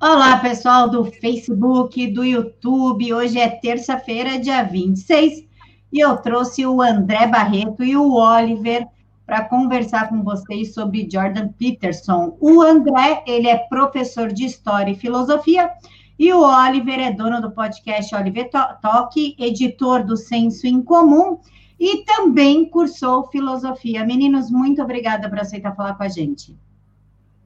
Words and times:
Olá, 0.00 0.38
pessoal 0.38 0.88
do 0.90 1.04
Facebook, 1.06 2.06
do 2.08 2.22
YouTube. 2.22 3.14
Hoje 3.14 3.38
é 3.38 3.48
terça-feira, 3.48 4.38
dia 4.38 4.62
26, 4.62 5.46
e 5.90 6.00
eu 6.00 6.18
trouxe 6.18 6.66
o 6.66 6.82
André 6.82 7.26
Barreto 7.26 7.82
e 7.82 7.96
o 7.96 8.12
Oliver 8.12 8.86
para 9.24 9.44
conversar 9.44 10.10
com 10.10 10.22
vocês 10.22 10.74
sobre 10.74 11.08
Jordan 11.10 11.48
Peterson. 11.48 12.36
O 12.38 12.60
André, 12.60 13.24
ele 13.26 13.48
é 13.48 13.56
professor 13.56 14.30
de 14.30 14.44
História 14.44 14.92
e 14.92 14.96
Filosofia, 14.96 15.70
e 16.18 16.30
o 16.32 16.42
Oliver 16.42 17.00
é 17.00 17.10
dono 17.10 17.40
do 17.40 17.50
podcast 17.50 18.14
Oliver 18.14 18.50
Talk, 18.50 19.36
editor 19.38 20.04
do 20.04 20.18
Senso 20.18 20.66
em 20.66 20.82
Comum, 20.82 21.38
e 21.80 22.04
também 22.04 22.68
cursou 22.68 23.28
Filosofia. 23.28 24.04
Meninos, 24.04 24.50
muito 24.50 24.82
obrigada 24.82 25.28
por 25.30 25.38
aceitar 25.38 25.74
falar 25.74 25.94
com 25.94 26.02
a 26.02 26.08
gente. 26.08 26.56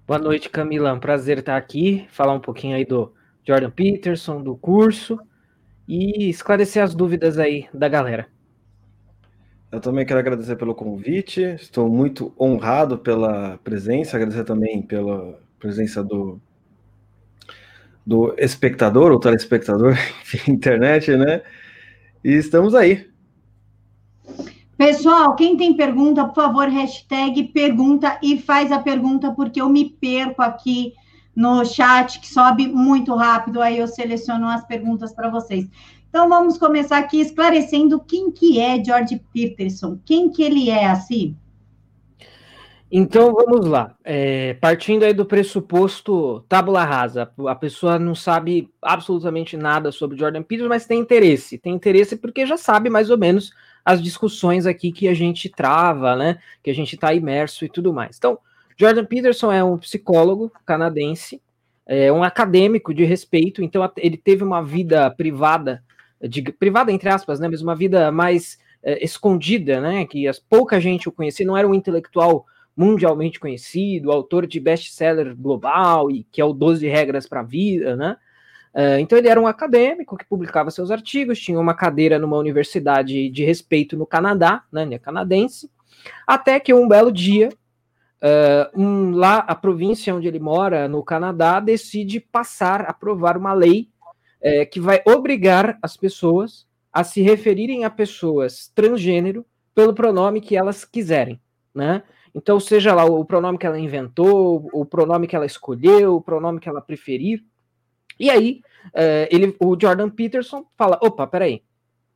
Boa 0.04 0.18
noite, 0.18 0.50
Camila. 0.50 0.88
É 0.88 0.92
um 0.92 0.98
prazer 0.98 1.38
estar 1.38 1.56
aqui, 1.56 2.06
falar 2.10 2.34
um 2.34 2.40
pouquinho 2.40 2.74
aí 2.74 2.84
do 2.84 3.12
Jordan 3.46 3.70
Peterson, 3.70 4.42
do 4.42 4.56
curso, 4.56 5.16
e 5.86 6.28
esclarecer 6.28 6.82
as 6.82 6.92
dúvidas 6.92 7.38
aí 7.38 7.68
da 7.72 7.88
galera. 7.88 8.26
Eu 9.70 9.80
também 9.80 10.04
quero 10.04 10.18
agradecer 10.18 10.56
pelo 10.56 10.74
convite, 10.74 11.40
estou 11.40 11.88
muito 11.88 12.34
honrado 12.38 12.98
pela 12.98 13.58
presença, 13.58 14.16
agradecer 14.16 14.44
também 14.44 14.82
pela 14.82 15.40
presença 15.58 16.02
do, 16.02 16.40
do 18.04 18.34
espectador, 18.38 19.12
ou 19.12 19.20
telespectador, 19.20 19.94
internet, 20.48 21.16
né? 21.16 21.42
E 22.24 22.32
estamos 22.32 22.74
aí. 22.74 23.08
Pessoal, 24.84 25.36
quem 25.36 25.56
tem 25.56 25.76
pergunta, 25.76 26.24
por 26.24 26.34
favor, 26.34 26.66
hashtag 26.66 27.44
pergunta 27.44 28.18
e 28.20 28.36
faz 28.36 28.72
a 28.72 28.80
pergunta, 28.80 29.30
porque 29.30 29.60
eu 29.60 29.68
me 29.68 29.88
perco 29.88 30.42
aqui 30.42 30.92
no 31.36 31.64
chat, 31.64 32.18
que 32.18 32.26
sobe 32.26 32.66
muito 32.66 33.14
rápido, 33.14 33.62
aí 33.62 33.78
eu 33.78 33.86
seleciono 33.86 34.48
as 34.48 34.66
perguntas 34.66 35.12
para 35.14 35.30
vocês. 35.30 35.68
Então 36.08 36.28
vamos 36.28 36.58
começar 36.58 36.98
aqui 36.98 37.20
esclarecendo 37.20 38.00
quem 38.00 38.32
que 38.32 38.58
é 38.58 38.82
George 38.84 39.22
Peterson, 39.32 40.00
quem 40.04 40.28
que 40.28 40.42
ele 40.42 40.68
é 40.68 40.86
assim. 40.86 41.36
Então 42.90 43.32
vamos 43.32 43.64
lá. 43.64 43.94
É, 44.02 44.54
partindo 44.54 45.04
aí 45.04 45.14
do 45.14 45.24
pressuposto 45.24 46.44
tábula 46.48 46.84
rasa, 46.84 47.30
a 47.46 47.54
pessoa 47.54 48.00
não 48.00 48.16
sabe 48.16 48.68
absolutamente 48.82 49.56
nada 49.56 49.92
sobre 49.92 50.18
Jordan 50.18 50.42
Peterson, 50.42 50.68
mas 50.68 50.86
tem 50.86 50.98
interesse. 50.98 51.56
Tem 51.56 51.72
interesse 51.72 52.16
porque 52.16 52.44
já 52.44 52.56
sabe 52.56 52.90
mais 52.90 53.10
ou 53.10 53.16
menos 53.16 53.52
as 53.84 54.02
discussões 54.02 54.66
aqui 54.66 54.92
que 54.92 55.08
a 55.08 55.14
gente 55.14 55.48
trava, 55.48 56.16
né? 56.16 56.38
Que 56.62 56.70
a 56.70 56.74
gente 56.74 56.94
está 56.94 57.12
imerso 57.12 57.64
e 57.64 57.68
tudo 57.68 57.92
mais. 57.92 58.16
Então, 58.16 58.38
Jordan 58.76 59.04
Peterson 59.04 59.52
é 59.52 59.62
um 59.62 59.78
psicólogo 59.78 60.50
canadense, 60.64 61.40
é 61.86 62.12
um 62.12 62.22
acadêmico 62.22 62.94
de 62.94 63.04
respeito, 63.04 63.62
então 63.62 63.88
ele 63.96 64.16
teve 64.16 64.42
uma 64.42 64.62
vida 64.62 65.10
privada 65.10 65.82
de, 66.20 66.42
privada 66.52 66.92
entre 66.92 67.08
aspas, 67.08 67.40
né, 67.40 67.48
mas 67.48 67.62
uma 67.62 67.74
vida 67.74 68.10
mais 68.12 68.58
é, 68.82 69.04
escondida, 69.04 69.80
né, 69.80 70.06
que 70.06 70.28
as, 70.28 70.38
pouca 70.38 70.80
gente 70.80 71.08
o 71.08 71.12
conhecia, 71.12 71.46
não 71.46 71.56
era 71.56 71.66
um 71.66 71.74
intelectual 71.74 72.46
mundialmente 72.76 73.38
conhecido, 73.38 74.10
autor 74.10 74.46
de 74.46 74.58
best-seller 74.58 75.36
global 75.36 76.10
e 76.10 76.24
que 76.30 76.40
é 76.40 76.44
o 76.44 76.52
12 76.52 76.86
regras 76.88 77.28
para 77.28 77.40
a 77.40 77.44
vida, 77.44 77.94
né? 77.94 78.16
Uh, 78.74 78.98
então 79.00 79.18
ele 79.18 79.28
era 79.28 79.40
um 79.40 79.46
acadêmico 79.46 80.16
que 80.16 80.24
publicava 80.24 80.70
seus 80.70 80.90
artigos, 80.90 81.38
tinha 81.38 81.60
uma 81.60 81.74
cadeira 81.74 82.18
numa 82.18 82.38
universidade 82.38 83.28
de 83.28 83.44
respeito 83.44 83.96
no 83.96 84.06
Canadá, 84.06 84.64
né, 84.72 84.88
é 84.90 84.98
canadense, 84.98 85.70
até 86.26 86.58
que 86.58 86.72
um 86.72 86.88
belo 86.88 87.12
dia, 87.12 87.50
uh, 88.22 88.80
um, 88.80 89.10
lá 89.10 89.38
a 89.40 89.54
província 89.54 90.14
onde 90.14 90.26
ele 90.26 90.40
mora, 90.40 90.88
no 90.88 91.02
Canadá, 91.02 91.60
decide 91.60 92.18
passar, 92.18 92.82
aprovar 92.82 93.36
uma 93.36 93.52
lei 93.52 93.90
é, 94.42 94.66
que 94.66 94.80
vai 94.80 95.00
obrigar 95.06 95.78
as 95.80 95.96
pessoas 95.96 96.66
a 96.92 97.04
se 97.04 97.22
referirem 97.22 97.84
a 97.84 97.90
pessoas 97.90 98.70
transgênero 98.74 99.46
pelo 99.74 99.94
pronome 99.94 100.40
que 100.40 100.56
elas 100.56 100.84
quiserem, 100.84 101.40
né? 101.74 102.02
Então, 102.34 102.58
seja 102.58 102.94
lá 102.94 103.04
o 103.04 103.24
pronome 103.24 103.58
que 103.58 103.66
ela 103.66 103.78
inventou, 103.78 104.68
o 104.72 104.84
pronome 104.84 105.26
que 105.26 105.36
ela 105.36 105.46
escolheu, 105.46 106.16
o 106.16 106.20
pronome 106.20 106.60
que 106.60 106.68
ela 106.68 106.80
preferir. 106.80 107.44
E 108.22 108.30
aí, 108.30 108.60
é, 108.94 109.28
ele, 109.32 109.56
o 109.58 109.76
Jordan 109.78 110.08
Peterson 110.08 110.64
fala: 110.78 110.96
opa, 111.02 111.26
peraí, 111.26 111.64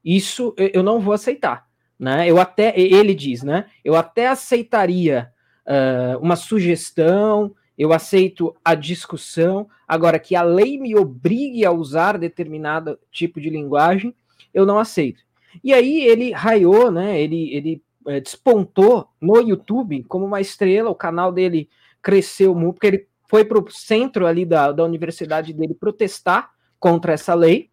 isso 0.04 0.54
eu 0.56 0.84
não 0.84 1.00
vou 1.00 1.12
aceitar. 1.12 1.66
Né? 1.98 2.30
Eu 2.30 2.38
até, 2.38 2.78
ele 2.78 3.12
diz, 3.12 3.42
né? 3.42 3.66
Eu 3.84 3.96
até 3.96 4.28
aceitaria 4.28 5.32
uh, 5.66 6.18
uma 6.20 6.36
sugestão, 6.36 7.52
eu 7.76 7.92
aceito 7.92 8.54
a 8.64 8.74
discussão, 8.76 9.68
agora 9.88 10.18
que 10.20 10.36
a 10.36 10.42
lei 10.42 10.78
me 10.78 10.94
obrigue 10.94 11.64
a 11.64 11.72
usar 11.72 12.18
determinado 12.18 12.98
tipo 13.10 13.40
de 13.40 13.50
linguagem, 13.50 14.14
eu 14.54 14.64
não 14.64 14.78
aceito. 14.78 15.22
E 15.64 15.74
aí 15.74 16.02
ele 16.02 16.30
raiou, 16.30 16.90
né? 16.90 17.20
Ele, 17.20 17.52
ele 17.52 17.82
é, 18.06 18.20
despontou 18.20 19.08
no 19.20 19.40
YouTube 19.40 20.04
como 20.04 20.24
uma 20.24 20.40
estrela, 20.40 20.88
o 20.88 20.94
canal 20.94 21.32
dele 21.32 21.68
cresceu 22.00 22.54
muito, 22.54 22.74
porque 22.74 22.86
ele 22.86 23.08
foi 23.28 23.44
para 23.44 23.58
o 23.58 23.70
centro 23.70 24.26
ali 24.26 24.44
da, 24.44 24.72
da 24.72 24.84
universidade 24.84 25.52
dele 25.52 25.74
protestar 25.74 26.50
contra 26.78 27.12
essa 27.12 27.34
lei. 27.34 27.70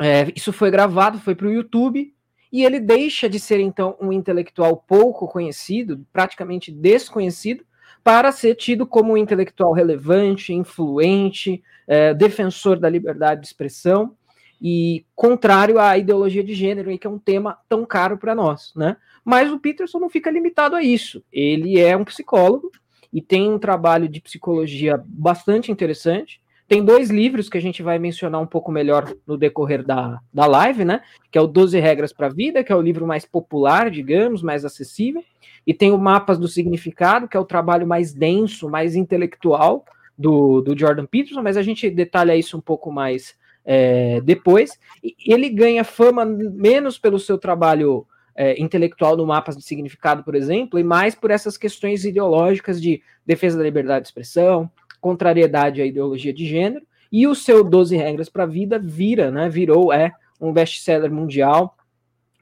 É, 0.00 0.32
isso 0.34 0.52
foi 0.52 0.70
gravado, 0.70 1.18
foi 1.18 1.34
para 1.34 1.46
o 1.46 1.52
YouTube, 1.52 2.14
e 2.52 2.64
ele 2.64 2.80
deixa 2.80 3.28
de 3.28 3.38
ser 3.38 3.60
então 3.60 3.96
um 4.00 4.12
intelectual 4.12 4.76
pouco 4.76 5.28
conhecido, 5.28 6.06
praticamente 6.12 6.72
desconhecido, 6.72 7.64
para 8.02 8.32
ser 8.32 8.54
tido 8.54 8.86
como 8.86 9.12
um 9.12 9.16
intelectual 9.16 9.72
relevante, 9.72 10.52
influente, 10.52 11.62
é, 11.86 12.14
defensor 12.14 12.78
da 12.78 12.88
liberdade 12.88 13.42
de 13.42 13.46
expressão 13.46 14.16
e 14.60 15.04
contrário 15.14 15.78
à 15.78 15.96
ideologia 15.98 16.42
de 16.42 16.54
gênero, 16.54 16.96
que 16.98 17.06
é 17.06 17.10
um 17.10 17.18
tema 17.18 17.58
tão 17.68 17.84
caro 17.84 18.16
para 18.16 18.34
nós, 18.34 18.72
né? 18.74 18.96
Mas 19.24 19.52
o 19.52 19.58
Peterson 19.58 19.98
não 19.98 20.08
fica 20.08 20.30
limitado 20.30 20.74
a 20.74 20.82
isso. 20.82 21.22
Ele 21.30 21.78
é 21.78 21.96
um 21.96 22.04
psicólogo 22.04 22.72
e 23.12 23.22
tem 23.22 23.50
um 23.50 23.58
trabalho 23.58 24.08
de 24.08 24.20
psicologia 24.20 25.02
bastante 25.06 25.72
interessante. 25.72 26.40
Tem 26.66 26.84
dois 26.84 27.08
livros 27.08 27.48
que 27.48 27.56
a 27.56 27.60
gente 27.60 27.82
vai 27.82 27.98
mencionar 27.98 28.40
um 28.40 28.46
pouco 28.46 28.70
melhor 28.70 29.14
no 29.26 29.38
decorrer 29.38 29.82
da, 29.82 30.20
da 30.32 30.44
live, 30.44 30.84
né? 30.84 31.00
Que 31.30 31.38
é 31.38 31.40
o 31.40 31.46
12 31.46 31.80
Regras 31.80 32.12
para 32.12 32.26
a 32.26 32.30
Vida, 32.30 32.62
que 32.62 32.70
é 32.70 32.76
o 32.76 32.82
livro 32.82 33.06
mais 33.06 33.24
popular, 33.24 33.90
digamos, 33.90 34.42
mais 34.42 34.66
acessível, 34.66 35.24
e 35.66 35.72
tem 35.72 35.92
o 35.92 35.98
Mapas 35.98 36.38
do 36.38 36.46
Significado, 36.46 37.26
que 37.26 37.36
é 37.36 37.40
o 37.40 37.44
trabalho 37.44 37.86
mais 37.86 38.12
denso, 38.12 38.68
mais 38.68 38.94
intelectual 38.94 39.84
do, 40.16 40.60
do 40.60 40.78
Jordan 40.78 41.06
Peterson, 41.06 41.42
mas 41.42 41.56
a 41.56 41.62
gente 41.62 41.88
detalha 41.88 42.36
isso 42.36 42.58
um 42.58 42.60
pouco 42.60 42.92
mais 42.92 43.34
é, 43.64 44.20
depois. 44.22 44.78
E 45.02 45.14
ele 45.26 45.48
ganha 45.48 45.84
fama 45.84 46.24
menos 46.24 46.98
pelo 46.98 47.18
seu 47.18 47.38
trabalho 47.38 48.06
é, 48.40 48.62
intelectual 48.62 49.16
no 49.16 49.26
Mapas 49.26 49.56
do 49.56 49.62
Significado, 49.62 50.22
por 50.22 50.36
exemplo, 50.36 50.78
e 50.78 50.84
mais 50.84 51.12
por 51.12 51.32
essas 51.32 51.56
questões 51.56 52.04
ideológicas 52.04 52.80
de 52.80 53.02
defesa 53.26 53.58
da 53.58 53.64
liberdade 53.64 54.02
de 54.02 54.08
expressão, 54.10 54.70
contrariedade 55.00 55.82
à 55.82 55.84
ideologia 55.84 56.32
de 56.32 56.46
gênero, 56.46 56.86
e 57.10 57.26
o 57.26 57.34
seu 57.34 57.64
12 57.64 57.96
Regras 57.96 58.28
para 58.28 58.44
a 58.44 58.46
Vida 58.46 58.78
vira, 58.78 59.32
né, 59.32 59.48
virou, 59.48 59.92
é 59.92 60.12
um 60.40 60.52
best-seller 60.52 61.10
mundial, 61.10 61.76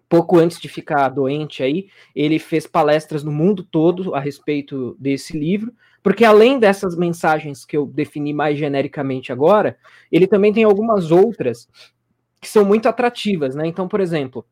pouco 0.07 0.39
antes 0.39 0.61
de 0.61 0.69
ficar 0.69 1.09
doente 1.09 1.63
aí, 1.63 1.89
ele 2.15 2.39
fez 2.39 2.67
palestras 2.67 3.25
no 3.25 3.33
mundo 3.33 3.65
todo 3.65 4.15
a 4.15 4.21
respeito 4.21 4.95
desse 5.01 5.39
livro, 5.39 5.73
porque 6.03 6.27
além 6.27 6.59
dessas 6.59 6.95
mensagens 6.95 7.65
que 7.65 7.75
eu 7.75 7.87
defini 7.87 8.35
mais 8.35 8.59
genericamente 8.59 9.33
agora, 9.33 9.79
ele 10.13 10.27
também 10.27 10.53
tem 10.53 10.65
algumas 10.65 11.11
outras 11.11 11.67
que 12.39 12.49
são 12.49 12.67
muito 12.67 12.87
atrativas, 12.87 13.55
né? 13.55 13.67
Então, 13.67 13.89
por 13.89 14.01
exemplo, 14.01 14.45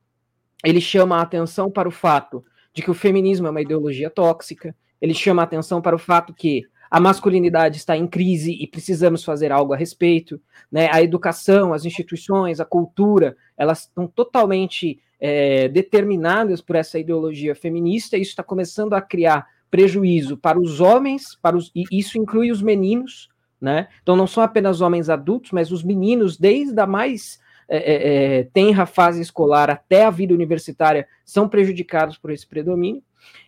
ele 0.64 0.80
chama 0.80 1.18
a 1.18 1.22
atenção 1.22 1.70
para 1.70 1.88
o 1.88 1.92
fato 1.92 2.44
de 2.72 2.82
que 2.82 2.90
o 2.90 2.94
feminismo 2.94 3.46
é 3.46 3.50
uma 3.50 3.62
ideologia 3.62 4.10
tóxica, 4.10 4.74
ele 5.00 5.14
chama 5.14 5.42
a 5.42 5.44
atenção 5.44 5.80
para 5.80 5.94
o 5.94 5.98
fato 5.98 6.32
que 6.32 6.64
a 6.90 7.00
masculinidade 7.00 7.76
está 7.76 7.96
em 7.96 8.06
crise 8.06 8.52
e 8.52 8.66
precisamos 8.66 9.24
fazer 9.24 9.50
algo 9.50 9.72
a 9.72 9.76
respeito, 9.76 10.40
né? 10.70 10.88
A 10.92 11.02
educação, 11.02 11.72
as 11.72 11.84
instituições, 11.84 12.60
a 12.60 12.64
cultura, 12.64 13.36
elas 13.56 13.80
estão 13.80 14.06
totalmente 14.06 15.00
é, 15.18 15.68
determinadas 15.68 16.60
por 16.60 16.76
essa 16.76 16.98
ideologia 16.98 17.54
feminista, 17.54 18.16
e 18.16 18.22
isso 18.22 18.30
está 18.30 18.42
começando 18.42 18.94
a 18.94 19.00
criar 19.00 19.46
prejuízo 19.70 20.36
para 20.36 20.58
os 20.58 20.80
homens, 20.80 21.36
para 21.42 21.56
os, 21.56 21.72
e 21.74 21.84
isso 21.90 22.16
inclui 22.16 22.52
os 22.52 22.62
meninos, 22.62 23.28
né? 23.60 23.88
Então 24.02 24.14
não 24.14 24.26
são 24.26 24.42
apenas 24.42 24.80
homens 24.80 25.08
adultos, 25.08 25.50
mas 25.50 25.72
os 25.72 25.82
meninos, 25.82 26.36
desde 26.36 26.78
a 26.78 26.86
mais 26.86 27.40
é, 27.68 27.76
é, 27.78 28.38
é 28.38 28.44
tenra 28.44 28.86
fase 28.86 29.20
escolar 29.20 29.70
até 29.70 30.04
a 30.04 30.10
vida 30.10 30.34
universitária, 30.34 31.06
são 31.24 31.48
prejudicados 31.48 32.18
por 32.18 32.30
esse 32.30 32.46
predomínio. 32.46 33.02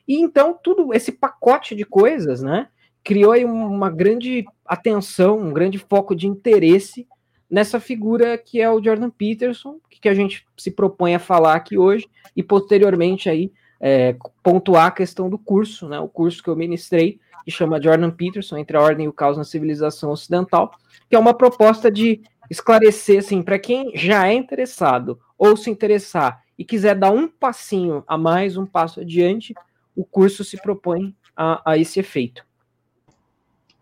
E 0.06 0.20
então 0.20 0.58
tudo 0.62 0.94
esse 0.94 1.12
pacote 1.12 1.74
de 1.74 1.84
coisas, 1.84 2.42
né? 2.42 2.68
Criou 3.04 3.32
aí 3.32 3.44
uma 3.44 3.90
grande 3.90 4.44
atenção, 4.64 5.38
um 5.38 5.52
grande 5.52 5.78
foco 5.78 6.14
de 6.14 6.26
interesse 6.26 7.06
nessa 7.50 7.78
figura 7.78 8.36
que 8.36 8.60
é 8.60 8.68
o 8.68 8.82
Jordan 8.82 9.10
Peterson, 9.10 9.78
que 9.88 10.08
a 10.08 10.14
gente 10.14 10.46
se 10.56 10.70
propõe 10.70 11.14
a 11.14 11.18
falar 11.18 11.54
aqui 11.54 11.78
hoje, 11.78 12.08
e 12.34 12.42
posteriormente 12.42 13.28
aí 13.28 13.52
é, 13.80 14.16
pontuar 14.42 14.86
a 14.86 14.90
questão 14.90 15.28
do 15.28 15.38
curso, 15.38 15.88
né? 15.88 15.98
O 15.98 16.08
curso 16.08 16.42
que 16.42 16.50
eu 16.50 16.56
ministrei, 16.56 17.20
que 17.44 17.50
chama 17.50 17.80
Jordan 17.80 18.10
Peterson, 18.10 18.56
Entre 18.56 18.76
a 18.76 18.80
Ordem 18.80 19.06
e 19.06 19.08
o 19.08 19.12
Caos 19.12 19.36
na 19.36 19.44
Civilização 19.44 20.10
Ocidental, 20.10 20.72
que 21.08 21.14
é 21.14 21.18
uma 21.18 21.34
proposta 21.34 21.90
de 21.90 22.22
esclarecer, 22.50 23.18
assim, 23.18 23.42
para 23.42 23.58
quem 23.58 23.92
já 23.94 24.26
é 24.28 24.34
interessado 24.34 25.18
ou 25.38 25.56
se 25.56 25.70
interessar 25.70 26.42
e 26.58 26.64
quiser 26.64 26.94
dar 26.94 27.10
um 27.10 27.28
passinho 27.28 28.02
a 28.06 28.16
mais, 28.16 28.56
um 28.56 28.66
passo 28.66 29.00
adiante, 29.00 29.54
o 29.94 30.04
curso 30.04 30.44
se 30.44 30.60
propõe 30.60 31.14
a, 31.36 31.72
a 31.72 31.78
esse 31.78 32.00
efeito. 32.00 32.44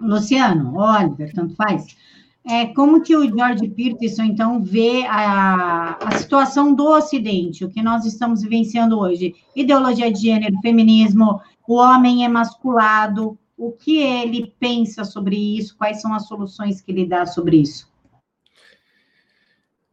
Luciano, 0.01 0.77
Oliver, 0.77 1.33
tanto 1.33 1.55
faz. 1.55 1.97
É, 2.47 2.67
como 2.67 3.01
que 3.01 3.17
o 3.17 3.25
George 3.27 3.69
Peterson, 3.69 4.25
então, 4.25 4.63
vê 4.63 5.07
a, 5.07 5.97
a 5.99 6.19
situação 6.19 6.75
do 6.75 6.85
Ocidente, 6.85 7.65
o 7.65 7.71
que 7.71 7.83
nós 7.83 8.05
estamos 8.05 8.43
vivenciando 8.43 8.99
hoje? 8.99 9.35
Ideologia 9.57 10.13
de 10.13 10.21
gênero, 10.21 10.61
feminismo, 10.61 11.41
o 11.67 11.77
homem 11.77 12.25
é 12.25 12.29
masculado, 12.29 13.39
o 13.57 13.73
que 13.73 13.97
ele 13.97 14.53
pensa 14.61 15.05
sobre 15.05 15.37
isso, 15.57 15.77
quais 15.77 16.03
são 16.03 16.13
as 16.13 16.27
soluções 16.27 16.83
que 16.83 16.93
ele 16.93 17.07
dá 17.07 17.25
sobre 17.25 17.57
isso? 17.57 17.89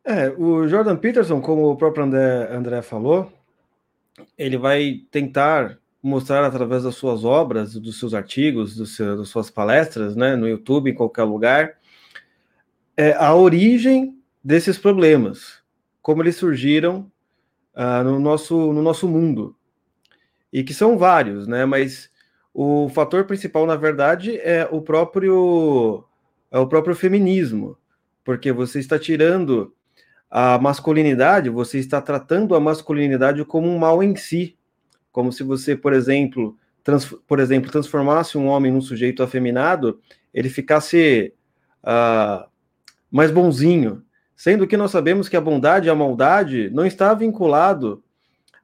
É, 0.03 0.29
o 0.29 0.67
Jordan 0.67 0.95
Peterson, 0.97 1.41
como 1.41 1.69
o 1.69 1.75
próprio 1.75 2.05
André, 2.05 2.53
André 2.53 2.81
falou, 2.81 3.31
ele 4.37 4.57
vai 4.57 5.01
tentar 5.11 5.77
mostrar 6.01 6.43
através 6.43 6.83
das 6.83 6.95
suas 6.95 7.23
obras, 7.23 7.75
dos 7.75 7.99
seus 7.99 8.13
artigos, 8.13 8.75
dos 8.75 8.95
seus, 8.95 9.19
das 9.19 9.29
suas 9.29 9.51
palestras, 9.51 10.15
né, 10.15 10.35
no 10.35 10.47
YouTube, 10.47 10.89
em 10.89 10.95
qualquer 10.95 11.23
lugar, 11.23 11.77
é, 12.97 13.13
a 13.13 13.35
origem 13.35 14.17
desses 14.43 14.77
problemas, 14.77 15.61
como 16.01 16.23
eles 16.23 16.35
surgiram 16.35 17.11
uh, 17.75 18.03
no, 18.03 18.19
nosso, 18.19 18.73
no 18.73 18.81
nosso 18.81 19.07
mundo. 19.07 19.55
E 20.51 20.63
que 20.63 20.73
são 20.73 20.97
vários, 20.97 21.47
né? 21.47 21.65
Mas 21.65 22.09
o 22.53 22.89
fator 22.89 23.25
principal, 23.25 23.65
na 23.65 23.75
verdade, 23.75 24.37
é 24.37 24.67
o 24.69 24.81
próprio, 24.81 26.03
é 26.51 26.59
o 26.59 26.67
próprio 26.67 26.95
feminismo, 26.95 27.77
porque 28.23 28.51
você 28.51 28.79
está 28.79 28.99
tirando 28.99 29.73
a 30.31 30.57
masculinidade, 30.57 31.49
você 31.49 31.77
está 31.77 32.01
tratando 32.01 32.55
a 32.55 32.59
masculinidade 32.59 33.43
como 33.43 33.67
um 33.67 33.77
mal 33.77 34.01
em 34.01 34.15
si, 34.15 34.57
como 35.11 35.29
se 35.29 35.43
você, 35.43 35.75
por 35.75 35.91
exemplo, 35.91 36.57
trans, 36.81 37.05
por 37.27 37.37
exemplo, 37.41 37.69
transformasse 37.69 38.37
um 38.37 38.47
homem 38.47 38.71
num 38.71 38.79
sujeito 38.79 39.21
afeminado, 39.21 39.99
ele 40.33 40.47
ficasse 40.47 41.33
uh, 41.83 42.49
mais 43.11 43.29
bonzinho, 43.29 44.03
sendo 44.33 44.65
que 44.65 44.77
nós 44.77 44.91
sabemos 44.91 45.27
que 45.27 45.35
a 45.35 45.41
bondade 45.41 45.87
e 45.87 45.89
a 45.89 45.95
maldade 45.95 46.69
não 46.69 46.85
está 46.85 47.13
vinculado 47.13 48.01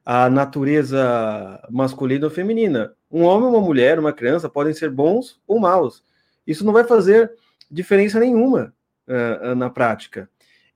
à 0.06 0.30
natureza 0.30 1.62
masculina 1.70 2.24
ou 2.24 2.30
feminina. 2.30 2.94
Um 3.10 3.24
homem, 3.24 3.46
uma 3.46 3.60
mulher, 3.60 3.98
uma 3.98 4.12
criança 4.12 4.48
podem 4.48 4.72
ser 4.72 4.90
bons 4.90 5.38
ou 5.46 5.60
maus. 5.60 6.02
Isso 6.46 6.64
não 6.64 6.72
vai 6.72 6.84
fazer 6.84 7.30
diferença 7.70 8.18
nenhuma 8.18 8.72
uh, 9.06 9.54
na 9.54 9.68
prática. 9.68 10.30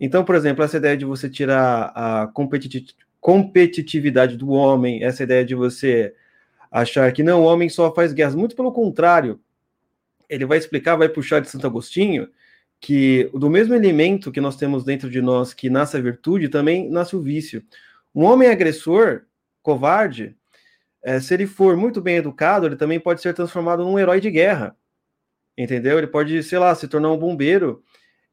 Então, 0.04 0.24
por 0.24 0.34
exemplo, 0.34 0.64
essa 0.64 0.78
ideia 0.78 0.96
de 0.96 1.04
você 1.04 1.30
tirar 1.30 1.92
a 1.94 2.28
competitividade 3.20 4.36
do 4.36 4.50
homem, 4.50 5.04
essa 5.04 5.22
ideia 5.22 5.44
de 5.44 5.54
você 5.54 6.12
achar 6.72 7.12
que 7.12 7.22
não, 7.22 7.42
o 7.42 7.44
homem 7.44 7.68
só 7.68 7.94
faz 7.94 8.12
guerras, 8.12 8.34
muito 8.34 8.56
pelo 8.56 8.72
contrário, 8.72 9.38
ele 10.28 10.44
vai 10.44 10.58
explicar, 10.58 10.96
vai 10.96 11.08
puxar 11.08 11.38
de 11.38 11.48
Santo 11.48 11.68
Agostinho, 11.68 12.28
que 12.80 13.30
do 13.32 13.48
mesmo 13.48 13.76
elemento 13.76 14.32
que 14.32 14.40
nós 14.40 14.56
temos 14.56 14.82
dentro 14.82 15.08
de 15.08 15.22
nós 15.22 15.54
que 15.54 15.70
nasce 15.70 15.96
a 15.96 16.00
virtude, 16.00 16.48
também 16.48 16.90
nasce 16.90 17.14
o 17.14 17.20
vício. 17.20 17.62
Um 18.12 18.24
homem 18.24 18.48
agressor, 18.48 19.22
covarde, 19.62 20.34
é, 21.00 21.20
se 21.20 21.32
ele 21.32 21.46
for 21.46 21.76
muito 21.76 22.00
bem 22.00 22.16
educado, 22.16 22.66
ele 22.66 22.74
também 22.74 22.98
pode 22.98 23.22
ser 23.22 23.34
transformado 23.34 23.84
num 23.84 24.00
herói 24.00 24.20
de 24.20 24.32
guerra. 24.32 24.76
Entendeu? 25.56 25.96
Ele 25.96 26.08
pode, 26.08 26.42
sei 26.42 26.58
lá, 26.58 26.74
se 26.74 26.88
tornar 26.88 27.12
um 27.12 27.16
bombeiro 27.16 27.84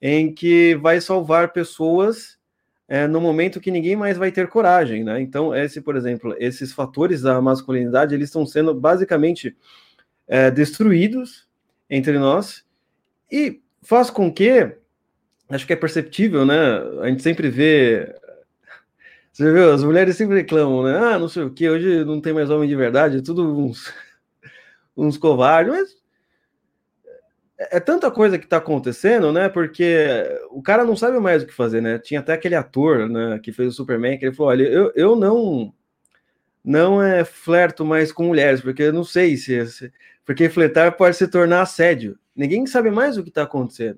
em 0.02 0.34
que 0.34 0.76
vai 0.76 1.02
salvar 1.02 1.52
pessoas 1.52 2.38
é, 2.88 3.06
no 3.06 3.22
momento 3.22 3.60
que 3.60 3.70
ninguém 3.70 3.96
mais 3.96 4.18
vai 4.18 4.32
ter 4.32 4.48
coragem, 4.48 5.04
né? 5.04 5.22
Então, 5.22 5.56
esse, 5.56 5.80
por 5.80 5.96
exemplo, 5.96 6.36
esses 6.40 6.74
fatores 6.74 7.22
da 7.22 7.40
masculinidade, 7.40 8.16
eles 8.16 8.30
estão 8.30 8.46
sendo 8.48 8.74
basicamente 8.74 9.56
é, 10.28 10.50
destruídos 10.50 11.48
entre 11.90 12.18
nós 12.18 12.66
e 13.32 13.62
faz 13.84 14.10
com 14.10 14.34
que, 14.34 14.76
acho 15.50 15.68
que 15.68 15.74
é 15.74 15.76
perceptível, 15.76 16.46
né? 16.46 16.58
A 17.02 17.08
gente 17.10 17.22
sempre 17.22 17.50
vê. 17.50 18.16
Você 19.32 19.54
viu? 19.54 19.72
As 19.72 19.84
mulheres 19.84 20.18
sempre 20.18 20.38
reclamam, 20.38 20.84
né? 20.84 20.98
Ah, 20.98 21.20
não 21.20 21.30
sei 21.30 21.44
o 21.44 21.52
que, 21.52 21.70
hoje 21.70 22.04
não 22.04 22.20
tem 22.20 22.34
mais 22.34 22.50
homem 22.50 22.68
de 22.68 22.76
verdade, 22.76 23.18
é 23.20 23.22
tudo 23.22 23.56
uns, 23.56 23.94
uns 24.98 25.18
covardes, 25.18 25.72
mas 25.72 25.98
é, 27.60 27.78
é 27.78 27.80
tanta 27.80 28.10
coisa 28.10 28.40
que 28.40 28.46
está 28.46 28.58
acontecendo, 28.58 29.32
né? 29.32 29.50
Porque 29.50 30.08
o 30.50 30.62
cara 30.62 30.86
não 30.86 30.96
sabe 30.96 31.20
mais 31.20 31.44
o 31.44 31.46
que 31.46 31.54
fazer, 31.54 31.82
né? 31.82 32.00
Tinha 32.00 32.22
até 32.22 32.34
aquele 32.34 32.56
ator, 32.56 33.10
né, 33.10 33.40
que 33.44 33.52
fez 33.52 33.70
o 33.70 33.76
Superman, 33.76 34.18
que 34.18 34.26
ele 34.26 34.36
falou: 34.36 34.52
olha, 34.52 34.64
eu, 34.64 34.92
eu 34.96 35.16
não 35.16 35.74
não 36.64 37.02
é 37.02 37.26
flerto 37.26 37.86
mais 37.86 38.12
com 38.12 38.26
mulheres, 38.26 38.62
porque 38.62 38.84
eu 38.84 38.94
não 38.94 39.04
sei 39.04 39.38
se, 39.38 39.66
se 39.68 39.92
porque 40.26 40.50
flertar 40.50 40.96
pode 40.96 41.16
se 41.18 41.28
tornar 41.28 41.62
assédio. 41.62 42.18
Ninguém 42.36 42.66
sabe 42.68 42.92
mais 42.92 43.18
o 43.18 43.24
que 43.24 43.30
está 43.30 43.44
acontecendo. 43.44 43.98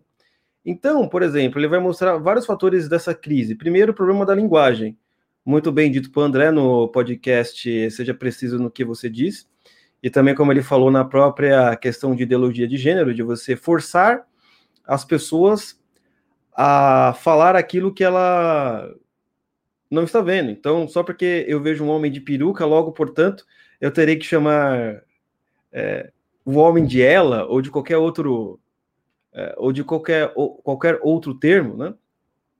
Então, 0.65 1.07
por 1.07 1.23
exemplo, 1.23 1.59
ele 1.59 1.67
vai 1.67 1.79
mostrar 1.79 2.17
vários 2.17 2.45
fatores 2.45 2.87
dessa 2.87 3.13
crise. 3.13 3.55
Primeiro, 3.55 3.91
o 3.91 3.95
problema 3.95 4.25
da 4.25 4.35
linguagem. 4.35 4.97
Muito 5.43 5.71
bem 5.71 5.91
dito 5.91 6.11
para 6.11 6.23
André 6.23 6.51
no 6.51 6.87
podcast 6.89 7.91
Seja 7.91 8.13
Preciso 8.13 8.59
no 8.59 8.71
que 8.71 8.85
você 8.85 9.09
diz. 9.09 9.49
E 10.01 10.09
também, 10.09 10.33
como 10.33 10.51
ele 10.51 10.63
falou 10.63 10.89
na 10.89 11.05
própria 11.05 11.75
questão 11.75 12.15
de 12.15 12.23
ideologia 12.23 12.67
de 12.67 12.77
gênero, 12.77 13.13
de 13.13 13.21
você 13.21 13.55
forçar 13.55 14.25
as 14.85 15.05
pessoas 15.05 15.79
a 16.53 17.13
falar 17.19 17.55
aquilo 17.55 17.93
que 17.93 18.03
ela 18.03 18.93
não 19.89 20.03
está 20.03 20.21
vendo. 20.21 20.49
Então, 20.49 20.87
só 20.87 21.03
porque 21.03 21.45
eu 21.47 21.61
vejo 21.61 21.83
um 21.83 21.89
homem 21.89 22.11
de 22.11 22.21
peruca, 22.21 22.65
logo, 22.65 22.91
portanto, 22.91 23.45
eu 23.79 23.91
terei 23.91 24.15
que 24.15 24.25
chamar 24.25 25.03
é, 25.71 26.11
o 26.45 26.55
homem 26.55 26.85
de 26.85 27.01
ela 27.01 27.45
ou 27.45 27.61
de 27.61 27.69
qualquer 27.69 27.97
outro 27.97 28.59
é, 29.33 29.53
ou 29.57 29.71
de 29.71 29.83
qualquer, 29.83 30.31
ou, 30.35 30.55
qualquer 30.55 30.99
outro 31.01 31.33
termo, 31.33 31.77
né? 31.77 31.93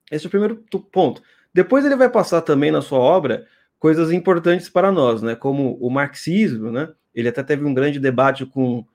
Esse 0.10 0.26
é 0.26 0.28
o 0.28 0.32
primeiro 0.32 0.64
ponto. 0.92 1.22
Depois 1.54 1.86
ele 1.86 1.96
vai 1.96 2.10
passar 2.10 2.42
também 2.42 2.72
na 2.72 2.82
sua 2.82 3.00
obra 3.00 3.46
coisas 3.80 4.12
importantes 4.12 4.70
para 4.70 4.92
nós, 4.92 5.22
né? 5.22 5.36
Como 5.36 5.78
o 5.82 5.90
marxismo, 5.90 6.72
né? 6.72 6.90
Ele 7.14 7.30
até 7.30 7.44
teve 7.44 7.66
um 7.66 7.74
grande 7.74 8.00
debate 8.00 8.46
com 8.46 8.86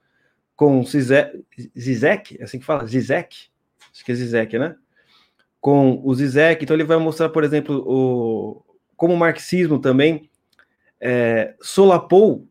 com 0.56 0.82
Zizek, 0.82 2.38
é 2.40 2.44
assim 2.44 2.58
que 2.58 2.64
fala, 2.64 2.86
Zizek, 2.86 3.48
acho 3.92 4.04
que 4.04 4.10
é 4.10 4.14
Zizek, 4.14 4.58
né? 4.58 4.74
Com 5.60 6.00
o 6.02 6.14
Zizek, 6.14 6.64
então 6.64 6.74
ele 6.74 6.82
vai 6.82 6.96
mostrar, 6.96 7.28
por 7.28 7.44
exemplo, 7.44 7.84
o, 7.86 8.64
como 8.96 9.12
o 9.12 9.18
marxismo 9.18 9.78
também 9.78 10.30
é, 10.98 11.54
solapou 11.60 12.48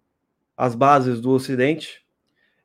as 0.56 0.76
bases 0.76 1.20
do 1.20 1.32
Ocidente. 1.32 2.06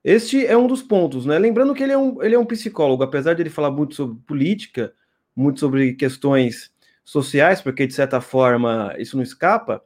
Este 0.05 0.47
é 0.47 0.57
um 0.57 0.67
dos 0.67 0.83
pontos, 0.83 1.25
né? 1.25 1.39
Lembrando 1.39 1.75
que 1.75 1.83
ele 1.83 1.93
é 1.93 1.99
um, 1.99 2.23
ele 2.23 2.35
é 2.35 2.39
um 2.39 2.45
psicólogo, 2.45 3.03
apesar 3.03 3.33
de 3.33 3.43
ele 3.43 3.51
falar 3.51 3.71
muito 3.71 3.95
sobre 3.95 4.19
política, 4.27 4.93
muito 5.35 5.59
sobre 5.59 5.95
questões 5.95 6.71
sociais, 7.03 7.63
porque 7.63 7.87
de 7.87 7.95
certa 7.95 8.21
forma 8.21 8.95
isso 8.99 9.17
não 9.17 9.23
escapa, 9.23 9.83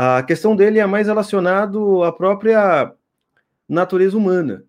a 0.00 0.22
questão 0.22 0.54
dele 0.54 0.78
é 0.78 0.86
mais 0.86 1.08
relacionado 1.08 2.04
à 2.04 2.12
própria 2.12 2.94
natureza 3.68 4.16
humana. 4.16 4.64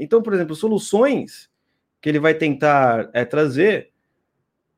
Então, 0.00 0.22
por 0.22 0.32
exemplo, 0.32 0.56
soluções 0.56 1.50
que 2.00 2.08
ele 2.08 2.18
vai 2.18 2.32
tentar 2.32 3.10
é, 3.12 3.22
trazer, 3.22 3.90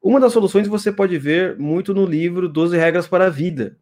uma 0.02 0.18
das 0.18 0.32
soluções 0.32 0.66
você 0.66 0.90
pode 0.90 1.16
ver 1.16 1.56
muito 1.60 1.94
no 1.94 2.04
livro 2.04 2.48
12 2.48 2.76
Regras 2.76 3.06
para 3.06 3.26
a 3.26 3.30
Vida, 3.30 3.78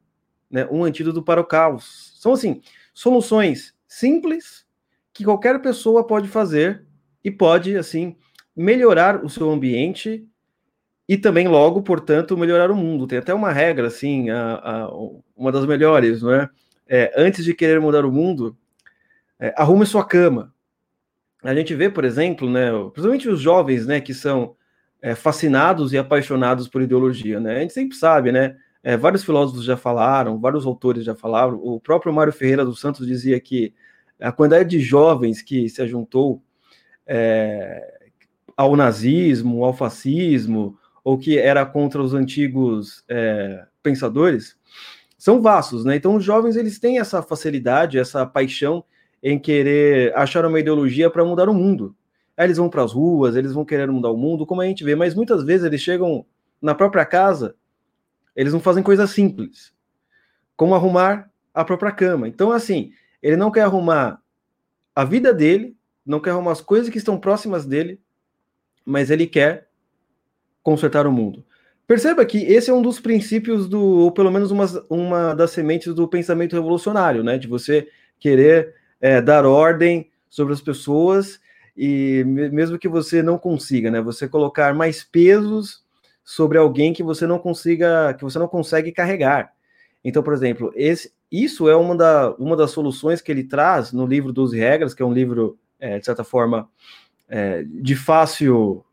né? 0.50 0.68
um 0.70 0.84
antídoto 0.84 1.22
para 1.22 1.40
o 1.40 1.46
caos. 1.46 2.12
São, 2.20 2.34
assim, 2.34 2.60
soluções 2.92 3.74
simples, 3.88 4.66
que 5.14 5.24
qualquer 5.24 5.62
pessoa 5.62 6.06
pode 6.06 6.28
fazer 6.28 6.84
e 7.24 7.30
pode, 7.30 7.74
assim, 7.74 8.18
melhorar 8.54 9.24
o 9.24 9.30
seu 9.30 9.50
ambiente 9.50 10.28
e 11.08 11.16
também, 11.16 11.48
logo, 11.48 11.82
portanto, 11.82 12.36
melhorar 12.36 12.70
o 12.70 12.76
mundo. 12.76 13.06
Tem 13.06 13.18
até 13.18 13.34
uma 13.34 13.52
regra, 13.52 13.88
assim, 13.88 14.30
a, 14.30 14.54
a, 14.54 14.88
uma 15.36 15.50
das 15.50 15.66
melhores, 15.66 16.22
não 16.22 16.32
é? 16.32 16.48
é? 16.88 17.12
Antes 17.16 17.44
de 17.44 17.54
querer 17.54 17.80
mudar 17.80 18.04
o 18.04 18.12
mundo, 18.12 18.56
é, 19.38 19.52
arrume 19.56 19.84
sua 19.84 20.04
cama. 20.04 20.54
A 21.42 21.54
gente 21.54 21.74
vê, 21.74 21.90
por 21.90 22.04
exemplo, 22.04 22.48
né, 22.48 22.70
principalmente 22.92 23.28
os 23.28 23.40
jovens, 23.40 23.86
né, 23.86 24.00
que 24.00 24.14
são 24.14 24.54
é, 25.02 25.16
fascinados 25.16 25.92
e 25.92 25.98
apaixonados 25.98 26.68
por 26.68 26.80
ideologia, 26.80 27.40
né? 27.40 27.56
A 27.56 27.60
gente 27.60 27.72
sempre 27.72 27.96
sabe, 27.96 28.30
né? 28.30 28.56
É, 28.84 28.96
vários 28.96 29.24
filósofos 29.24 29.64
já 29.64 29.76
falaram, 29.76 30.40
vários 30.40 30.64
autores 30.64 31.04
já 31.04 31.14
falaram. 31.14 31.56
O 31.56 31.80
próprio 31.80 32.12
Mário 32.12 32.32
Ferreira 32.32 32.64
dos 32.64 32.80
Santos 32.80 33.06
dizia 33.06 33.38
que 33.40 33.74
a 34.20 34.30
quantidade 34.30 34.70
de 34.70 34.80
jovens 34.80 35.42
que 35.42 35.68
se 35.68 35.86
juntou 35.88 36.40
é, 37.04 37.98
ao 38.56 38.76
nazismo, 38.76 39.64
ao 39.64 39.74
fascismo, 39.74 40.78
ou 41.04 41.18
que 41.18 41.38
era 41.38 41.64
contra 41.66 42.02
os 42.02 42.14
antigos 42.14 43.04
é, 43.08 43.66
pensadores, 43.82 44.56
são 45.18 45.40
vastos, 45.40 45.84
né? 45.84 45.96
Então 45.96 46.16
os 46.16 46.24
jovens 46.24 46.56
eles 46.56 46.78
têm 46.78 46.98
essa 46.98 47.22
facilidade, 47.22 47.98
essa 47.98 48.26
paixão 48.26 48.84
em 49.22 49.38
querer 49.38 50.16
achar 50.16 50.44
uma 50.44 50.58
ideologia 50.58 51.08
para 51.08 51.24
mudar 51.24 51.48
o 51.48 51.54
mundo. 51.54 51.94
Aí 52.36 52.46
eles 52.46 52.56
vão 52.56 52.68
para 52.68 52.82
as 52.82 52.92
ruas, 52.92 53.36
eles 53.36 53.52
vão 53.52 53.64
querer 53.64 53.88
mudar 53.90 54.10
o 54.10 54.16
mundo, 54.16 54.46
como 54.46 54.60
a 54.60 54.66
gente 54.66 54.82
vê, 54.82 54.94
mas 54.94 55.14
muitas 55.14 55.44
vezes 55.44 55.64
eles 55.64 55.80
chegam 55.80 56.26
na 56.60 56.74
própria 56.74 57.04
casa, 57.04 57.54
eles 58.34 58.52
não 58.52 58.60
fazem 58.60 58.82
coisas 58.82 59.10
simples, 59.10 59.72
como 60.56 60.74
arrumar 60.74 61.30
a 61.52 61.64
própria 61.64 61.92
cama. 61.92 62.26
Então, 62.26 62.50
assim, 62.50 62.92
ele 63.22 63.36
não 63.36 63.50
quer 63.50 63.62
arrumar 63.62 64.20
a 64.94 65.04
vida 65.04 65.32
dele, 65.32 65.76
não 66.04 66.20
quer 66.20 66.30
arrumar 66.30 66.52
as 66.52 66.60
coisas 66.60 66.88
que 66.88 66.98
estão 66.98 67.18
próximas 67.18 67.66
dele, 67.66 68.00
mas 68.84 69.10
ele 69.10 69.26
quer 69.26 69.68
consertar 70.62 71.06
o 71.06 71.12
mundo. 71.12 71.44
Perceba 71.86 72.24
que 72.24 72.38
esse 72.38 72.70
é 72.70 72.74
um 72.74 72.82
dos 72.82 73.00
princípios 73.00 73.68
do, 73.68 73.80
ou 73.80 74.12
pelo 74.12 74.30
menos 74.30 74.50
uma, 74.50 74.66
uma 74.88 75.34
das 75.34 75.50
sementes 75.50 75.94
do 75.94 76.08
pensamento 76.08 76.54
revolucionário, 76.54 77.22
né? 77.22 77.36
De 77.36 77.48
você 77.48 77.88
querer 78.18 78.74
é, 79.00 79.20
dar 79.20 79.44
ordem 79.44 80.10
sobre 80.30 80.54
as 80.54 80.60
pessoas 80.60 81.40
e 81.76 82.22
mesmo 82.24 82.78
que 82.78 82.88
você 82.88 83.22
não 83.22 83.36
consiga, 83.36 83.90
né? 83.90 84.00
Você 84.00 84.28
colocar 84.28 84.74
mais 84.74 85.02
pesos 85.02 85.82
sobre 86.24 86.56
alguém 86.56 86.92
que 86.92 87.02
você 87.02 87.26
não 87.26 87.38
consiga, 87.38 88.14
que 88.14 88.22
você 88.22 88.38
não 88.38 88.48
consegue 88.48 88.92
carregar. 88.92 89.52
Então, 90.04 90.22
por 90.22 90.32
exemplo, 90.32 90.72
esse, 90.74 91.12
isso 91.30 91.68
é 91.68 91.76
uma, 91.76 91.96
da, 91.96 92.30
uma 92.38 92.56
das 92.56 92.70
soluções 92.70 93.20
que 93.20 93.32
ele 93.32 93.44
traz 93.44 93.92
no 93.92 94.06
livro 94.06 94.32
12 94.32 94.56
Regras, 94.56 94.94
que 94.94 95.02
é 95.02 95.06
um 95.06 95.12
livro, 95.12 95.58
é, 95.80 95.98
de 95.98 96.04
certa 96.04 96.22
forma, 96.22 96.68
é, 97.28 97.64
de 97.64 97.96
fácil 97.96 98.84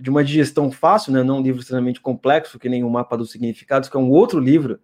de 0.00 0.10
uma 0.10 0.24
digestão 0.24 0.70
fácil, 0.70 1.12
né? 1.12 1.22
não 1.22 1.38
um 1.38 1.42
livro 1.42 1.60
extremamente 1.60 2.00
complexo, 2.00 2.58
que 2.58 2.68
nem 2.68 2.82
o 2.84 2.90
Mapa 2.90 3.16
dos 3.16 3.30
Significados, 3.30 3.88
que 3.88 3.96
é 3.96 4.00
um 4.00 4.10
outro 4.10 4.40
livro 4.40 4.80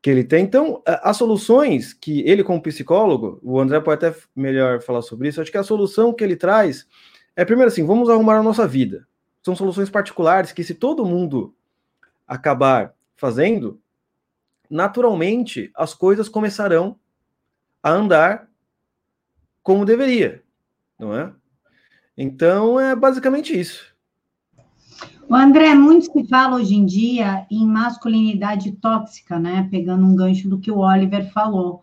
que 0.00 0.10
ele 0.10 0.24
tem. 0.24 0.44
Então, 0.44 0.82
as 0.86 1.16
soluções 1.16 1.92
que 1.92 2.20
ele, 2.20 2.44
como 2.44 2.62
psicólogo, 2.62 3.40
o 3.42 3.58
André 3.58 3.80
pode 3.80 4.04
até 4.04 4.18
melhor 4.34 4.80
falar 4.82 5.02
sobre 5.02 5.28
isso, 5.28 5.40
acho 5.40 5.50
que 5.50 5.58
a 5.58 5.62
solução 5.62 6.12
que 6.12 6.22
ele 6.22 6.36
traz 6.36 6.86
é, 7.38 7.44
primeiro 7.44 7.68
assim, 7.70 7.86
vamos 7.86 8.10
arrumar 8.10 8.38
a 8.38 8.42
nossa 8.42 8.66
vida. 8.66 9.06
São 9.44 9.54
soluções 9.54 9.88
particulares 9.88 10.50
que, 10.50 10.64
se 10.64 10.74
todo 10.74 11.06
mundo 11.06 11.54
acabar 12.26 12.92
fazendo, 13.14 13.80
naturalmente 14.68 15.70
as 15.76 15.94
coisas 15.94 16.28
começarão 16.28 16.98
a 17.80 17.90
andar 17.90 18.50
como 19.62 19.84
deveria, 19.84 20.42
não 20.98 21.16
é? 21.16 21.32
Então, 22.16 22.80
é 22.80 22.96
basicamente 22.96 23.56
isso. 23.56 23.94
O 25.30 25.34
André, 25.34 25.74
muito 25.74 26.10
se 26.10 26.24
fala 26.24 26.56
hoje 26.56 26.74
em 26.74 26.86
dia 26.86 27.46
em 27.50 27.66
masculinidade 27.66 28.72
tóxica, 28.72 29.38
né? 29.38 29.68
Pegando 29.70 30.06
um 30.06 30.16
gancho 30.16 30.48
do 30.48 30.58
que 30.58 30.70
o 30.70 30.78
Oliver 30.78 31.30
falou. 31.34 31.82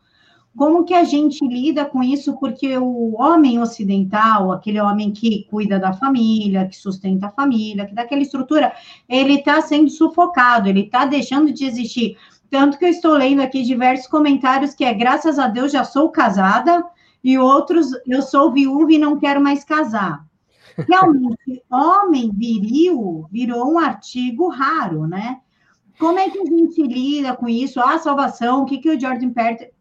Como 0.57 0.83
que 0.83 0.95
a 0.95 1.03
gente 1.03 1.47
lida 1.47 1.85
com 1.85 2.01
isso? 2.01 2.39
Porque 2.39 2.75
o 2.75 3.21
homem 3.21 3.59
ocidental, 3.59 4.51
aquele 4.51 4.81
homem 4.81 5.11
que 5.11 5.43
cuida 5.43 5.77
da 5.77 5.93
família, 5.93 6.67
que 6.67 6.75
sustenta 6.75 7.27
a 7.27 7.31
família, 7.31 7.85
que 7.85 7.93
dá 7.93 8.01
aquela 8.01 8.23
estrutura, 8.23 8.73
ele 9.07 9.35
está 9.35 9.61
sendo 9.61 9.91
sufocado, 9.91 10.67
ele 10.67 10.81
está 10.81 11.05
deixando 11.05 11.53
de 11.53 11.65
existir. 11.65 12.17
Tanto 12.49 12.79
que 12.79 12.85
eu 12.85 12.89
estou 12.89 13.13
lendo 13.13 13.43
aqui 13.43 13.61
diversos 13.61 14.07
comentários 14.07 14.73
que 14.73 14.83
é 14.83 14.91
graças 14.91 15.37
a 15.37 15.47
Deus 15.47 15.71
já 15.71 15.83
sou 15.83 16.09
casada, 16.09 16.83
e 17.23 17.37
outros 17.37 17.91
eu 18.07 18.23
sou 18.23 18.51
viúva 18.51 18.91
e 18.91 18.97
não 18.97 19.19
quero 19.19 19.39
mais 19.39 19.63
casar. 19.63 20.25
Realmente, 20.77 21.63
homem 21.71 22.31
viril 22.33 23.27
virou 23.31 23.73
um 23.73 23.79
artigo 23.79 24.49
raro, 24.49 25.07
né? 25.07 25.39
Como 25.97 26.19
é 26.19 26.29
que 26.29 26.39
a 26.39 26.45
gente 26.45 26.81
lida 26.83 27.35
com 27.35 27.47
isso? 27.47 27.79
A 27.79 27.97
salvação, 27.97 28.63
o 28.63 28.65
que, 28.65 28.79
que 28.79 28.89
o 28.89 28.99
Jordan 28.99 29.31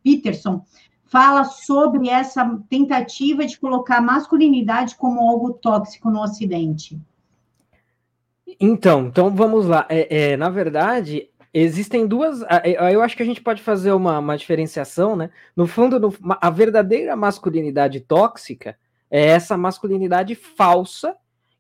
Peterson 0.03 0.65
fala 1.07 1.45
sobre 1.45 2.09
essa 2.09 2.59
tentativa 2.69 3.45
de 3.45 3.59
colocar 3.59 4.01
masculinidade 4.01 4.97
como 4.97 5.21
algo 5.21 5.53
tóxico 5.53 6.11
no 6.11 6.23
Ocidente? 6.23 7.01
Então, 8.61 9.07
então 9.07 9.35
vamos 9.35 9.67
lá. 9.67 9.87
É, 9.89 10.33
é, 10.33 10.37
na 10.37 10.51
verdade, 10.51 11.29
existem 11.53 12.07
duas. 12.07 12.43
Eu 12.91 13.03
acho 13.03 13.17
que 13.17 13.23
a 13.23 13.27
gente 13.27 13.41
pode 13.41 13.63
fazer 13.63 13.93
uma, 13.93 14.19
uma 14.21 14.37
diferenciação, 14.37 15.17
né? 15.17 15.31
No 15.57 15.67
fundo, 15.67 15.99
no, 15.99 16.15
a 16.41 16.51
verdadeira 16.51 17.17
masculinidade 17.17 18.01
tóxica 18.01 18.77
é 19.15 19.27
essa 19.27 19.57
masculinidade 19.57 20.35
falsa 20.35 21.15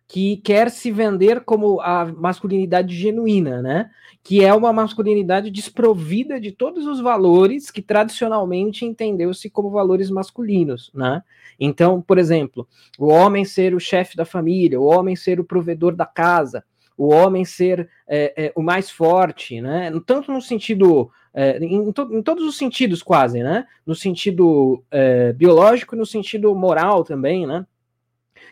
que 0.09 0.39
quer 0.39 0.73
se 0.73 0.91
vender 0.91 1.45
como 1.45 1.81
a 1.81 2.05
masculinidade 2.05 2.97
genuína, 2.97 3.63
né? 3.63 3.91
Que 4.25 4.45
é 4.45 4.53
uma 4.53 4.73
masculinidade 4.73 5.53
desprovida 5.53 6.41
de 6.41 6.51
todos 6.51 6.85
os 6.85 7.01
valores 7.01 7.71
que 7.71 7.81
tradicionalmente 7.81 8.85
entendeu-se 8.85 9.49
como 9.49 9.71
valores 9.71 10.11
masculinos, 10.11 10.91
né? 10.93 11.23
Então, 11.59 12.03
por 12.03 12.19
exemplo, 12.19 12.67
o 12.99 13.07
homem 13.07 13.45
ser 13.45 13.73
o 13.73 13.79
chefe 13.79 14.17
da 14.17 14.25
família, 14.25 14.81
o 14.81 14.87
homem 14.87 15.15
ser 15.15 15.39
o 15.39 15.45
provedor 15.45 15.95
da 15.95 16.07
casa, 16.07 16.65
o 16.97 17.09
homem 17.13 17.45
ser 17.45 17.89
é, 18.07 18.47
é, 18.47 18.53
o 18.55 18.63
mais 18.63 18.91
forte, 18.91 19.61
né? 19.61 19.91
Tanto 20.07 20.33
no 20.33 20.41
sentido 20.41 21.11
é, 21.33 21.59
em, 21.59 21.93
to, 21.93 22.09
em, 22.13 22.23
todos 22.23 22.45
os 22.45 22.57
sentidos, 22.57 23.03
quase, 23.03 23.43
né? 23.43 23.67
No 23.85 23.95
sentido 23.95 24.85
é, 24.91 25.33
biológico 25.33 25.95
e 25.95 25.99
no 25.99 26.07
sentido 26.07 26.55
moral 26.55 27.03
também, 27.03 27.47
né? 27.47 27.67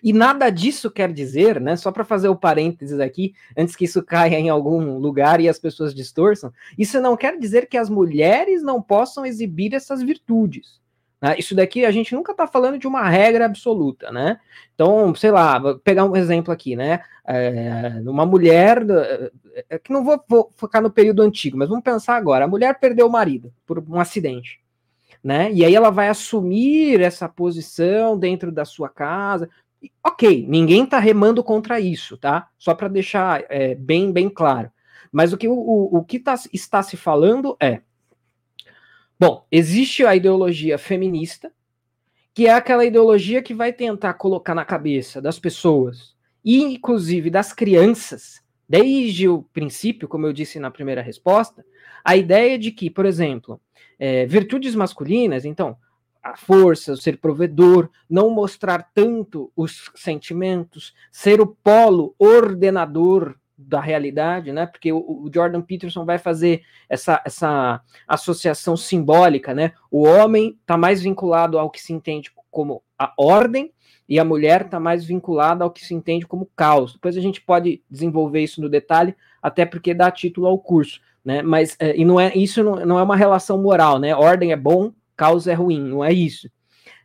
E 0.02 0.12
nada 0.12 0.50
disso 0.50 0.90
quer 0.90 1.12
dizer, 1.12 1.60
né? 1.60 1.76
Só 1.76 1.92
para 1.92 2.04
fazer 2.04 2.28
o 2.28 2.36
parênteses 2.36 2.98
aqui, 2.98 3.34
antes 3.56 3.76
que 3.76 3.84
isso 3.84 4.02
caia 4.02 4.36
em 4.36 4.48
algum 4.48 4.98
lugar 4.98 5.40
e 5.40 5.48
as 5.48 5.60
pessoas 5.60 5.94
distorçam, 5.94 6.52
isso 6.76 7.00
não 7.00 7.16
quer 7.16 7.38
dizer 7.38 7.68
que 7.68 7.76
as 7.76 7.88
mulheres 7.88 8.64
não 8.64 8.82
possam 8.82 9.24
exibir 9.24 9.74
essas 9.74 10.02
virtudes. 10.02 10.81
Né? 11.22 11.36
Isso 11.38 11.54
daqui 11.54 11.84
a 11.84 11.92
gente 11.92 12.12
nunca 12.16 12.32
está 12.32 12.48
falando 12.48 12.76
de 12.76 12.88
uma 12.88 13.08
regra 13.08 13.46
absoluta, 13.46 14.10
né? 14.10 14.40
Então, 14.74 15.14
sei 15.14 15.30
lá, 15.30 15.56
vou 15.56 15.78
pegar 15.78 16.04
um 16.04 16.16
exemplo 16.16 16.52
aqui, 16.52 16.74
né? 16.74 17.00
É, 17.24 18.02
uma 18.04 18.26
mulher, 18.26 18.84
é, 19.70 19.78
que 19.78 19.92
não 19.92 20.04
vou, 20.04 20.20
vou, 20.28 20.50
focar 20.56 20.82
no 20.82 20.90
período 20.90 21.22
antigo, 21.22 21.56
mas 21.56 21.68
vamos 21.68 21.84
pensar 21.84 22.16
agora: 22.16 22.44
a 22.44 22.48
mulher 22.48 22.80
perdeu 22.80 23.06
o 23.06 23.12
marido 23.12 23.54
por 23.64 23.78
um 23.78 24.00
acidente, 24.00 24.58
né? 25.22 25.52
E 25.52 25.64
aí 25.64 25.72
ela 25.72 25.90
vai 25.90 26.08
assumir 26.08 27.00
essa 27.00 27.28
posição 27.28 28.18
dentro 28.18 28.50
da 28.50 28.64
sua 28.64 28.88
casa. 28.88 29.48
Ok, 30.04 30.44
ninguém 30.48 30.82
está 30.82 30.98
remando 30.98 31.42
contra 31.44 31.78
isso, 31.78 32.16
tá? 32.16 32.48
Só 32.58 32.74
para 32.74 32.88
deixar 32.88 33.44
é, 33.48 33.76
bem, 33.76 34.10
bem 34.10 34.28
claro. 34.28 34.72
Mas 35.12 35.32
o 35.32 35.36
que, 35.36 35.46
o, 35.46 35.54
o 35.54 36.04
que 36.04 36.18
tá, 36.18 36.34
está 36.52 36.82
se 36.82 36.96
falando 36.96 37.56
é 37.60 37.82
Bom, 39.22 39.46
existe 39.52 40.04
a 40.04 40.16
ideologia 40.16 40.76
feminista, 40.76 41.52
que 42.34 42.48
é 42.48 42.52
aquela 42.52 42.84
ideologia 42.84 43.40
que 43.40 43.54
vai 43.54 43.72
tentar 43.72 44.14
colocar 44.14 44.52
na 44.52 44.64
cabeça 44.64 45.22
das 45.22 45.38
pessoas, 45.38 46.16
e 46.44 46.60
inclusive 46.60 47.30
das 47.30 47.52
crianças, 47.52 48.42
desde 48.68 49.28
o 49.28 49.44
princípio, 49.44 50.08
como 50.08 50.26
eu 50.26 50.32
disse 50.32 50.58
na 50.58 50.72
primeira 50.72 51.00
resposta, 51.00 51.64
a 52.04 52.16
ideia 52.16 52.58
de 52.58 52.72
que, 52.72 52.90
por 52.90 53.06
exemplo, 53.06 53.60
é, 53.96 54.26
virtudes 54.26 54.74
masculinas, 54.74 55.44
então, 55.44 55.76
a 56.20 56.36
força, 56.36 56.94
o 56.94 56.96
ser 56.96 57.18
provedor, 57.18 57.90
não 58.10 58.28
mostrar 58.28 58.90
tanto 58.92 59.52
os 59.54 59.88
sentimentos, 59.94 60.92
ser 61.12 61.40
o 61.40 61.46
polo 61.46 62.12
ordenador 62.18 63.36
da 63.66 63.80
realidade, 63.80 64.52
né? 64.52 64.66
Porque 64.66 64.92
o, 64.92 64.98
o, 64.98 65.30
Jordan 65.32 65.62
Peterson 65.62 66.04
vai 66.04 66.18
fazer 66.18 66.62
essa, 66.88 67.22
essa 67.24 67.80
associação 68.06 68.76
simbólica, 68.76 69.54
né? 69.54 69.72
O 69.90 70.02
homem 70.06 70.56
está 70.60 70.76
mais 70.76 71.02
vinculado 71.02 71.58
ao 71.58 71.70
que 71.70 71.80
se 71.80 71.92
entende 71.92 72.30
como 72.50 72.82
a 72.98 73.12
ordem 73.16 73.72
e 74.08 74.18
a 74.18 74.24
mulher 74.24 74.62
está 74.62 74.78
mais 74.78 75.04
vinculada 75.04 75.64
ao 75.64 75.70
que 75.70 75.84
se 75.84 75.94
entende 75.94 76.26
como 76.26 76.50
caos. 76.54 76.92
Depois 76.92 77.16
a 77.16 77.20
gente 77.20 77.40
pode 77.40 77.82
desenvolver 77.90 78.40
isso 78.40 78.60
no 78.60 78.68
detalhe, 78.68 79.14
até 79.42 79.64
porque 79.64 79.94
dá 79.94 80.10
título 80.10 80.46
ao 80.46 80.58
curso, 80.58 81.00
né? 81.24 81.42
Mas 81.42 81.76
é, 81.78 81.96
e 81.96 82.04
não 82.04 82.20
é 82.20 82.32
isso 82.34 82.62
não, 82.62 82.76
não 82.86 82.98
é 82.98 83.02
uma 83.02 83.16
relação 83.16 83.60
moral, 83.60 83.98
né? 83.98 84.14
Ordem 84.14 84.52
é 84.52 84.56
bom, 84.56 84.92
caos 85.16 85.46
é 85.46 85.54
ruim, 85.54 85.80
não 85.80 86.04
é 86.04 86.12
isso. 86.12 86.48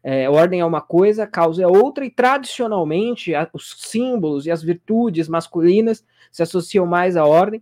É, 0.03 0.29
ordem 0.29 0.59
é 0.59 0.65
uma 0.65 0.81
coisa, 0.81 1.27
causa 1.27 1.63
é 1.63 1.67
outra, 1.67 2.05
e 2.05 2.09
tradicionalmente 2.09 3.33
a, 3.35 3.49
os 3.53 3.75
símbolos 3.77 4.45
e 4.45 4.51
as 4.51 4.61
virtudes 4.61 5.27
masculinas 5.27 6.05
se 6.31 6.43
associam 6.43 6.85
mais 6.85 7.17
à 7.17 7.25
ordem, 7.25 7.61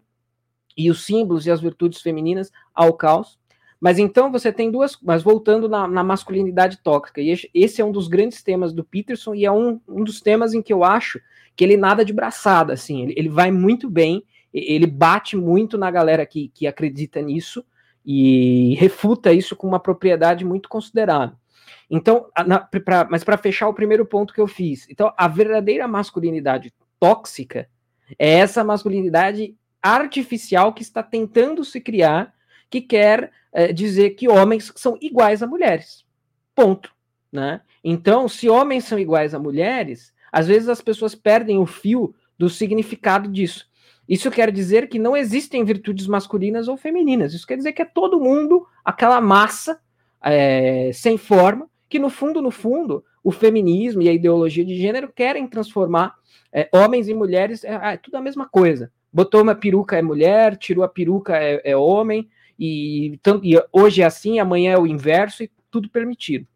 e 0.78 0.92
os 0.92 1.06
símbolos 1.06 1.46
e 1.46 1.52
as 1.52 1.62
virtudes 1.62 2.02
femininas 2.02 2.52
ao 2.74 2.94
caos. 2.94 3.40
Mas 3.80 4.00
então 4.00 4.32
você 4.32 4.52
tem 4.52 4.72
duas. 4.72 4.98
Mas 5.02 5.24
voltando 5.24 5.70
na, 5.70 5.88
na 5.88 6.04
masculinidade 6.04 6.78
tóxica, 6.84 7.22
e 7.22 7.34
esse 7.54 7.82
é 7.82 7.86
um 7.86 7.92
dos 7.92 8.08
grandes 8.08 8.44
temas 8.44 8.74
do 8.74 8.84
Peterson, 8.84 9.34
e 9.36 9.46
é 9.46 9.52
um, 9.52 9.80
um 9.88 10.04
dos 10.04 10.20
temas 10.22 10.54
em 10.54 10.62
que 10.62 10.74
eu 10.74 10.84
acho 10.84 11.20
que 11.56 11.64
ele 11.64 11.78
nada 11.78 12.04
de 12.04 12.12
braçada, 12.12 12.74
assim, 12.74 13.04
ele, 13.04 13.14
ele 13.16 13.30
vai 13.30 13.50
muito 13.50 13.90
bem, 13.90 14.24
ele 14.54 14.88
bate 14.88 15.38
muito 15.38 15.78
na 15.78 15.90
galera 15.90 16.26
que, 16.26 16.50
que 16.50 16.68
acredita 16.68 17.22
nisso 17.22 17.64
e 18.06 18.76
refuta 18.76 19.34
isso 19.34 19.56
com 19.56 19.68
uma 19.68 19.80
propriedade 19.80 20.44
muito 20.46 20.68
considerável. 20.68 21.36
Então, 21.90 22.28
na, 22.46 22.60
pra, 22.60 23.08
mas 23.10 23.24
para 23.24 23.38
fechar 23.38 23.68
o 23.68 23.74
primeiro 23.74 24.06
ponto 24.06 24.34
que 24.34 24.42
eu 24.42 24.48
fiz, 24.48 24.88
então 24.90 25.14
a 25.16 25.28
verdadeira 25.28 25.88
masculinidade 25.88 26.74
tóxica 27.00 27.70
é 28.18 28.40
essa 28.40 28.64
masculinidade 28.64 29.56
artificial 29.82 30.74
que 30.74 30.82
está 30.82 31.04
tentando 31.04 31.64
se 31.64 31.80
criar 31.80 32.34
que 32.70 32.82
quer 32.82 33.32
é, 33.54 33.72
dizer 33.72 34.12
que 34.12 34.28
homens 34.28 34.72
são 34.76 34.98
iguais 35.00 35.44
a 35.44 35.48
mulheres. 35.48 36.04
Ponto. 36.56 36.94
Né? 37.32 37.62
Então, 37.84 38.28
se 38.28 38.50
homens 38.50 38.86
são 38.86 38.98
iguais 38.98 39.34
a 39.36 39.40
mulheres, 39.40 40.14
às 40.32 40.48
vezes 40.48 40.70
as 40.70 40.82
pessoas 40.82 41.14
perdem 41.14 41.60
o 41.60 41.66
fio 41.66 42.16
do 42.38 42.50
significado 42.50 43.30
disso. 43.30 43.68
Isso 44.08 44.30
quer 44.30 44.52
dizer 44.52 44.88
que 44.88 45.00
não 45.00 45.16
existem 45.16 45.64
virtudes 45.64 46.08
masculinas 46.08 46.68
ou 46.68 46.78
femininas. 46.78 47.34
Isso 47.34 47.48
quer 47.48 47.58
dizer 47.58 47.74
que 47.74 47.82
é 47.82 47.86
todo 47.86 48.20
mundo 48.20 48.68
aquela 48.84 49.20
massa 49.20 49.80
é, 50.22 50.92
sem 50.94 51.18
forma, 51.18 51.70
que 51.90 52.00
no 52.00 52.10
fundo, 52.10 52.42
no 52.42 52.52
fundo, 52.52 53.04
o 53.24 53.32
feminismo 53.32 54.02
e 54.02 54.10
a 54.10 54.14
ideologia 54.14 54.66
de 54.66 54.76
gênero 54.76 55.12
querem 55.14 55.48
transformar 55.48 56.16
é, 56.52 56.70
homens 56.72 57.08
e 57.08 57.14
mulheres, 57.14 57.64
é, 57.64 57.74
é, 57.74 57.98
tudo 57.98 58.16
a 58.16 58.22
mesma 58.22 58.48
coisa. 58.48 58.92
Botou 59.12 59.42
uma 59.42 59.56
peruca 59.56 59.98
é 59.98 60.02
mulher, 60.02 60.58
tirou 60.58 60.84
a 60.84 60.90
peruca 60.90 61.38
é, 61.38 61.62
é 61.64 61.76
homem, 61.76 62.30
e, 62.58 63.20
e, 63.44 63.62
hoje 63.72 64.02
é 64.02 64.06
assim, 64.06 64.40
amanhã 64.40 64.74
é 64.74 64.78
o 64.78 64.88
inverso, 64.88 65.44
e 65.44 65.52
tudo 65.70 65.90
permitido. 65.90 66.48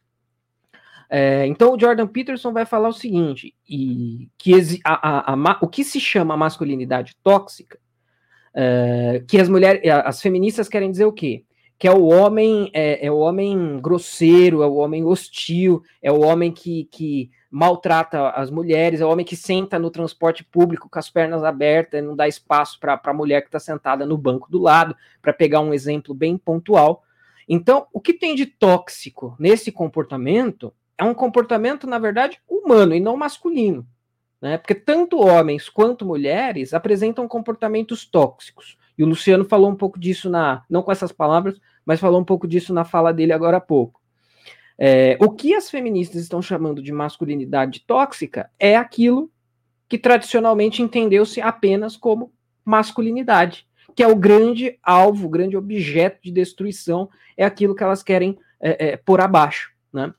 É, 1.10 1.46
então 1.48 1.74
o 1.74 1.80
Jordan 1.80 2.08
Peterson 2.08 2.54
vai 2.54 2.66
falar 2.66 2.90
o 2.90 2.94
seguinte: 2.94 3.56
e 3.68 4.30
que 4.38 4.54
a, 4.86 5.34
a, 5.34 5.34
a, 5.34 5.60
o 5.62 5.68
que 5.68 5.84
se 5.84 6.00
chama 6.00 6.38
masculinidade 6.38 7.16
tóxica, 7.24 7.80
é, 8.54 9.24
que 9.28 9.40
as 9.40 9.50
mulheres, 9.50 9.82
as 10.06 10.22
feministas 10.22 10.70
querem 10.70 10.92
dizer 10.92 11.06
o 11.06 11.14
quê? 11.14 11.44
Que 11.80 11.88
é 11.88 11.92
o 11.92 12.04
homem, 12.04 12.70
é, 12.74 13.06
é, 13.08 13.12
o 13.12 13.18
homem 13.18 13.80
grosseiro, 13.80 14.62
é 14.62 14.68
o 14.68 14.76
homem 14.76 15.04
hostil, 15.04 15.82
é 16.02 16.12
o 16.12 16.20
homem 16.20 16.52
que, 16.52 16.84
que 16.92 17.32
maltrata 17.50 18.30
as 18.32 18.52
mulheres, 18.52 19.02
é 19.02 19.06
o 19.06 19.10
homem 19.10 19.26
que 19.26 19.36
senta 19.36 19.80
no 19.80 19.90
transporte 19.90 20.44
público 20.44 20.90
com 20.90 21.00
as 21.00 21.10
pernas 21.10 21.44
abertas, 21.44 22.04
não 22.04 22.16
dá 22.16 22.28
espaço 22.28 22.80
para 22.80 23.00
a 23.02 23.14
mulher 23.14 23.42
que 23.42 23.48
está 23.48 23.60
sentada 23.60 24.06
no 24.06 24.18
banco 24.18 24.52
do 24.52 24.60
lado, 24.60 24.96
para 25.22 25.34
pegar 25.34 25.62
um 25.62 25.74
exemplo 25.74 26.14
bem 26.14 26.38
pontual. 26.38 27.04
Então, 27.48 27.88
o 27.92 28.00
que 28.00 28.14
tem 28.14 28.36
de 28.36 28.46
tóxico 28.46 29.36
nesse 29.40 29.72
comportamento 29.72 30.72
é 30.98 31.04
um 31.04 31.14
comportamento, 31.14 31.88
na 31.88 31.98
verdade, 31.98 32.40
humano 32.48 32.94
e 32.94 33.00
não 33.00 33.16
masculino. 33.16 33.88
Né? 34.42 34.58
Porque 34.58 34.76
tanto 34.76 35.20
homens 35.20 35.70
quanto 35.70 36.06
mulheres 36.06 36.74
apresentam 36.74 37.28
comportamentos 37.28 38.06
tóxicos. 38.06 38.78
E 38.98 39.04
o 39.04 39.08
Luciano 39.08 39.46
falou 39.46 39.70
um 39.70 39.76
pouco 39.76 39.98
disso 39.98 40.30
na. 40.30 40.64
não 40.70 40.84
com 40.84 40.92
essas 40.92 41.12
palavras, 41.12 41.60
mas 41.86 42.00
falou 42.00 42.20
um 42.20 42.26
pouco 42.26 42.48
disso 42.48 42.74
na 42.74 42.84
fala 42.84 43.14
dele 43.14 43.34
agora 43.34 43.58
há 43.58 43.62
pouco. 43.62 44.00
É, 44.78 45.18
o 45.20 45.32
que 45.32 45.54
as 45.54 45.70
feministas 45.70 46.22
estão 46.22 46.42
chamando 46.42 46.82
de 46.82 46.92
masculinidade 46.92 47.84
tóxica 47.86 48.50
é 48.58 48.78
aquilo 48.78 49.30
que 49.90 49.98
tradicionalmente 49.98 50.82
entendeu-se 50.82 51.42
apenas 51.42 51.98
como 51.98 52.32
masculinidade, 52.64 53.68
que 53.96 54.04
é 54.04 54.08
o 54.08 54.16
grande 54.16 54.80
alvo, 54.82 55.26
o 55.26 55.30
grande 55.30 55.58
objeto 55.58 56.20
de 56.24 56.32
destruição, 56.32 57.10
é 57.36 57.44
aquilo 57.44 57.76
que 57.76 57.84
elas 57.84 58.04
querem 58.04 58.38
é, 58.62 58.90
é, 58.90 58.98
pôr 58.98 59.20
abaixo. 59.20 59.72
Né? 59.92 60.14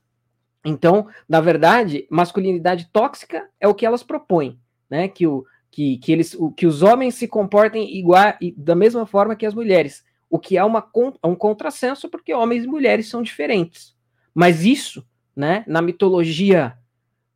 Então, 0.63 1.07
na 1.27 1.41
verdade, 1.41 2.05
masculinidade 2.09 2.89
tóxica 2.91 3.49
é 3.59 3.67
o 3.67 3.73
que 3.73 3.85
elas 3.85 4.03
propõem, 4.03 4.59
né? 4.89 5.07
Que, 5.07 5.25
o, 5.25 5.43
que, 5.71 5.97
que, 5.97 6.11
eles, 6.11 6.35
o, 6.35 6.51
que 6.51 6.67
os 6.67 6.83
homens 6.83 7.15
se 7.15 7.27
comportem 7.27 7.97
igual, 7.97 8.33
da 8.55 8.75
mesma 8.75 9.05
forma 9.05 9.35
que 9.35 9.45
as 9.45 9.55
mulheres, 9.55 10.03
o 10.31 10.39
que 10.39 10.57
é 10.57 10.63
uma, 10.63 10.89
um 11.21 11.35
contrassenso, 11.35 12.07
porque 12.09 12.33
homens 12.33 12.63
e 12.63 12.67
mulheres 12.67 13.09
são 13.09 13.21
diferentes. 13.21 13.93
Mas 14.33 14.63
isso, 14.63 15.05
né, 15.35 15.65
na 15.67 15.81
mitologia 15.81 16.77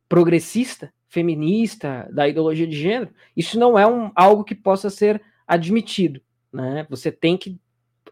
progressista, 0.08 0.90
feminista, 1.06 2.08
da 2.10 2.26
ideologia 2.26 2.66
de 2.66 2.74
gênero, 2.74 3.10
isso 3.36 3.58
não 3.58 3.78
é 3.78 3.86
um, 3.86 4.10
algo 4.14 4.42
que 4.42 4.54
possa 4.54 4.88
ser 4.88 5.22
admitido. 5.46 6.22
Né? 6.50 6.86
Você 6.88 7.12
tem 7.12 7.36
que 7.36 7.60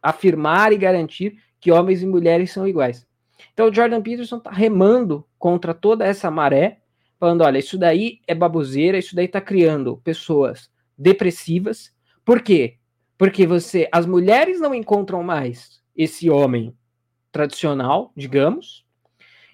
afirmar 0.03 0.71
e 0.71 0.77
garantir 0.77 1.43
que 1.59 1.73
homens 1.73 2.03
e 2.03 2.07
mulheres 2.07 2.53
são 2.53 2.69
iguais. 2.69 3.07
Então 3.55 3.69
o 3.69 3.75
Jordan 3.75 4.03
Peterson 4.03 4.37
está 4.37 4.51
remando 4.51 5.27
contra 5.39 5.73
toda 5.73 6.05
essa 6.05 6.31
maré, 6.31 6.81
falando: 7.19 7.43
olha, 7.43 7.59
isso 7.59 7.79
daí 7.79 8.21
é 8.27 8.35
baboseira, 8.35 8.99
isso 8.99 9.17
daí 9.17 9.25
está 9.25 9.41
criando 9.41 9.97
pessoas 10.05 10.71
depressivas. 10.97 11.91
Por 12.23 12.43
quê? 12.43 12.77
Porque 13.17 13.47
você, 13.47 13.89
as 13.93 14.07
mulheres 14.07 14.61
não 14.61 14.75
encontram 14.75 15.23
mais 15.23 15.81
esse 15.97 16.29
homem 16.29 16.77
tradicional, 17.31 18.13
digamos, 18.17 18.85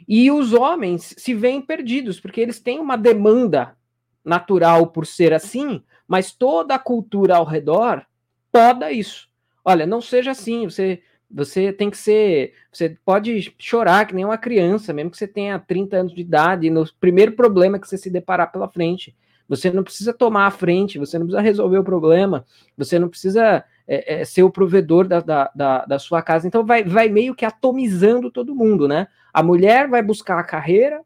e 0.08 0.30
os 0.30 0.52
homens 0.52 1.14
se 1.16 1.34
veem 1.34 1.60
perdidos, 1.60 2.18
porque 2.18 2.40
eles 2.40 2.58
têm 2.58 2.78
uma 2.78 2.96
demanda 2.96 3.76
natural 4.24 4.88
por 4.88 5.06
ser 5.06 5.32
assim, 5.32 5.82
mas 6.06 6.32
toda 6.32 6.74
a 6.74 6.78
cultura 6.78 7.36
ao 7.36 7.44
redor 7.44 8.04
poda 8.50 8.90
isso. 8.90 9.28
Olha, 9.64 9.86
não 9.86 10.00
seja 10.00 10.30
assim, 10.30 10.64
você 10.64 11.02
você 11.30 11.72
tem 11.72 11.88
que 11.88 11.96
ser. 11.96 12.54
Você 12.72 12.98
pode 13.04 13.54
chorar 13.56 14.04
que 14.04 14.14
nem 14.14 14.24
uma 14.24 14.36
criança, 14.36 14.92
mesmo 14.92 15.10
que 15.10 15.16
você 15.16 15.28
tenha 15.28 15.58
30 15.58 15.98
anos 15.98 16.12
de 16.12 16.20
idade, 16.20 16.70
no 16.70 16.84
primeiro 16.98 17.32
problema 17.32 17.78
que 17.78 17.86
você 17.86 17.96
se 17.96 18.10
deparar 18.10 18.50
pela 18.50 18.68
frente. 18.68 19.14
Você 19.50 19.68
não 19.68 19.82
precisa 19.82 20.14
tomar 20.14 20.46
a 20.46 20.50
frente, 20.52 20.96
você 20.96 21.18
não 21.18 21.26
precisa 21.26 21.42
resolver 21.42 21.78
o 21.78 21.82
problema, 21.82 22.46
você 22.76 23.00
não 23.00 23.08
precisa 23.08 23.64
é, 23.84 24.20
é, 24.20 24.24
ser 24.24 24.44
o 24.44 24.50
provedor 24.50 25.08
da, 25.08 25.18
da, 25.18 25.50
da, 25.52 25.84
da, 25.86 25.98
sua 25.98 26.22
casa. 26.22 26.46
Então 26.46 26.64
vai, 26.64 26.84
vai 26.84 27.08
meio 27.08 27.34
que 27.34 27.44
atomizando 27.44 28.30
todo 28.30 28.54
mundo, 28.54 28.86
né? 28.86 29.08
A 29.34 29.42
mulher 29.42 29.88
vai 29.88 30.04
buscar 30.04 30.38
a 30.38 30.44
carreira, 30.44 31.00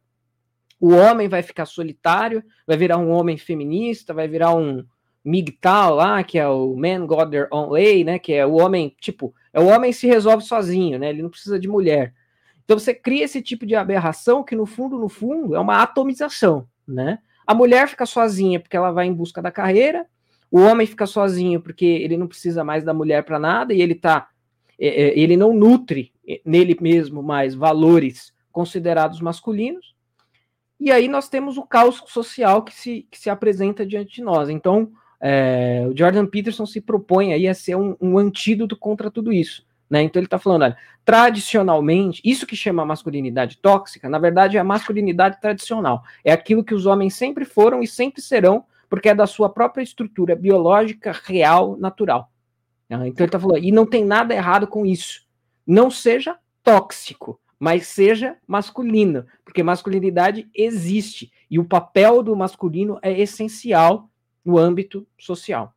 o 0.78 0.90
homem 0.92 1.26
vai 1.26 1.42
ficar 1.42 1.64
solitário, 1.64 2.44
vai 2.66 2.76
virar 2.76 2.98
um 2.98 3.08
homem 3.08 3.38
feminista, 3.38 4.12
vai 4.12 4.28
virar 4.28 4.54
um 4.54 4.84
MGTOW 5.24 5.94
lá, 5.94 6.22
que 6.22 6.38
é 6.38 6.46
o 6.46 6.76
Man 6.76 7.06
God 7.06 7.30
Their 7.30 7.48
Own 7.50 7.70
Way, 7.70 8.04
né? 8.04 8.18
Que 8.18 8.34
é 8.34 8.44
o 8.44 8.56
homem, 8.56 8.94
tipo, 9.00 9.34
é 9.54 9.58
o 9.58 9.68
homem 9.68 9.90
se 9.90 10.06
resolve 10.06 10.44
sozinho, 10.44 10.98
né? 10.98 11.08
Ele 11.08 11.22
não 11.22 11.30
precisa 11.30 11.58
de 11.58 11.66
mulher. 11.66 12.12
Então 12.62 12.78
você 12.78 12.92
cria 12.92 13.24
esse 13.24 13.40
tipo 13.40 13.64
de 13.64 13.74
aberração 13.74 14.44
que 14.44 14.54
no 14.54 14.66
fundo, 14.66 14.98
no 14.98 15.08
fundo, 15.08 15.54
é 15.54 15.58
uma 15.58 15.82
atomização, 15.82 16.68
né? 16.86 17.20
A 17.46 17.54
mulher 17.54 17.88
fica 17.88 18.06
sozinha 18.06 18.58
porque 18.58 18.76
ela 18.76 18.90
vai 18.90 19.06
em 19.06 19.12
busca 19.12 19.42
da 19.42 19.50
carreira, 19.50 20.06
o 20.50 20.60
homem 20.60 20.86
fica 20.86 21.06
sozinho 21.06 21.60
porque 21.60 21.84
ele 21.84 22.16
não 22.16 22.26
precisa 22.26 22.62
mais 22.62 22.84
da 22.84 22.94
mulher 22.94 23.24
para 23.24 23.38
nada 23.38 23.74
e 23.74 23.82
ele 23.82 23.94
tá 23.94 24.28
é, 24.78 24.88
é, 24.88 25.18
ele 25.18 25.36
não 25.36 25.54
nutre 25.54 26.12
nele 26.44 26.76
mesmo 26.80 27.22
mais 27.22 27.54
valores 27.54 28.32
considerados 28.50 29.20
masculinos. 29.20 29.94
E 30.78 30.90
aí 30.90 31.08
nós 31.08 31.28
temos 31.28 31.56
o 31.56 31.62
caos 31.62 32.02
social 32.06 32.62
que 32.62 32.74
se, 32.74 33.06
que 33.10 33.18
se 33.18 33.30
apresenta 33.30 33.86
diante 33.86 34.16
de 34.16 34.22
nós. 34.22 34.48
Então, 34.48 34.92
é, 35.20 35.86
o 35.88 35.96
Jordan 35.96 36.26
Peterson 36.26 36.66
se 36.66 36.80
propõe 36.80 37.32
aí 37.32 37.48
a 37.48 37.54
ser 37.54 37.76
um, 37.76 37.96
um 38.00 38.18
antídoto 38.18 38.76
contra 38.76 39.10
tudo 39.10 39.32
isso. 39.32 39.64
Né? 39.94 40.02
Então 40.02 40.18
ele 40.18 40.26
está 40.26 40.40
falando, 40.40 40.62
olha, 40.62 40.76
tradicionalmente, 41.04 42.20
isso 42.24 42.48
que 42.48 42.56
chama 42.56 42.84
masculinidade 42.84 43.58
tóxica, 43.58 44.08
na 44.08 44.18
verdade 44.18 44.56
é 44.56 44.60
a 44.60 44.64
masculinidade 44.64 45.40
tradicional. 45.40 46.02
É 46.24 46.32
aquilo 46.32 46.64
que 46.64 46.74
os 46.74 46.84
homens 46.84 47.14
sempre 47.14 47.44
foram 47.44 47.80
e 47.80 47.86
sempre 47.86 48.20
serão, 48.20 48.64
porque 48.90 49.08
é 49.08 49.14
da 49.14 49.24
sua 49.24 49.48
própria 49.48 49.84
estrutura 49.84 50.34
biológica, 50.34 51.14
real, 51.24 51.76
natural. 51.76 52.28
Né? 52.90 52.96
Então 53.06 53.24
ele 53.24 53.28
está 53.28 53.38
falando, 53.38 53.62
e 53.62 53.70
não 53.70 53.86
tem 53.86 54.04
nada 54.04 54.34
errado 54.34 54.66
com 54.66 54.84
isso. 54.84 55.24
Não 55.64 55.92
seja 55.92 56.36
tóxico, 56.60 57.38
mas 57.56 57.86
seja 57.86 58.36
masculino, 58.48 59.24
porque 59.44 59.62
masculinidade 59.62 60.48
existe 60.52 61.30
e 61.48 61.56
o 61.56 61.64
papel 61.64 62.20
do 62.20 62.34
masculino 62.34 62.98
é 63.00 63.16
essencial 63.16 64.10
no 64.44 64.58
âmbito 64.58 65.06
social. 65.16 65.72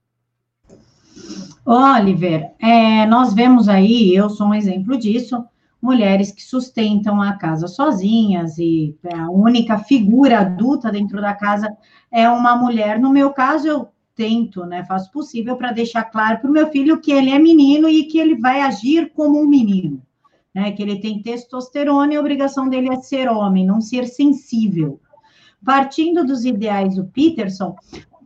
Oliver, 1.70 2.54
é, 2.60 3.06
nós 3.08 3.34
vemos 3.34 3.68
aí, 3.68 4.16
eu 4.16 4.30
sou 4.30 4.48
um 4.48 4.54
exemplo 4.54 4.98
disso, 4.98 5.44
mulheres 5.82 6.32
que 6.32 6.42
sustentam 6.42 7.22
a 7.22 7.34
casa 7.34 7.68
sozinhas 7.68 8.58
e 8.58 8.96
a 9.14 9.30
única 9.30 9.78
figura 9.78 10.40
adulta 10.40 10.90
dentro 10.90 11.20
da 11.20 11.34
casa 11.34 11.76
é 12.10 12.30
uma 12.30 12.56
mulher. 12.56 12.98
No 12.98 13.12
meu 13.12 13.34
caso, 13.34 13.68
eu 13.68 13.90
tento, 14.16 14.66
né, 14.66 14.86
faço 14.86 15.12
possível 15.12 15.58
para 15.58 15.74
deixar 15.74 16.06
claro 16.06 16.40
para 16.40 16.50
o 16.50 16.54
meu 16.54 16.72
filho 16.72 17.02
que 17.02 17.12
ele 17.12 17.32
é 17.32 17.38
menino 17.38 17.90
e 17.90 18.06
que 18.06 18.18
ele 18.18 18.38
vai 18.38 18.62
agir 18.62 19.12
como 19.14 19.38
um 19.38 19.46
menino, 19.46 20.02
né, 20.56 20.72
que 20.72 20.82
ele 20.82 21.02
tem 21.02 21.22
testosterona 21.22 22.14
e 22.14 22.16
a 22.16 22.22
obrigação 22.22 22.70
dele 22.70 22.94
é 22.94 22.96
ser 23.02 23.28
homem, 23.28 23.66
não 23.66 23.82
ser 23.82 24.08
sensível. 24.08 25.02
Partindo 25.66 26.24
dos 26.24 26.46
ideais 26.46 26.96
do 26.96 27.04
Peterson, 27.04 27.76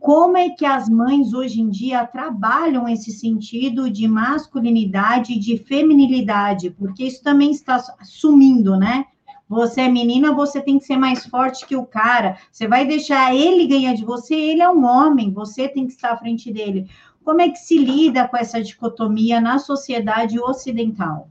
como 0.01 0.35
é 0.35 0.49
que 0.49 0.65
as 0.65 0.89
mães 0.89 1.31
hoje 1.31 1.61
em 1.61 1.69
dia 1.69 2.07
trabalham 2.07 2.89
esse 2.89 3.11
sentido 3.11 3.87
de 3.87 4.07
masculinidade 4.07 5.33
e 5.33 5.39
de 5.39 5.57
feminilidade, 5.57 6.71
porque 6.71 7.03
isso 7.03 7.23
também 7.23 7.51
está 7.51 7.79
sumindo, 8.03 8.75
né? 8.75 9.05
Você 9.47 9.81
é 9.81 9.87
menina, 9.87 10.33
você 10.33 10.59
tem 10.59 10.79
que 10.79 10.85
ser 10.85 10.97
mais 10.97 11.27
forte 11.27 11.67
que 11.67 11.75
o 11.75 11.85
cara. 11.85 12.37
Você 12.51 12.67
vai 12.67 12.87
deixar 12.87 13.35
ele 13.35 13.67
ganhar 13.67 13.93
de 13.93 14.03
você, 14.03 14.33
ele 14.33 14.61
é 14.61 14.69
um 14.69 14.83
homem, 14.83 15.31
você 15.31 15.67
tem 15.67 15.85
que 15.85 15.93
estar 15.93 16.13
à 16.13 16.17
frente 16.17 16.51
dele. 16.51 16.89
Como 17.23 17.39
é 17.39 17.49
que 17.49 17.59
se 17.59 17.77
lida 17.77 18.27
com 18.27 18.37
essa 18.37 18.59
dicotomia 18.59 19.39
na 19.39 19.59
sociedade 19.59 20.39
ocidental? 20.39 21.29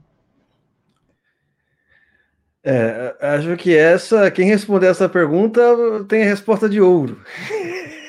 É, 2.63 3.17
acho 3.19 3.57
que 3.57 3.75
essa, 3.75 4.31
quem 4.31 4.47
responder 4.47 4.87
essa 4.87 5.09
pergunta 5.09 5.61
tem 6.07 6.21
a 6.21 6.27
resposta 6.27 6.69
de 6.69 6.79
ouro. 6.79 7.19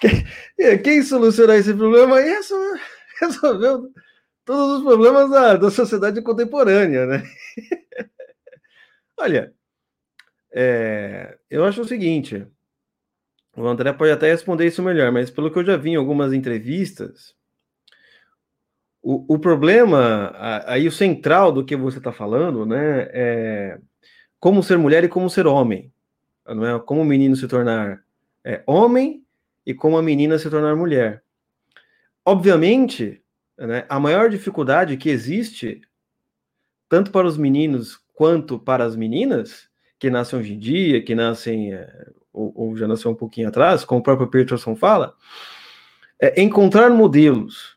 quem, 0.00 0.82
quem 0.82 1.02
solucionar 1.02 1.56
esse 1.56 1.74
problema 1.74 2.20
é 2.20 2.28
essa, 2.30 2.54
resolveu 3.20 3.90
todos 4.44 4.78
os 4.78 4.84
problemas 4.84 5.30
da, 5.30 5.56
da 5.56 5.70
sociedade 5.70 6.22
contemporânea, 6.22 7.06
né? 7.06 7.22
Olha, 9.18 9.52
é, 10.52 11.36
eu 11.50 11.64
acho 11.64 11.82
o 11.82 11.86
seguinte, 11.86 12.46
o 13.56 13.66
André 13.66 13.92
pode 13.92 14.12
até 14.12 14.30
responder 14.30 14.66
isso 14.66 14.82
melhor, 14.82 15.10
mas 15.12 15.30
pelo 15.30 15.50
que 15.50 15.58
eu 15.58 15.64
já 15.64 15.76
vi 15.76 15.90
em 15.90 15.96
algumas 15.96 16.32
entrevistas, 16.32 17.34
o, 19.02 19.34
o 19.34 19.38
problema, 19.38 20.32
aí 20.66 20.86
o 20.86 20.92
central 20.92 21.52
do 21.52 21.64
que 21.64 21.76
você 21.76 21.98
está 21.98 22.12
falando, 22.12 22.64
né, 22.64 23.08
é 23.12 23.78
como 24.40 24.62
ser 24.62 24.78
mulher 24.78 25.04
e 25.04 25.08
como 25.08 25.28
ser 25.28 25.46
homem. 25.46 25.92
Não 26.54 26.66
é? 26.66 26.78
Como 26.80 27.02
o 27.02 27.04
menino 27.04 27.36
se 27.36 27.46
tornar 27.46 28.02
é, 28.44 28.62
homem 28.66 29.24
e 29.66 29.74
como 29.74 29.98
a 29.98 30.02
menina 30.02 30.38
se 30.38 30.48
tornar 30.48 30.74
mulher. 30.74 31.22
Obviamente, 32.24 33.22
né, 33.58 33.84
a 33.88 33.98
maior 33.98 34.30
dificuldade 34.30 34.96
que 34.96 35.10
existe, 35.10 35.80
tanto 36.88 37.10
para 37.10 37.26
os 37.26 37.36
meninos 37.36 38.00
quanto 38.14 38.58
para 38.58 38.84
as 38.84 38.96
meninas, 38.96 39.68
que 39.98 40.10
nascem 40.10 40.38
hoje 40.38 40.54
em 40.54 40.58
dia, 40.58 41.02
que 41.02 41.14
nascem, 41.14 41.72
é, 41.74 42.10
ou, 42.32 42.52
ou, 42.54 42.76
já 42.76 42.86
nasceu 42.86 43.10
um 43.10 43.14
pouquinho 43.14 43.48
atrás, 43.48 43.84
como 43.84 44.00
o 44.00 44.02
próprio 44.02 44.28
Peterson 44.28 44.76
fala, 44.76 45.14
é 46.20 46.40
encontrar 46.40 46.90
modelos. 46.90 47.76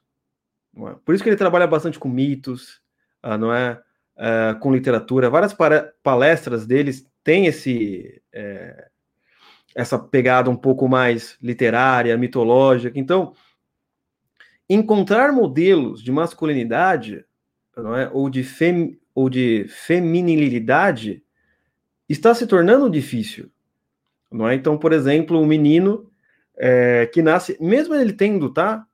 É? 0.78 0.96
Por 1.04 1.14
isso 1.14 1.24
que 1.24 1.30
ele 1.30 1.38
trabalha 1.38 1.68
bastante 1.68 2.00
com 2.00 2.10
mitos, 2.10 2.82
ah, 3.22 3.38
não 3.38 3.54
é? 3.54 3.82
Uh, 4.18 4.60
com 4.60 4.74
literatura, 4.74 5.30
várias 5.30 5.56
palestras 6.04 6.68
deles 6.68 7.08
têm 7.24 7.48
esse, 7.48 8.22
é, 8.32 8.88
essa 9.76 9.98
pegada 9.98 10.50
um 10.50 10.56
pouco 10.56 10.88
mais 10.88 11.38
literária, 11.42 12.18
mitológica. 12.18 13.00
Então, 13.00 13.34
encontrar 14.70 15.32
modelos 15.32 16.04
de 16.04 16.12
masculinidade 16.12 17.26
não 17.76 17.96
é, 17.96 18.10
ou, 18.12 18.30
de 18.30 18.44
fem, 18.44 19.00
ou 19.16 19.30
de 19.30 19.66
feminilidade 19.70 21.24
está 22.08 22.34
se 22.34 22.46
tornando 22.46 22.90
difícil. 22.90 23.50
Não 24.30 24.48
é? 24.48 24.56
Então, 24.56 24.78
por 24.78 24.94
exemplo, 24.94 25.40
um 25.40 25.46
menino 25.46 26.10
é, 26.58 27.06
que 27.08 27.22
nasce, 27.22 27.58
mesmo 27.60 27.96
ele 27.96 28.14
tendo 28.14 28.52
tá, 28.52 28.86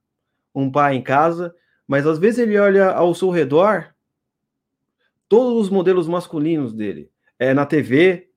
um 0.54 0.72
pai 0.72 0.96
em 0.96 1.02
casa, 1.02 1.54
mas 1.88 2.06
às 2.06 2.18
vezes 2.18 2.40
ele 2.40 2.58
olha 2.58 2.92
ao 2.92 3.14
seu 3.14 3.30
redor 3.30 3.94
todos 5.28 5.62
os 5.62 5.70
modelos 5.70 6.08
masculinos 6.08 6.74
dele. 6.74 7.12
É 7.40 7.54
na 7.54 7.66
TV, 7.66 8.30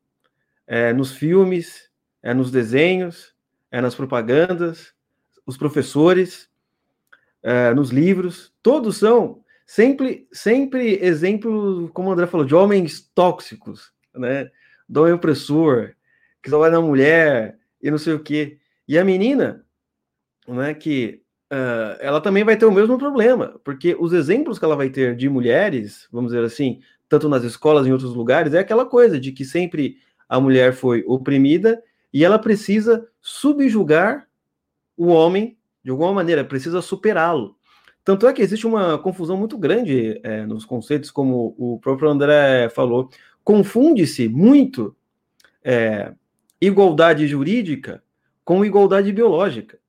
é 0.67 0.93
nos 0.93 1.13
filmes, 1.13 1.91
é 2.23 2.35
nos 2.35 2.51
desenhos, 2.51 3.35
é 3.71 3.81
nas 3.81 3.95
propagandas, 3.95 4.93
os 5.47 5.57
professores, 5.57 6.49
é 7.43 7.73
nos 7.73 7.91
livros, 7.91 8.53
todos 8.63 8.99
são 8.99 9.43
sempre, 9.65 10.29
sempre 10.33 10.99
exemplos, 11.03 11.91
como 11.93 12.09
o 12.09 12.13
André 12.13 12.27
falou, 12.27 12.47
de 12.47 12.55
homens 12.55 13.09
tóxicos, 13.15 13.93
né? 14.15 14.51
Do 14.89 15.07
opressor, 15.13 15.95
que 16.43 16.51
só 16.51 16.59
vai 16.59 16.71
na 16.71 16.81
mulher 16.81 17.59
e 17.81 17.91
não 17.91 17.99
sei 17.99 18.15
o 18.15 18.21
quê. 18.21 18.59
E 18.87 18.99
a 18.99 19.05
menina, 19.05 19.65
né, 20.49 20.75
que 20.75 21.20
uh, 21.51 21.97
ela 22.01 22.21
também 22.21 22.45
vai 22.45 22.57
ter 22.57 22.67
o 22.67 22.73
mesmo 22.73 22.97
problema, 22.99 23.61
porque 23.65 23.97
os 23.99 24.13
exemplos 24.13 24.59
que 24.59 24.65
ela 24.65 24.77
vai 24.77 24.89
ter 24.89 25.17
de 25.17 25.29
mulheres, 25.29 26.09
vamos 26.13 26.33
dizer 26.33 26.45
assim, 26.45 26.81
tanto 27.09 27.29
nas 27.29 27.43
escolas 27.43 27.87
em 27.87 27.93
outros 27.93 28.15
lugares, 28.15 28.55
é 28.55 28.61
aquela 28.61 28.87
coisa 28.87 29.19
de 29.19 29.33
que 29.33 29.45
sempre 29.45 29.99
a 30.29 30.41
mulher 30.41 30.73
foi 30.73 31.05
oprimida 31.07 31.83
e 32.13 32.25
ela 32.25 32.39
precisa 32.39 33.07
subjugar 33.21 34.29
o 34.97 35.09
homem 35.09 35.59
de 35.83 35.91
alguma 35.91 36.13
maneira, 36.13 36.45
precisa 36.45 36.81
superá-lo. 36.81 37.57
Tanto 38.05 38.27
é 38.27 38.33
que 38.33 38.43
existe 38.43 38.67
uma 38.67 38.99
confusão 38.99 39.37
muito 39.37 39.59
grande 39.59 40.21
é, 40.23 40.47
nos 40.47 40.65
conceitos, 40.65 41.11
como 41.11 41.55
o 41.59 41.79
próprio 41.81 42.09
André 42.09 42.69
falou. 42.69 43.11
Confunde-se 43.43 44.29
muito 44.29 44.95
é, 45.65 46.13
igualdade 46.61 47.27
jurídica 47.27 48.03
com 48.45 48.65
igualdade 48.65 49.13
biológica. 49.13 49.80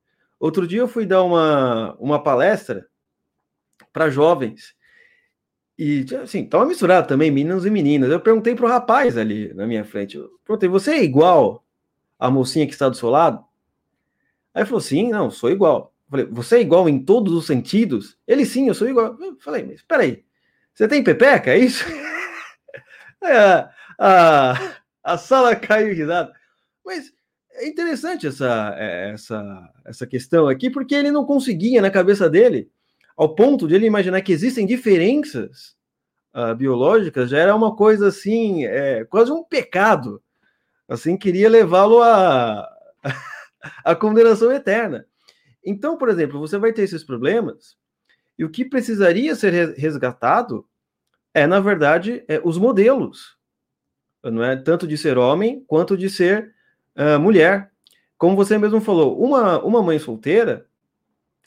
Outro 0.42 0.66
dia 0.66 0.80
eu 0.80 0.88
fui 0.88 1.06
dar 1.06 1.22
uma, 1.22 1.94
uma 2.00 2.20
palestra 2.20 2.88
para 3.92 4.10
jovens. 4.10 4.74
E, 5.78 6.04
assim, 6.20 6.42
estava 6.42 6.66
misturado 6.66 7.06
também, 7.06 7.30
meninos 7.30 7.64
e 7.64 7.70
meninas. 7.70 8.10
Eu 8.10 8.18
perguntei 8.18 8.52
para 8.52 8.66
o 8.66 8.68
rapaz 8.68 9.16
ali 9.16 9.54
na 9.54 9.68
minha 9.68 9.84
frente. 9.84 10.16
Eu 10.16 10.28
perguntei, 10.44 10.68
você 10.68 10.94
é 10.94 11.04
igual 11.04 11.64
a 12.18 12.28
mocinha 12.28 12.66
que 12.66 12.72
está 12.72 12.88
do 12.88 12.96
seu 12.96 13.08
lado? 13.08 13.38
Aí 14.52 14.62
ele 14.62 14.66
falou, 14.66 14.80
sim, 14.80 15.10
não, 15.10 15.30
sou 15.30 15.48
igual. 15.48 15.94
Eu 16.06 16.10
falei, 16.10 16.26
você 16.26 16.56
é 16.56 16.60
igual 16.60 16.88
em 16.88 16.98
todos 16.98 17.32
os 17.34 17.46
sentidos? 17.46 18.18
Ele, 18.26 18.44
sim, 18.44 18.66
eu 18.66 18.74
sou 18.74 18.88
igual. 18.88 19.16
Eu 19.20 19.36
falei, 19.38 19.62
mas 19.62 19.80
peraí, 19.82 20.24
você 20.74 20.88
tem 20.88 21.04
pepeca, 21.04 21.52
é 21.52 21.58
isso? 21.58 21.84
a, 23.22 23.70
a, 23.96 24.74
a 25.04 25.16
sala 25.16 25.54
caiu 25.56 25.94
risada. 25.94 26.32
Mas 26.84 27.12
é 27.54 27.66
interessante 27.66 28.26
essa, 28.26 28.74
é, 28.78 29.10
essa, 29.10 29.72
essa 29.84 30.06
questão 30.06 30.48
aqui, 30.48 30.70
porque 30.70 30.94
ele 30.94 31.10
não 31.10 31.24
conseguia 31.24 31.82
na 31.82 31.90
cabeça 31.90 32.28
dele, 32.28 32.70
ao 33.16 33.34
ponto 33.34 33.68
de 33.68 33.74
ele 33.74 33.86
imaginar 33.86 34.22
que 34.22 34.32
existem 34.32 34.66
diferenças 34.66 35.76
uh, 36.34 36.54
biológicas, 36.54 37.30
já 37.30 37.38
era 37.38 37.54
uma 37.54 37.76
coisa 37.76 38.08
assim, 38.08 38.64
é, 38.64 39.04
quase 39.04 39.30
um 39.30 39.44
pecado. 39.44 40.22
Assim, 40.88 41.16
queria 41.16 41.48
levá-lo 41.48 42.02
a, 42.02 42.68
a 43.84 43.94
condenação 43.94 44.50
eterna. 44.50 45.06
Então, 45.64 45.96
por 45.96 46.08
exemplo, 46.08 46.40
você 46.40 46.58
vai 46.58 46.72
ter 46.72 46.82
esses 46.82 47.04
problemas, 47.04 47.76
e 48.38 48.44
o 48.44 48.50
que 48.50 48.64
precisaria 48.64 49.34
ser 49.36 49.74
resgatado 49.76 50.66
é, 51.34 51.46
na 51.46 51.60
verdade, 51.60 52.24
é, 52.28 52.40
os 52.44 52.58
modelos, 52.58 53.38
não 54.22 54.42
é 54.44 54.54
tanto 54.56 54.86
de 54.86 54.98
ser 54.98 55.16
homem 55.16 55.64
quanto 55.66 55.96
de 55.96 56.10
ser 56.10 56.54
mulher. 57.20 57.70
Como 58.18 58.36
você 58.36 58.56
mesmo 58.56 58.80
falou, 58.80 59.20
uma, 59.20 59.62
uma 59.62 59.82
mãe 59.82 59.98
solteira, 59.98 60.66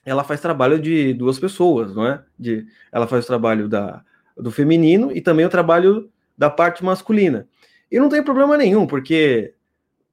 ela 0.05 0.23
faz 0.23 0.41
trabalho 0.41 0.79
de 0.79 1.13
duas 1.13 1.39
pessoas, 1.39 1.95
não 1.95 2.05
é? 2.05 2.23
De, 2.37 2.65
ela 2.91 3.07
faz 3.07 3.23
o 3.23 3.27
trabalho 3.27 3.67
da, 3.67 4.03
do 4.37 4.51
feminino 4.51 5.11
e 5.11 5.21
também 5.21 5.45
o 5.45 5.49
trabalho 5.49 6.09
da 6.37 6.49
parte 6.49 6.83
masculina. 6.83 7.47
E 7.91 7.99
não 7.99 8.09
tem 8.09 8.23
problema 8.23 8.57
nenhum, 8.57 8.85
porque 8.85 9.53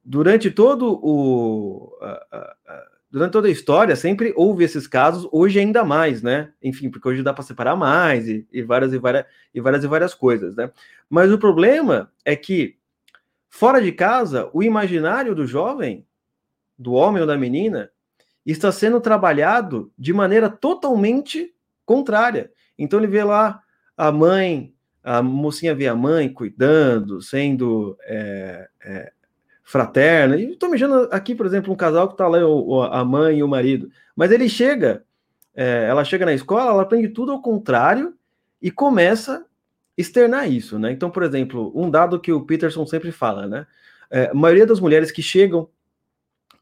durante 0.03 0.49
todo 0.49 0.99
o 1.01 1.91
durante 3.11 3.31
toda 3.31 3.47
a 3.47 3.51
história 3.51 3.95
sempre 3.95 4.33
houve 4.35 4.63
esses 4.63 4.87
casos, 4.87 5.27
hoje 5.31 5.59
ainda 5.59 5.83
mais, 5.85 6.23
né? 6.23 6.49
Enfim, 6.63 6.89
porque 6.89 7.07
hoje 7.07 7.21
dá 7.21 7.31
para 7.31 7.43
separar 7.43 7.75
mais 7.75 8.27
e, 8.27 8.47
e, 8.51 8.63
várias 8.63 8.91
e 8.91 8.97
várias 8.97 9.25
e 9.53 9.61
várias 9.61 9.83
e 9.83 9.87
várias 9.87 10.13
coisas, 10.15 10.55
né? 10.55 10.71
Mas 11.07 11.31
o 11.31 11.37
problema 11.37 12.11
é 12.25 12.35
que 12.35 12.75
Fora 13.55 13.79
de 13.79 13.91
casa, 13.91 14.49
o 14.51 14.63
imaginário 14.63 15.35
do 15.35 15.45
jovem, 15.45 16.07
do 16.75 16.93
homem 16.93 17.21
ou 17.21 17.27
da 17.27 17.37
menina, 17.37 17.91
está 18.43 18.71
sendo 18.71 18.99
trabalhado 18.99 19.93
de 19.95 20.11
maneira 20.11 20.49
totalmente 20.49 21.53
contrária. 21.85 22.51
Então 22.79 22.99
ele 22.99 23.05
vê 23.05 23.23
lá 23.23 23.61
a 23.95 24.11
mãe, 24.11 24.73
a 25.03 25.21
mocinha 25.21 25.75
vê 25.75 25.87
a 25.87 25.93
mãe 25.93 26.33
cuidando, 26.33 27.21
sendo 27.21 27.95
é, 28.05 28.67
é, 28.83 29.11
fraterna. 29.61 30.35
Estou 30.35 30.69
imaginando 30.69 31.07
aqui, 31.11 31.35
por 31.35 31.45
exemplo, 31.45 31.71
um 31.71 31.77
casal 31.77 32.07
que 32.07 32.15
está 32.15 32.27
lá, 32.27 32.39
a 32.89 33.05
mãe 33.05 33.37
e 33.37 33.43
o 33.43 33.47
marido. 33.47 33.87
Mas 34.15 34.31
ele 34.31 34.49
chega, 34.49 35.05
é, 35.53 35.85
ela 35.87 36.03
chega 36.03 36.25
na 36.25 36.33
escola, 36.33 36.71
ela 36.71 36.81
aprende 36.81 37.09
tudo 37.09 37.31
ao 37.31 37.39
contrário 37.39 38.15
e 38.59 38.71
começa 38.71 39.45
externar 39.97 40.49
isso, 40.49 40.79
né? 40.79 40.91
Então, 40.91 41.09
por 41.09 41.23
exemplo, 41.23 41.71
um 41.75 41.89
dado 41.89 42.19
que 42.19 42.31
o 42.31 42.45
Peterson 42.45 42.85
sempre 42.85 43.11
fala, 43.11 43.47
né? 43.47 43.67
É, 44.09 44.29
a 44.29 44.33
maioria 44.33 44.65
das 44.65 44.79
mulheres 44.79 45.11
que 45.11 45.21
chegam 45.21 45.69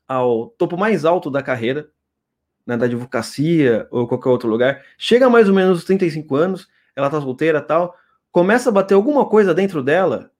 ao 0.07 0.47
topo 0.57 0.77
mais 0.77 1.05
alto 1.05 1.29
da 1.29 1.41
carreira, 1.41 1.89
né, 2.65 2.77
da 2.77 2.85
advocacia 2.85 3.87
ou 3.89 4.07
qualquer 4.07 4.29
outro 4.29 4.49
lugar, 4.49 4.83
chega 4.97 5.25
a 5.25 5.29
mais 5.29 5.47
ou 5.47 5.55
menos 5.55 5.83
35 5.83 6.35
anos, 6.35 6.67
ela 6.95 7.09
tá 7.09 7.19
solteira 7.19 7.61
tal, 7.61 7.95
começa 8.31 8.69
a 8.69 8.71
bater 8.71 8.93
alguma 8.93 9.25
coisa 9.25 9.53
dentro 9.53 9.81
dela 9.81 10.31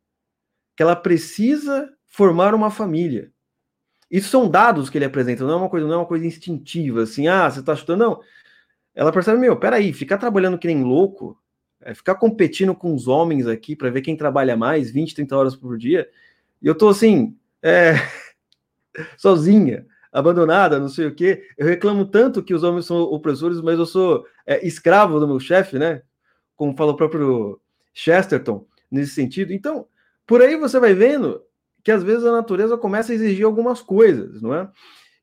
que 0.76 0.84
ela 0.84 0.96
precisa 0.96 1.92
formar 2.08 2.54
uma 2.54 2.70
família. 2.70 3.32
Isso 4.10 4.30
são 4.30 4.50
dados 4.50 4.90
que 4.90 4.98
ele 4.98 5.06
apresenta, 5.06 5.46
não 5.46 5.54
é 5.54 5.56
uma 5.56 5.70
coisa, 5.70 5.88
não 5.88 5.94
é 5.94 5.98
uma 5.98 6.06
coisa 6.06 6.26
instintiva, 6.26 7.04
assim, 7.04 7.28
ah, 7.28 7.50
você 7.50 7.64
tá 7.64 7.76
chutando, 7.76 8.04
não. 8.04 8.22
Ela 8.94 9.12
percebe, 9.12 9.40
meu, 9.40 9.58
peraí, 9.58 9.94
ficar 9.94 10.18
trabalhando 10.18 10.58
que 10.58 10.68
nem 10.68 10.84
louco, 10.84 11.41
é 11.84 11.94
ficar 11.94 12.16
competindo 12.16 12.74
com 12.76 12.94
os 12.94 13.08
homens 13.08 13.48
aqui 13.48 13.76
para 13.76 13.90
ver 13.90 14.02
quem 14.02 14.16
trabalha 14.16 14.56
mais, 14.56 14.92
20, 14.92 15.16
30 15.16 15.38
horas 15.38 15.56
por 15.56 15.78
dia, 15.78 16.08
e 16.62 16.68
eu 16.68 16.76
tô 16.76 16.90
assim, 16.90 17.36
é, 17.62 17.94
sozinha, 19.18 19.86
abandonada, 20.12 20.80
não 20.80 20.90
sei 20.90 21.08
o 21.08 21.16
quê. 21.16 21.44
Eu 21.58 21.66
reclamo 21.66 22.06
tanto 22.06 22.44
que 22.44 22.54
os 22.54 22.64
homens 22.64 22.86
são 22.86 23.02
opressores, 23.02 23.62
mas 23.62 23.80
eu 23.80 23.86
sou 23.86 24.26
é, 24.46 24.66
escravo 24.66 25.20
do 25.20 25.28
meu 25.28 25.40
chefe, 25.40 25.80
né? 25.80 26.02
Como 26.56 26.76
fala 26.76 26.92
o 26.92 26.98
próprio 26.98 27.60
Chesterton, 27.94 28.66
nesse 28.92 29.14
sentido. 29.14 29.54
Então, 29.54 29.88
por 30.28 30.42
aí 30.42 30.56
você 30.56 30.80
vai 30.80 30.94
vendo 30.94 31.42
que 31.84 31.92
às 31.92 32.04
vezes 32.04 32.26
a 32.26 32.32
natureza 32.32 32.78
começa 32.78 33.12
a 33.12 33.16
exigir 33.16 33.46
algumas 33.46 33.82
coisas, 33.82 34.42
não 34.42 34.54
é? 34.54 34.70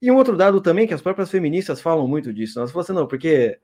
E 0.00 0.10
um 0.10 0.16
outro 0.16 0.36
dado 0.36 0.60
também, 0.60 0.86
que 0.86 0.94
as 0.94 1.02
próprias 1.02 1.30
feministas 1.30 1.80
falam 1.80 2.06
muito 2.08 2.32
disso, 2.32 2.58
elas 2.58 2.70
falam 2.70 2.82
assim, 2.82 2.92
não, 2.92 3.06
porque 3.06 3.58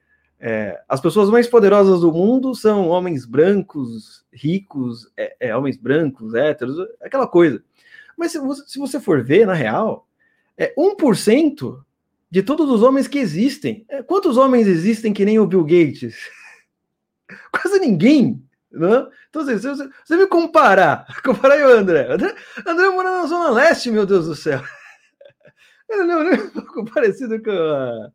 É, 0.47 0.79
as 0.87 1.01
pessoas 1.01 1.31
mais 1.31 1.49
poderosas 1.49 2.03
do 2.03 2.13
mundo 2.13 2.55
são 2.55 2.89
homens 2.89 3.25
brancos, 3.25 4.27
ricos, 4.31 5.11
é, 5.17 5.35
é, 5.41 5.57
homens 5.57 5.79
brancos, 5.79 6.35
héteros, 6.35 6.77
aquela 7.01 7.27
coisa. 7.27 7.65
Mas 8.15 8.33
se 8.33 8.39
você, 8.39 8.63
se 8.67 8.79
você 8.79 9.01
for 9.01 9.25
ver, 9.25 9.47
na 9.47 9.55
real, 9.55 10.07
é 10.55 10.75
1% 10.77 11.83
de 12.31 12.43
todos 12.43 12.69
os 12.69 12.83
homens 12.83 13.09
que 13.09 13.19
existem. 13.19 13.87
É, 13.89 14.03
quantos 14.03 14.37
homens 14.37 14.67
existem 14.67 15.15
que 15.15 15.25
nem 15.25 15.39
o 15.39 15.47
Bill 15.47 15.65
Gates? 15.65 16.15
Quase 17.51 17.79
ninguém. 17.79 18.45
Né? 18.71 19.07
Então, 19.31 19.41
assim, 19.41 19.57
se 19.57 19.67
você, 19.67 19.89
você 20.05 20.15
me 20.15 20.27
comparar, 20.27 21.07
comparar 21.25 21.57
o 21.67 21.73
André. 21.73 22.07
André, 22.13 22.35
André 22.67 22.91
mora 22.91 23.23
na 23.23 23.27
Zona 23.27 23.49
Leste, 23.49 23.91
meu 23.91 24.05
Deus 24.05 24.27
do 24.27 24.37
céu. 24.37 24.61
Ele 25.89 26.05
não 26.05 26.21
é 26.21 26.35
um 26.35 26.51
pouco 26.51 26.85
parecido 26.93 27.43
com, 27.43 27.51
a, 27.51 28.13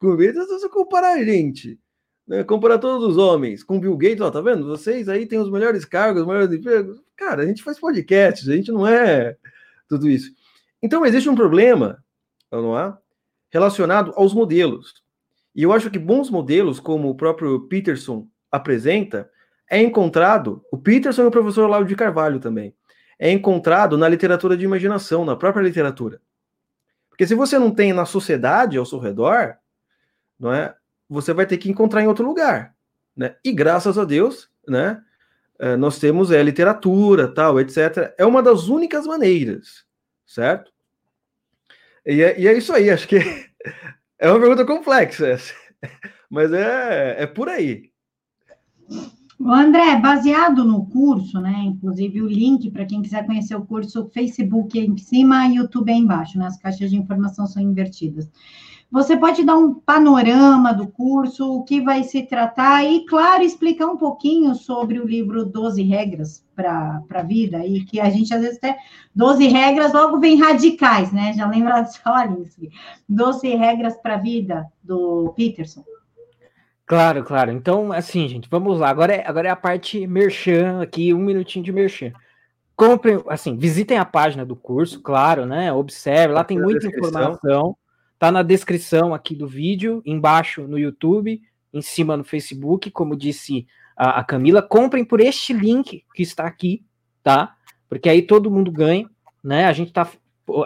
Gates. 0.00 0.46
Se 0.46 0.58
você 0.58 0.68
comparar 0.68 1.14
a 1.14 1.24
gente, 1.24 1.78
né? 2.26 2.44
comparar 2.44 2.78
todos 2.78 3.06
os 3.06 3.16
homens 3.16 3.62
com 3.62 3.80
Bill 3.80 3.96
Gates, 3.96 4.20
ó, 4.20 4.30
tá 4.30 4.40
vendo? 4.40 4.66
Vocês 4.66 5.08
aí 5.08 5.26
têm 5.26 5.38
os 5.38 5.50
melhores 5.50 5.84
cargos, 5.84 6.22
os 6.22 6.28
melhores 6.28 6.52
empregos. 6.52 7.00
Cara, 7.16 7.42
a 7.42 7.46
gente 7.46 7.62
faz 7.62 7.78
podcasts, 7.78 8.48
a 8.48 8.56
gente 8.56 8.72
não 8.72 8.86
é 8.86 9.36
tudo 9.88 10.08
isso. 10.08 10.32
Então, 10.82 11.04
existe 11.04 11.28
um 11.28 11.34
problema, 11.34 12.02
não 12.50 12.78
é? 12.78 12.96
Relacionado 13.50 14.12
aos 14.16 14.32
modelos. 14.32 15.02
E 15.54 15.62
eu 15.62 15.72
acho 15.72 15.90
que 15.90 15.98
bons 15.98 16.30
modelos, 16.30 16.80
como 16.80 17.10
o 17.10 17.14
próprio 17.14 17.66
Peterson 17.68 18.26
apresenta, 18.50 19.28
é 19.68 19.80
encontrado, 19.80 20.64
o 20.72 20.78
Peterson 20.78 21.22
e 21.22 21.26
o 21.26 21.30
professor 21.30 21.68
Lauro 21.68 21.86
de 21.86 21.94
Carvalho 21.94 22.40
também, 22.40 22.74
é 23.18 23.30
encontrado 23.30 23.98
na 23.98 24.08
literatura 24.08 24.56
de 24.56 24.64
imaginação, 24.64 25.24
na 25.24 25.36
própria 25.36 25.62
literatura. 25.62 26.20
Porque 27.08 27.26
se 27.26 27.34
você 27.34 27.58
não 27.58 27.70
tem 27.70 27.92
na 27.92 28.06
sociedade 28.06 28.78
ao 28.78 28.86
seu 28.86 28.98
redor, 28.98 29.56
não 30.40 30.52
é? 30.52 30.74
Você 31.08 31.34
vai 31.34 31.44
ter 31.44 31.58
que 31.58 31.70
encontrar 31.70 32.02
em 32.02 32.08
outro 32.08 32.26
lugar, 32.26 32.74
né? 33.14 33.36
E 33.44 33.52
graças 33.52 33.98
a 33.98 34.04
Deus, 34.04 34.48
né? 34.66 35.02
Eh, 35.58 35.76
nós 35.76 35.98
temos 35.98 36.30
é, 36.30 36.42
literatura, 36.42 37.28
tal, 37.28 37.60
etc. 37.60 38.14
É 38.16 38.24
uma 38.24 38.42
das 38.42 38.68
únicas 38.68 39.06
maneiras, 39.06 39.84
certo? 40.26 40.72
E 42.06 42.22
é, 42.22 42.40
e 42.40 42.48
é 42.48 42.56
isso 42.56 42.72
aí, 42.72 42.90
acho 42.90 43.06
que 43.06 43.18
é 44.18 44.30
uma 44.30 44.40
pergunta 44.40 44.64
complexa 44.64 45.28
essa, 45.28 45.52
mas 46.30 46.50
é, 46.52 47.22
é 47.22 47.26
por 47.26 47.48
aí. 47.48 47.90
André, 49.42 49.96
baseado 49.96 50.64
no 50.64 50.86
curso, 50.86 51.40
né? 51.40 51.62
Inclusive 51.64 52.22
o 52.22 52.26
link 52.26 52.70
para 52.70 52.84
quem 52.84 53.02
quiser 53.02 53.24
conhecer 53.26 53.54
o 53.54 53.64
curso, 53.64 54.10
Facebook 54.12 54.78
é 54.78 54.84
em 54.84 54.96
cima 54.96 55.46
e 55.46 55.56
YouTube 55.56 55.90
é 55.90 55.94
embaixo, 55.94 56.38
né? 56.38 56.46
As 56.46 56.58
caixas 56.58 56.90
de 56.90 56.96
informação 56.96 57.46
são 57.46 57.62
invertidas. 57.62 58.30
Você 58.90 59.16
pode 59.16 59.44
dar 59.44 59.56
um 59.56 59.72
panorama 59.72 60.72
do 60.72 60.88
curso, 60.88 61.54
o 61.54 61.62
que 61.62 61.80
vai 61.80 62.02
se 62.02 62.24
tratar 62.24 62.84
e, 62.84 63.06
claro, 63.06 63.44
explicar 63.44 63.86
um 63.86 63.96
pouquinho 63.96 64.52
sobre 64.56 64.98
o 64.98 65.06
livro 65.06 65.44
12 65.44 65.80
Regras 65.82 66.44
para 66.56 67.00
a 67.14 67.22
Vida, 67.22 67.64
e 67.64 67.84
que 67.84 68.00
a 68.00 68.10
gente 68.10 68.34
às 68.34 68.40
vezes 68.40 68.56
até. 68.56 68.76
12 69.14 69.46
regras 69.48 69.92
logo 69.92 70.18
vem 70.18 70.40
radicais, 70.40 71.12
né? 71.12 71.32
Já 71.34 71.46
lembra 71.48 71.84
só 71.86 72.14
Alice. 72.14 72.70
12 73.08 73.48
regras 73.54 73.96
para 73.96 74.14
a 74.14 74.18
vida 74.18 74.66
do 74.82 75.32
Peterson. 75.36 75.84
Claro, 76.84 77.22
claro. 77.22 77.52
Então, 77.52 77.92
assim, 77.92 78.26
gente, 78.26 78.48
vamos 78.50 78.80
lá. 78.80 78.90
Agora 78.90 79.14
é, 79.14 79.24
agora 79.24 79.46
é 79.46 79.50
a 79.52 79.56
parte 79.56 80.04
merchan 80.08 80.82
aqui, 80.82 81.14
um 81.14 81.20
minutinho 81.20 81.64
de 81.64 81.70
merchan. 81.70 82.12
Comprem, 82.74 83.22
assim, 83.28 83.56
visitem 83.56 83.98
a 83.98 84.04
página 84.04 84.44
do 84.44 84.56
curso, 84.56 85.00
claro, 85.00 85.46
né? 85.46 85.72
Observe, 85.72 86.34
lá 86.34 86.42
tem 86.42 86.58
muita 86.58 86.88
informação. 86.88 87.76
Tá 88.20 88.30
na 88.30 88.42
descrição 88.42 89.12
aqui 89.12 89.34
do 89.34 89.48
vídeo, 89.48 90.00
embaixo 90.06 90.62
no 90.68 90.78
YouTube, 90.78 91.42
em 91.72 91.82
cima 91.82 92.16
no 92.16 92.22
Facebook, 92.22 92.88
como 92.92 93.16
disse 93.16 93.66
a, 93.96 94.20
a 94.20 94.24
Camila. 94.24 94.62
Comprem 94.62 95.04
por 95.04 95.20
este 95.20 95.52
link 95.52 96.04
que 96.14 96.22
está 96.22 96.46
aqui, 96.46 96.84
tá? 97.20 97.56
Porque 97.88 98.08
aí 98.08 98.22
todo 98.22 98.50
mundo 98.50 98.70
ganha, 98.70 99.10
né? 99.42 99.64
A 99.64 99.72
gente 99.72 99.92
tá. 99.92 100.08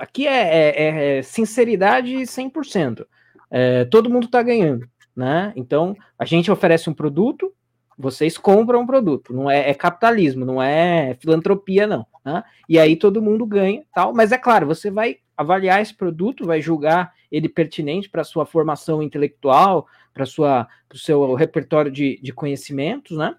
Aqui 0.00 0.26
é, 0.26 0.68
é, 0.68 1.18
é 1.18 1.22
sinceridade 1.22 2.12
100%. 2.14 3.06
É, 3.50 3.86
todo 3.86 4.10
mundo 4.10 4.28
tá 4.28 4.42
ganhando 4.42 4.86
né? 5.16 5.52
Então, 5.54 5.96
a 6.18 6.24
gente 6.24 6.50
oferece 6.50 6.90
um 6.90 6.94
produto, 6.94 7.52
vocês 7.96 8.36
compram 8.36 8.80
um 8.80 8.86
produto, 8.86 9.32
não 9.32 9.50
é, 9.50 9.70
é 9.70 9.74
capitalismo, 9.74 10.44
não 10.44 10.62
é 10.62 11.16
filantropia, 11.20 11.86
não. 11.86 12.06
Né? 12.24 12.42
E 12.68 12.78
aí 12.78 12.96
todo 12.96 13.22
mundo 13.22 13.46
ganha, 13.46 13.84
tal. 13.94 14.12
Mas 14.12 14.32
é 14.32 14.38
claro, 14.38 14.66
você 14.66 14.90
vai 14.90 15.18
avaliar 15.36 15.80
esse 15.80 15.94
produto, 15.94 16.46
vai 16.46 16.60
julgar 16.60 17.12
ele 17.30 17.48
pertinente 17.48 18.08
para 18.08 18.24
sua 18.24 18.46
formação 18.46 19.02
intelectual, 19.02 19.86
para 20.12 20.24
sua, 20.24 20.68
o 20.92 20.96
seu 20.96 21.34
repertório 21.34 21.90
de, 21.90 22.18
de 22.22 22.32
conhecimentos, 22.32 23.16
né? 23.16 23.34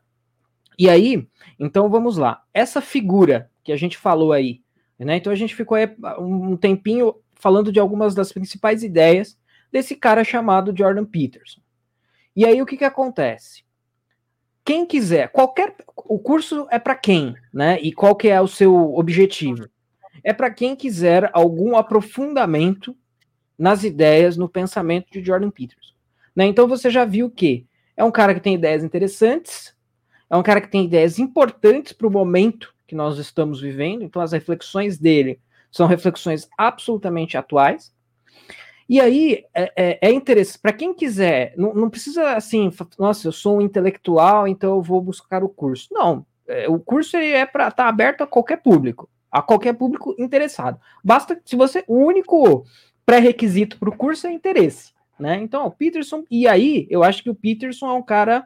E 0.78 0.90
aí, 0.90 1.26
então 1.58 1.90
vamos 1.90 2.18
lá. 2.18 2.44
Essa 2.54 2.82
figura 2.82 3.50
que 3.64 3.72
a 3.72 3.78
gente 3.78 3.98
falou 3.98 4.34
aí, 4.34 4.62
né? 5.00 5.18
Então 5.18 5.32
a 5.32 5.36
gente 5.36 5.56
ficou 5.56 5.76
aí 5.76 5.90
um 6.20 6.58
tempinho 6.58 7.16
falando 7.34 7.72
de 7.72 7.80
algumas 7.80 8.14
das 8.14 8.32
principais 8.32 8.84
ideias 8.84 9.38
desse 9.72 9.96
cara 9.96 10.24
chamado 10.24 10.76
Jordan 10.76 11.06
Peterson. 11.06 11.62
E 12.36 12.46
aí 12.46 12.62
o 12.62 12.66
que, 12.66 12.78
que 12.78 12.86
acontece? 12.86 13.65
Quem 14.66 14.84
quiser, 14.86 15.30
qualquer. 15.30 15.76
O 15.96 16.18
curso 16.18 16.68
é 16.72 16.80
para 16.80 16.96
quem, 16.96 17.36
né? 17.54 17.80
E 17.82 17.94
qual 17.94 18.16
que 18.16 18.28
é 18.28 18.42
o 18.42 18.48
seu 18.48 18.96
objetivo? 18.96 19.70
É 20.24 20.34
para 20.34 20.50
quem 20.50 20.76
quiser 20.76 21.30
algum 21.34 21.78
aprofundamento 21.78 22.98
nas 23.58 23.84
ideias, 23.84 24.36
no 24.36 24.50
pensamento 24.50 25.12
de 25.12 25.24
Jordan 25.24 25.52
Peterson. 25.52 25.94
Né? 26.36 26.46
Então 26.46 26.68
você 26.68 26.90
já 26.90 27.06
viu 27.06 27.30
que 27.30 27.66
é 27.96 28.04
um 28.04 28.12
cara 28.12 28.34
que 28.34 28.42
tem 28.42 28.56
ideias 28.56 28.84
interessantes, 28.84 29.76
é 30.30 30.36
um 30.36 30.44
cara 30.44 30.60
que 30.60 30.68
tem 30.68 30.86
ideias 30.86 31.20
importantes 31.20 31.94
para 31.94 32.08
o 32.08 32.12
momento 32.12 32.74
que 32.88 32.96
nós 32.96 33.18
estamos 33.18 33.62
vivendo, 33.62 34.04
então 34.04 34.22
as 34.22 34.32
reflexões 34.32 34.98
dele 34.98 35.40
são 35.72 35.88
reflexões 35.88 36.50
absolutamente 36.58 37.38
atuais. 37.38 37.94
E 38.88 39.02
aí 39.02 39.44
é, 39.54 39.74
é, 39.76 40.10
é 40.10 40.12
interessante, 40.12 40.62
para 40.62 40.74
quem 40.74 40.94
quiser, 40.94 41.54
não, 41.58 41.74
não, 41.74 41.90
precisa 41.90 42.34
assim, 42.34 42.70
nossa, 43.00 43.28
eu 43.28 43.32
sou 43.32 43.58
um 43.58 43.62
intelectual, 43.62 44.48
então 44.48 44.76
eu 44.76 44.82
vou 44.82 45.02
buscar 45.02 45.44
o 45.44 45.50
curso. 45.50 45.88
Não, 45.92 46.26
é, 46.48 46.70
o 46.70 46.80
curso 46.80 47.18
é 47.18 47.46
para 47.46 47.70
estar 47.70 47.84
tá 47.84 47.90
aberto 47.90 48.22
a 48.22 48.28
qualquer 48.28 48.58
público, 48.58 49.10
a 49.32 49.42
qualquer 49.42 49.74
público 49.74 50.16
interessado. 50.20 50.80
Basta 51.04 51.40
se 51.44 51.56
você, 51.56 51.84
o 51.88 51.96
único 51.96 52.64
pré-requisito 53.06 53.80
para 53.80 53.90
o 53.90 53.98
curso 53.98 54.28
é 54.28 54.32
interesse, 54.32 54.94
né? 55.20 55.40
Então, 55.42 55.66
o 55.66 55.72
Peterson, 55.72 56.24
e 56.30 56.48
aí 56.48 56.88
eu 56.90 57.04
acho 57.04 57.24
que 57.24 57.30
o 57.30 57.36
Peterson 57.36 57.88
é 57.88 57.94
um 57.94 58.04
cara 58.04 58.46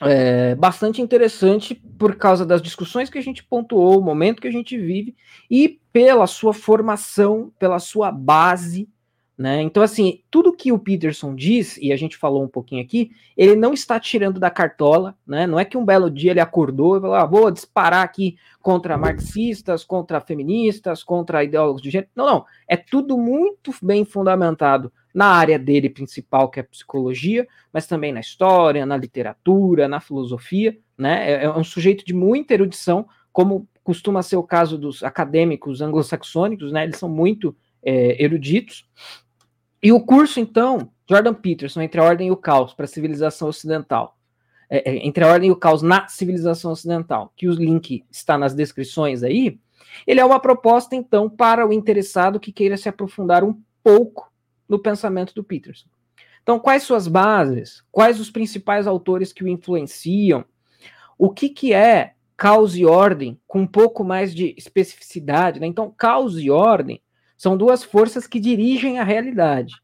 é, 0.00 0.54
bastante 0.54 1.02
interessante 1.02 1.74
por 1.74 2.14
causa 2.14 2.46
das 2.46 2.62
discussões 2.62 3.10
que 3.10 3.18
a 3.18 3.22
gente 3.22 3.42
pontuou, 3.42 3.98
o 3.98 4.04
momento 4.04 4.40
que 4.40 4.48
a 4.48 4.52
gente 4.52 4.78
vive 4.78 5.16
e 5.50 5.80
pela 5.92 6.28
sua 6.28 6.54
formação, 6.54 7.52
pela 7.58 7.80
sua 7.80 8.12
base 8.12 8.88
né? 9.36 9.62
Então, 9.62 9.82
assim, 9.82 10.20
tudo 10.30 10.52
que 10.52 10.70
o 10.70 10.78
Peterson 10.78 11.34
diz, 11.34 11.78
e 11.78 11.92
a 11.92 11.96
gente 11.96 12.16
falou 12.16 12.44
um 12.44 12.48
pouquinho 12.48 12.82
aqui, 12.82 13.10
ele 13.36 13.56
não 13.56 13.72
está 13.72 13.98
tirando 13.98 14.38
da 14.38 14.50
cartola, 14.50 15.16
né? 15.26 15.46
Não 15.46 15.58
é 15.58 15.64
que 15.64 15.76
um 15.76 15.84
belo 15.84 16.10
dia 16.10 16.32
ele 16.32 16.40
acordou 16.40 16.96
e 16.96 17.00
falou: 17.00 17.16
ah, 17.16 17.24
vou 17.24 17.50
disparar 17.50 18.04
aqui 18.04 18.36
contra 18.60 18.98
marxistas, 18.98 19.84
contra 19.84 20.20
feministas, 20.20 21.02
contra 21.02 21.42
ideólogos 21.42 21.82
de 21.82 21.90
gênero. 21.90 22.10
Não, 22.14 22.26
não. 22.26 22.44
É 22.68 22.76
tudo 22.76 23.16
muito 23.16 23.72
bem 23.82 24.04
fundamentado 24.04 24.92
na 25.14 25.26
área 25.26 25.58
dele 25.58 25.90
principal, 25.90 26.50
que 26.50 26.60
é 26.60 26.62
psicologia, 26.62 27.46
mas 27.72 27.86
também 27.86 28.12
na 28.12 28.20
história, 28.20 28.86
na 28.86 28.96
literatura, 28.96 29.88
na 29.88 30.00
filosofia, 30.00 30.78
né? 30.96 31.30
É, 31.30 31.44
é 31.44 31.50
um 31.50 31.64
sujeito 31.64 32.04
de 32.04 32.14
muita 32.14 32.54
erudição, 32.54 33.06
como 33.32 33.66
costuma 33.82 34.22
ser 34.22 34.36
o 34.36 34.42
caso 34.42 34.78
dos 34.78 35.02
acadêmicos 35.02 35.80
anglo-saxônicos, 35.80 36.70
né? 36.70 36.84
Eles 36.84 36.98
são 36.98 37.08
muito 37.08 37.56
é, 37.82 38.22
eruditos. 38.22 38.88
E 39.82 39.92
o 39.92 40.00
curso, 40.00 40.38
então, 40.38 40.90
Jordan 41.08 41.34
Peterson, 41.34 41.80
Entre 41.82 42.00
a 42.00 42.04
Ordem 42.04 42.28
e 42.28 42.30
o 42.30 42.36
Caos 42.36 42.72
para 42.72 42.84
a 42.84 42.88
Civilização 42.88 43.48
Ocidental. 43.48 44.16
É, 44.70 44.90
é, 44.90 45.06
entre 45.06 45.22
a 45.22 45.28
Ordem 45.28 45.50
e 45.50 45.52
o 45.52 45.56
Caos 45.56 45.82
na 45.82 46.08
Civilização 46.08 46.72
Ocidental, 46.72 47.30
que 47.36 47.46
o 47.46 47.52
link 47.52 48.04
está 48.10 48.38
nas 48.38 48.54
descrições 48.54 49.22
aí, 49.22 49.60
ele 50.06 50.20
é 50.20 50.24
uma 50.24 50.40
proposta, 50.40 50.96
então, 50.96 51.28
para 51.28 51.66
o 51.66 51.72
interessado 51.72 52.40
que 52.40 52.50
queira 52.50 52.78
se 52.78 52.88
aprofundar 52.88 53.44
um 53.44 53.60
pouco 53.82 54.32
no 54.66 54.78
pensamento 54.78 55.34
do 55.34 55.44
Peterson. 55.44 55.88
Então, 56.42 56.58
quais 56.58 56.84
suas 56.84 57.06
bases? 57.06 57.84
Quais 57.92 58.18
os 58.18 58.30
principais 58.30 58.86
autores 58.86 59.32
que 59.32 59.44
o 59.44 59.48
influenciam? 59.48 60.44
O 61.18 61.30
que, 61.30 61.48
que 61.48 61.74
é 61.74 62.14
caos 62.36 62.76
e 62.76 62.84
ordem 62.84 63.38
com 63.46 63.60
um 63.60 63.66
pouco 63.66 64.02
mais 64.02 64.34
de 64.34 64.54
especificidade? 64.56 65.60
Né? 65.60 65.66
Então, 65.66 65.92
caos 65.96 66.38
e 66.40 66.50
ordem 66.50 67.00
são 67.42 67.56
duas 67.56 67.82
forças 67.82 68.28
que 68.28 68.38
dirigem 68.38 69.00
a 69.00 69.02
realidade. 69.02 69.74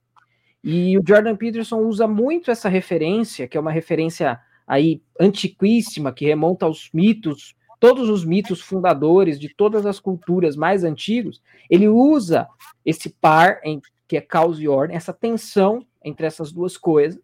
E 0.62 0.96
o 0.96 1.02
Jordan 1.04 1.34
Peterson 1.34 1.78
usa 1.80 2.06
muito 2.06 2.52
essa 2.52 2.68
referência, 2.68 3.48
que 3.48 3.58
é 3.58 3.60
uma 3.60 3.72
referência 3.72 4.38
aí 4.64 5.02
antiquíssima, 5.18 6.12
que 6.12 6.24
remonta 6.24 6.66
aos 6.66 6.88
mitos, 6.94 7.56
todos 7.80 8.08
os 8.08 8.24
mitos 8.24 8.60
fundadores 8.60 9.40
de 9.40 9.52
todas 9.52 9.86
as 9.86 9.98
culturas 9.98 10.54
mais 10.54 10.84
antigos. 10.84 11.42
Ele 11.68 11.88
usa 11.88 12.46
esse 12.86 13.10
par, 13.10 13.58
em, 13.64 13.82
que 14.06 14.16
é 14.16 14.20
caos 14.20 14.60
e 14.60 14.68
ordem, 14.68 14.96
essa 14.96 15.12
tensão 15.12 15.84
entre 16.04 16.26
essas 16.26 16.52
duas 16.52 16.76
coisas, 16.76 17.20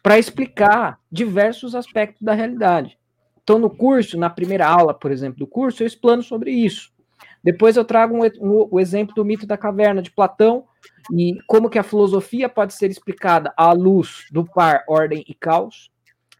para 0.00 0.16
explicar 0.16 1.00
diversos 1.10 1.74
aspectos 1.74 2.22
da 2.22 2.34
realidade. 2.34 2.96
Então, 3.42 3.58
no 3.58 3.68
curso, 3.68 4.16
na 4.16 4.30
primeira 4.30 4.68
aula, 4.68 4.94
por 4.94 5.10
exemplo, 5.10 5.40
do 5.40 5.46
curso, 5.48 5.82
eu 5.82 5.88
explano 5.88 6.22
sobre 6.22 6.52
isso. 6.52 6.92
Depois 7.42 7.76
eu 7.76 7.84
trago 7.84 8.16
um, 8.16 8.24
um, 8.24 8.68
o 8.70 8.80
exemplo 8.80 9.14
do 9.14 9.24
mito 9.24 9.46
da 9.46 9.56
caverna 9.56 10.02
de 10.02 10.10
Platão 10.10 10.64
e 11.12 11.38
como 11.46 11.70
que 11.70 11.78
a 11.78 11.82
filosofia 11.82 12.48
pode 12.48 12.74
ser 12.74 12.90
explicada 12.90 13.52
à 13.56 13.72
luz 13.72 14.26
do 14.30 14.44
par 14.44 14.84
ordem 14.86 15.24
e 15.26 15.34
caos. 15.34 15.90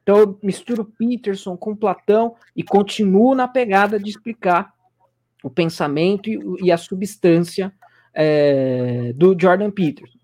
Então 0.02 0.18
eu 0.18 0.38
misturo 0.42 0.84
Peterson 0.84 1.56
com 1.56 1.76
Platão 1.76 2.34
e 2.54 2.62
continuo 2.62 3.34
na 3.34 3.48
pegada 3.48 3.98
de 3.98 4.10
explicar 4.10 4.72
o 5.42 5.48
pensamento 5.48 6.28
e, 6.28 6.38
e 6.64 6.72
a 6.72 6.76
substância 6.76 7.72
é, 8.12 9.12
do 9.14 9.36
Jordan 9.38 9.70
Peterson. 9.70 10.18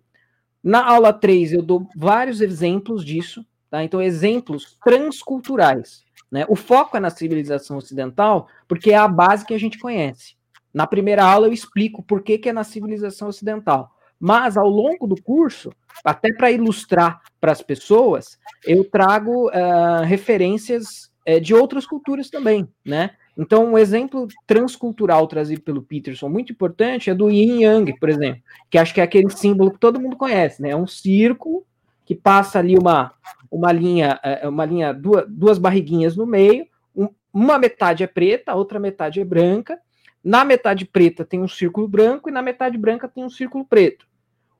Na 0.62 0.84
aula 0.84 1.12
3 1.12 1.52
eu 1.52 1.62
dou 1.62 1.88
vários 1.96 2.40
exemplos 2.40 3.04
disso, 3.04 3.46
tá? 3.70 3.84
Então 3.84 4.02
exemplos 4.02 4.76
transculturais. 4.84 6.04
Né? 6.30 6.44
O 6.48 6.56
foco 6.56 6.96
é 6.96 7.00
na 7.00 7.10
civilização 7.10 7.76
ocidental, 7.76 8.48
porque 8.66 8.90
é 8.90 8.96
a 8.96 9.06
base 9.06 9.46
que 9.46 9.54
a 9.54 9.58
gente 9.58 9.78
conhece. 9.78 10.36
Na 10.76 10.86
primeira 10.86 11.24
aula 11.24 11.46
eu 11.46 11.54
explico 11.54 12.02
por 12.02 12.20
que, 12.22 12.36
que 12.36 12.50
é 12.50 12.52
na 12.52 12.62
civilização 12.62 13.28
ocidental. 13.28 13.90
Mas 14.20 14.58
ao 14.58 14.68
longo 14.68 15.06
do 15.06 15.16
curso, 15.22 15.72
até 16.04 16.30
para 16.34 16.50
ilustrar 16.50 17.22
para 17.40 17.50
as 17.50 17.62
pessoas, 17.62 18.38
eu 18.62 18.84
trago 18.84 19.48
uh, 19.48 20.02
referências 20.04 21.10
uh, 21.26 21.40
de 21.40 21.54
outras 21.54 21.86
culturas 21.86 22.28
também, 22.28 22.68
né? 22.84 23.12
Então, 23.38 23.64
um 23.64 23.78
exemplo 23.78 24.28
transcultural 24.46 25.26
trazido 25.26 25.62
pelo 25.62 25.82
Peterson, 25.82 26.28
muito 26.28 26.52
importante, 26.52 27.08
é 27.08 27.14
do 27.14 27.30
Yin 27.30 27.62
Yang, 27.62 27.98
por 27.98 28.10
exemplo, 28.10 28.42
que 28.68 28.76
acho 28.76 28.92
que 28.92 29.00
é 29.00 29.04
aquele 29.04 29.30
símbolo 29.30 29.70
que 29.70 29.80
todo 29.80 30.00
mundo 30.00 30.14
conhece, 30.14 30.60
né? 30.60 30.70
É 30.70 30.76
um 30.76 30.86
círculo 30.86 31.64
que 32.04 32.14
passa 32.14 32.58
ali 32.58 32.76
uma, 32.76 33.14
uma 33.50 33.72
linha, 33.72 34.20
uh, 34.44 34.50
uma 34.50 34.66
linha, 34.66 34.92
duas, 34.92 35.24
duas 35.26 35.58
barriguinhas 35.58 36.14
no 36.18 36.26
meio, 36.26 36.66
um, 36.94 37.08
uma 37.32 37.58
metade 37.58 38.04
é 38.04 38.06
preta, 38.06 38.52
a 38.52 38.56
outra 38.56 38.78
metade 38.78 39.22
é 39.22 39.24
branca, 39.24 39.78
na 40.22 40.44
metade 40.44 40.84
preta 40.84 41.24
tem 41.24 41.40
um 41.40 41.48
círculo 41.48 41.86
branco 41.86 42.28
e 42.28 42.32
na 42.32 42.42
metade 42.42 42.76
branca 42.76 43.08
tem 43.08 43.24
um 43.24 43.30
círculo 43.30 43.64
preto. 43.64 44.06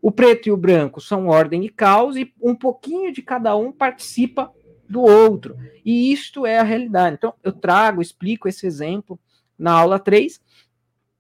O 0.01 0.13
preto 0.13 0.49
e 0.49 0.53
o 0.53 0.57
branco 0.57 1.01
são 1.01 1.27
ordem 1.27 1.65
e 1.65 1.69
caos 1.69 2.17
e 2.17 2.33
um 2.41 2.55
pouquinho 2.55 3.13
de 3.13 3.23
cada 3.23 3.57
um 3.57 3.73
participa 3.73 4.53
do 4.89 5.01
outro. 5.01 5.57
E 5.85 6.13
isto 6.13 6.47
é 6.47 6.59
a 6.59 6.63
realidade. 6.63 7.17
Então, 7.17 7.35
eu 7.43 7.53
trago, 7.53 8.01
explico 8.01 8.49
esse 8.49 8.67
exemplo 8.67 9.19
na 9.59 9.73
aula 9.73 9.99
3. 9.99 10.41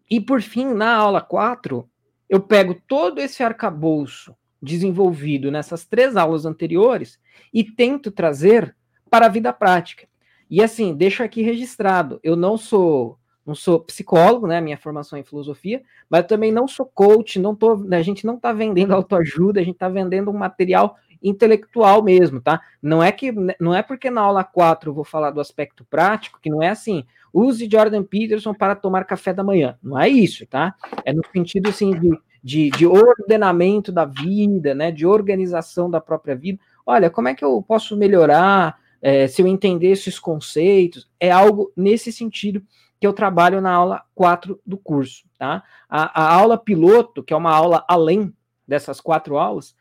E 0.08 0.20
por 0.20 0.40
fim, 0.40 0.66
na 0.66 0.94
aula 0.94 1.20
4, 1.20 1.88
eu 2.28 2.40
pego 2.40 2.80
todo 2.86 3.20
esse 3.20 3.42
arcabouço 3.42 4.36
desenvolvido 4.60 5.50
nessas 5.50 5.84
três 5.84 6.16
aulas 6.16 6.46
anteriores 6.46 7.18
e 7.52 7.64
tento 7.64 8.10
trazer 8.10 8.76
para 9.10 9.26
a 9.26 9.30
vida 9.30 9.52
prática. 9.52 10.08
E 10.48 10.62
assim, 10.62 10.94
deixo 10.94 11.22
aqui 11.22 11.42
registrado, 11.42 12.20
eu 12.22 12.36
não 12.36 12.56
sou 12.56 13.18
não 13.46 13.54
sou 13.54 13.80
psicólogo, 13.80 14.46
né? 14.46 14.60
Minha 14.60 14.76
formação 14.76 15.16
é 15.16 15.20
em 15.20 15.24
filosofia, 15.24 15.82
mas 16.10 16.26
também 16.26 16.50
não 16.50 16.66
sou 16.66 16.84
coach, 16.84 17.38
não 17.38 17.54
tô, 17.54 17.86
a 17.92 18.02
gente 18.02 18.26
não 18.26 18.34
está 18.34 18.52
vendendo 18.52 18.92
autoajuda, 18.94 19.60
a 19.60 19.62
gente 19.62 19.74
está 19.74 19.88
vendendo 19.88 20.30
um 20.30 20.36
material 20.36 20.96
intelectual 21.22 22.02
mesmo, 22.02 22.40
tá? 22.40 22.60
Não 22.82 23.02
é 23.02 23.10
que 23.12 23.32
não 23.60 23.74
é 23.74 23.82
porque 23.82 24.10
na 24.10 24.22
aula 24.22 24.44
4 24.44 24.90
eu 24.90 24.94
vou 24.94 25.04
falar 25.04 25.30
do 25.30 25.40
aspecto 25.40 25.84
prático, 25.84 26.38
que 26.40 26.50
não 26.50 26.62
é 26.62 26.68
assim, 26.68 27.04
use 27.32 27.68
Jordan 27.70 28.02
Peterson 28.02 28.54
para 28.54 28.74
tomar 28.74 29.04
café 29.04 29.32
da 29.32 29.44
manhã. 29.44 29.76
Não 29.82 29.98
é 29.98 30.08
isso, 30.08 30.46
tá? 30.46 30.74
É 31.04 31.12
no 31.12 31.22
sentido 31.32 31.68
assim 31.68 31.90
de, 31.90 32.18
de, 32.42 32.70
de 32.70 32.86
ordenamento 32.86 33.92
da 33.92 34.04
vida, 34.04 34.74
né? 34.74 34.90
De 34.90 35.06
organização 35.06 35.90
da 35.90 36.00
própria 36.00 36.34
vida. 36.34 36.58
Olha, 36.84 37.10
como 37.10 37.28
é 37.28 37.34
que 37.34 37.44
eu 37.44 37.62
posso 37.62 37.96
melhorar 37.96 38.78
é, 39.02 39.26
se 39.26 39.42
eu 39.42 39.46
entender 39.46 39.88
esses 39.88 40.18
conceitos? 40.18 41.08
É 41.18 41.30
algo 41.30 41.72
nesse 41.76 42.12
sentido 42.12 42.62
que 43.00 43.06
eu 43.06 43.12
trabalho 43.12 43.60
na 43.60 43.72
aula 43.72 44.04
4 44.14 44.60
do 44.64 44.78
curso, 44.78 45.24
tá? 45.38 45.62
A, 45.88 46.22
a 46.22 46.34
aula 46.34 46.56
piloto, 46.56 47.22
que 47.22 47.32
é 47.32 47.36
uma 47.36 47.54
aula 47.54 47.84
além 47.88 48.34
dessas 48.66 49.00
quatro 49.00 49.36
aulas, 49.36 49.76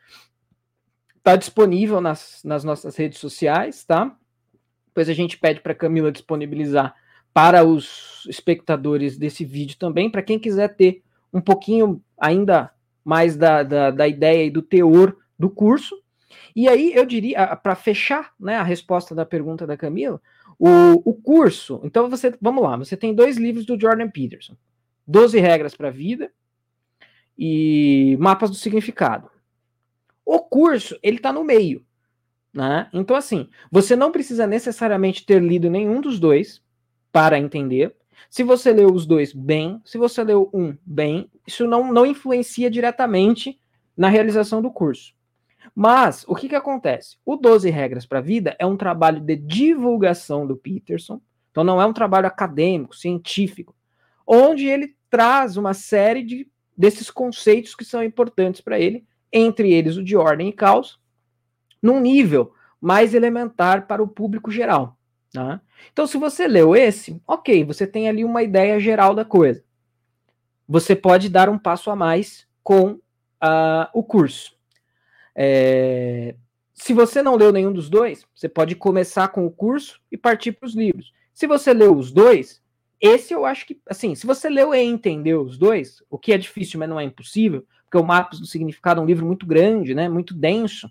está 1.16 1.34
disponível 1.34 2.00
nas, 2.00 2.42
nas 2.44 2.62
nossas 2.62 2.96
redes 2.96 3.18
sociais, 3.18 3.84
tá? 3.84 4.14
Depois 4.86 5.08
a 5.08 5.14
gente 5.14 5.38
pede 5.38 5.60
para 5.60 5.72
a 5.72 5.76
Camila 5.76 6.12
disponibilizar 6.12 6.94
para 7.34 7.64
os 7.64 8.26
espectadores 8.30 9.18
desse 9.18 9.44
vídeo 9.44 9.76
também, 9.76 10.10
para 10.10 10.22
quem 10.22 10.38
quiser 10.38 10.74
ter 10.74 11.02
um 11.32 11.40
pouquinho 11.40 12.02
ainda 12.18 12.70
mais 13.04 13.36
da, 13.36 13.62
da, 13.62 13.90
da 13.90 14.08
ideia 14.08 14.44
e 14.44 14.50
do 14.50 14.62
teor 14.62 15.16
do 15.38 15.50
curso. 15.50 15.94
E 16.54 16.68
aí 16.68 16.94
eu 16.94 17.04
diria, 17.04 17.54
para 17.56 17.74
fechar 17.74 18.32
né, 18.40 18.56
a 18.56 18.62
resposta 18.62 19.14
da 19.14 19.26
pergunta 19.26 19.66
da 19.66 19.76
Camila, 19.76 20.20
o, 20.58 21.10
o 21.10 21.14
curso, 21.14 21.80
então 21.84 22.08
você, 22.08 22.34
vamos 22.40 22.62
lá, 22.62 22.76
você 22.76 22.96
tem 22.96 23.14
dois 23.14 23.36
livros 23.36 23.66
do 23.66 23.78
Jordan 23.78 24.08
Peterson: 24.08 24.56
12 25.06 25.38
regras 25.38 25.76
para 25.76 25.88
a 25.88 25.92
vida 25.92 26.32
e 27.38 28.16
mapas 28.18 28.50
do 28.50 28.56
significado. 28.56 29.30
O 30.24 30.40
curso, 30.40 30.98
ele 31.02 31.18
está 31.18 31.32
no 31.32 31.44
meio, 31.44 31.84
né? 32.52 32.88
Então 32.92 33.16
assim, 33.16 33.48
você 33.70 33.94
não 33.94 34.10
precisa 34.10 34.46
necessariamente 34.46 35.26
ter 35.26 35.42
lido 35.42 35.70
nenhum 35.70 36.00
dos 36.00 36.18
dois 36.18 36.62
para 37.12 37.38
entender. 37.38 37.94
Se 38.30 38.42
você 38.42 38.72
leu 38.72 38.92
os 38.92 39.06
dois 39.06 39.32
bem, 39.32 39.80
se 39.84 39.98
você 39.98 40.24
leu 40.24 40.50
um 40.52 40.76
bem, 40.84 41.30
isso 41.46 41.66
não, 41.66 41.92
não 41.92 42.04
influencia 42.04 42.70
diretamente 42.70 43.58
na 43.96 44.08
realização 44.08 44.60
do 44.60 44.70
curso. 44.70 45.15
Mas 45.74 46.24
o 46.28 46.34
que, 46.34 46.48
que 46.48 46.54
acontece? 46.54 47.16
O 47.24 47.36
12 47.36 47.68
Regras 47.70 48.06
para 48.06 48.18
a 48.18 48.22
Vida 48.22 48.56
é 48.58 48.66
um 48.66 48.76
trabalho 48.76 49.20
de 49.20 49.36
divulgação 49.36 50.46
do 50.46 50.56
Peterson, 50.56 51.20
então 51.50 51.64
não 51.64 51.80
é 51.80 51.86
um 51.86 51.92
trabalho 51.92 52.26
acadêmico, 52.26 52.96
científico, 52.96 53.74
onde 54.26 54.66
ele 54.66 54.94
traz 55.08 55.56
uma 55.56 55.74
série 55.74 56.22
de, 56.22 56.48
desses 56.76 57.10
conceitos 57.10 57.74
que 57.74 57.84
são 57.84 58.02
importantes 58.02 58.60
para 58.60 58.78
ele, 58.78 59.06
entre 59.32 59.72
eles 59.72 59.96
o 59.96 60.04
de 60.04 60.16
ordem 60.16 60.48
e 60.48 60.52
caos, 60.52 61.00
num 61.82 62.00
nível 62.00 62.52
mais 62.80 63.14
elementar 63.14 63.86
para 63.86 64.02
o 64.02 64.08
público 64.08 64.50
geral. 64.50 64.96
Tá? 65.32 65.60
Então, 65.92 66.06
se 66.06 66.16
você 66.16 66.46
leu 66.48 66.74
esse, 66.74 67.20
ok, 67.26 67.64
você 67.64 67.86
tem 67.86 68.08
ali 68.08 68.24
uma 68.24 68.42
ideia 68.42 68.80
geral 68.80 69.14
da 69.14 69.24
coisa. 69.24 69.62
Você 70.68 70.96
pode 70.96 71.28
dar 71.28 71.48
um 71.48 71.58
passo 71.58 71.90
a 71.90 71.96
mais 71.96 72.46
com 72.62 72.92
uh, 72.92 73.88
o 73.92 74.02
curso. 74.02 74.55
É, 75.36 76.34
se 76.72 76.94
você 76.94 77.22
não 77.22 77.36
leu 77.36 77.52
nenhum 77.52 77.72
dos 77.72 77.90
dois, 77.90 78.26
você 78.34 78.48
pode 78.48 78.74
começar 78.74 79.28
com 79.28 79.46
o 79.46 79.50
curso 79.50 80.00
e 80.10 80.16
partir 80.16 80.52
para 80.52 80.66
os 80.66 80.74
livros. 80.74 81.12
Se 81.34 81.46
você 81.46 81.74
leu 81.74 81.96
os 81.96 82.10
dois, 82.10 82.62
esse 83.00 83.34
eu 83.34 83.44
acho 83.44 83.66
que, 83.66 83.78
assim, 83.88 84.14
se 84.14 84.26
você 84.26 84.48
leu 84.48 84.74
e 84.74 84.82
entendeu 84.82 85.42
os 85.42 85.58
dois, 85.58 86.02
o 86.08 86.18
que 86.18 86.32
é 86.32 86.38
difícil, 86.38 86.80
mas 86.80 86.88
não 86.88 86.98
é 86.98 87.04
impossível, 87.04 87.66
porque 87.84 87.98
o 87.98 88.02
Mapas 88.02 88.40
do 88.40 88.46
Significado 88.46 89.00
é 89.00 89.04
um 89.04 89.06
livro 89.06 89.26
muito 89.26 89.46
grande, 89.46 89.94
né, 89.94 90.08
muito 90.08 90.34
denso, 90.34 90.90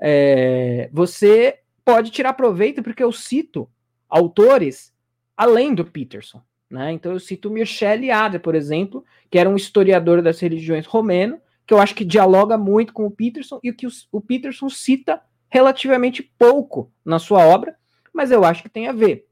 é, 0.00 0.90
você 0.92 1.60
pode 1.84 2.10
tirar 2.10 2.34
proveito, 2.34 2.82
porque 2.82 3.02
eu 3.02 3.12
cito 3.12 3.70
autores 4.08 4.92
além 5.36 5.74
do 5.74 5.84
Peterson. 5.84 6.42
Né? 6.68 6.92
Então 6.92 7.12
eu 7.12 7.20
cito 7.20 7.50
Michel 7.50 8.12
Adler, 8.12 8.40
por 8.40 8.54
exemplo, 8.54 9.04
que 9.30 9.38
era 9.38 9.48
um 9.48 9.56
historiador 9.56 10.20
das 10.20 10.40
religiões 10.40 10.84
romeno, 10.86 11.40
que 11.66 11.74
eu 11.74 11.78
acho 11.78 11.94
que 11.94 12.04
dialoga 12.04 12.56
muito 12.56 12.92
com 12.92 13.06
o 13.06 13.10
Peterson 13.10 13.58
e 13.62 13.72
que 13.72 13.86
o, 13.86 13.90
o 14.12 14.20
Peterson 14.20 14.68
cita 14.68 15.20
relativamente 15.48 16.22
pouco 16.22 16.92
na 17.04 17.18
sua 17.18 17.44
obra, 17.44 17.76
mas 18.12 18.30
eu 18.30 18.44
acho 18.44 18.62
que 18.62 18.68
tem 18.68 18.88
a 18.88 18.92
ver. 18.92 19.26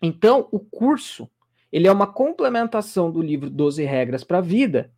Então, 0.00 0.48
o 0.50 0.58
curso, 0.58 1.30
ele 1.70 1.86
é 1.86 1.92
uma 1.92 2.06
complementação 2.06 3.10
do 3.10 3.22
livro 3.22 3.48
12 3.48 3.84
Regras 3.84 4.22
para 4.22 4.38
a 4.38 4.42
Vida, 4.42 4.92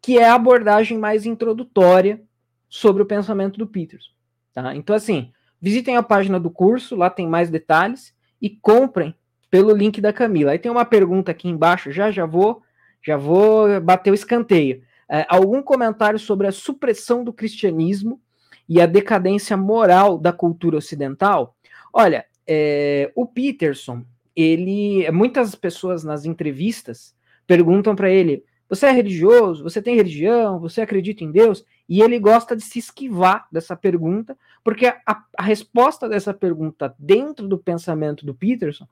que 0.00 0.18
é 0.18 0.28
a 0.28 0.34
abordagem 0.34 0.96
mais 0.96 1.26
introdutória 1.26 2.22
sobre 2.68 3.02
o 3.02 3.06
pensamento 3.06 3.58
do 3.58 3.66
Peterson. 3.66 4.10
Tá? 4.54 4.74
Então, 4.74 4.94
assim, 4.96 5.32
visitem 5.60 5.96
a 5.96 6.02
página 6.02 6.40
do 6.40 6.50
curso, 6.50 6.96
lá 6.96 7.10
tem 7.10 7.26
mais 7.26 7.50
detalhes, 7.50 8.14
e 8.40 8.48
comprem 8.48 9.14
pelo 9.50 9.74
link 9.74 10.00
da 10.00 10.12
Camila. 10.12 10.52
Aí 10.52 10.58
tem 10.58 10.70
uma 10.70 10.84
pergunta 10.84 11.32
aqui 11.32 11.48
embaixo, 11.48 11.90
já 11.90 12.10
já 12.10 12.24
vou, 12.24 12.62
já 13.02 13.16
vou 13.16 13.80
bater 13.80 14.10
o 14.10 14.14
escanteio 14.14 14.82
é, 15.08 15.26
algum 15.28 15.62
comentário 15.62 16.18
sobre 16.18 16.46
a 16.46 16.52
supressão 16.52 17.24
do 17.24 17.32
cristianismo 17.32 18.20
e 18.68 18.80
a 18.80 18.86
decadência 18.86 19.56
moral 19.56 20.18
da 20.18 20.32
cultura 20.32 20.76
ocidental? 20.76 21.56
Olha, 21.92 22.26
é, 22.46 23.10
o 23.14 23.26
Peterson, 23.26 24.04
ele, 24.34 25.10
muitas 25.10 25.54
pessoas 25.54 26.04
nas 26.04 26.24
entrevistas 26.24 27.14
perguntam 27.46 27.96
para 27.96 28.10
ele: 28.10 28.44
você 28.68 28.86
é 28.86 28.90
religioso? 28.90 29.62
Você 29.64 29.80
tem 29.80 29.96
religião? 29.96 30.60
Você 30.60 30.82
acredita 30.82 31.24
em 31.24 31.30
Deus? 31.30 31.64
E 31.88 32.02
ele 32.02 32.18
gosta 32.18 32.54
de 32.54 32.62
se 32.62 32.78
esquivar 32.78 33.48
dessa 33.50 33.74
pergunta, 33.74 34.36
porque 34.62 34.86
a, 34.86 35.24
a 35.36 35.42
resposta 35.42 36.08
dessa 36.08 36.34
pergunta 36.34 36.94
dentro 36.98 37.48
do 37.48 37.56
pensamento 37.56 38.26
do 38.26 38.34
Peterson, 38.34 38.86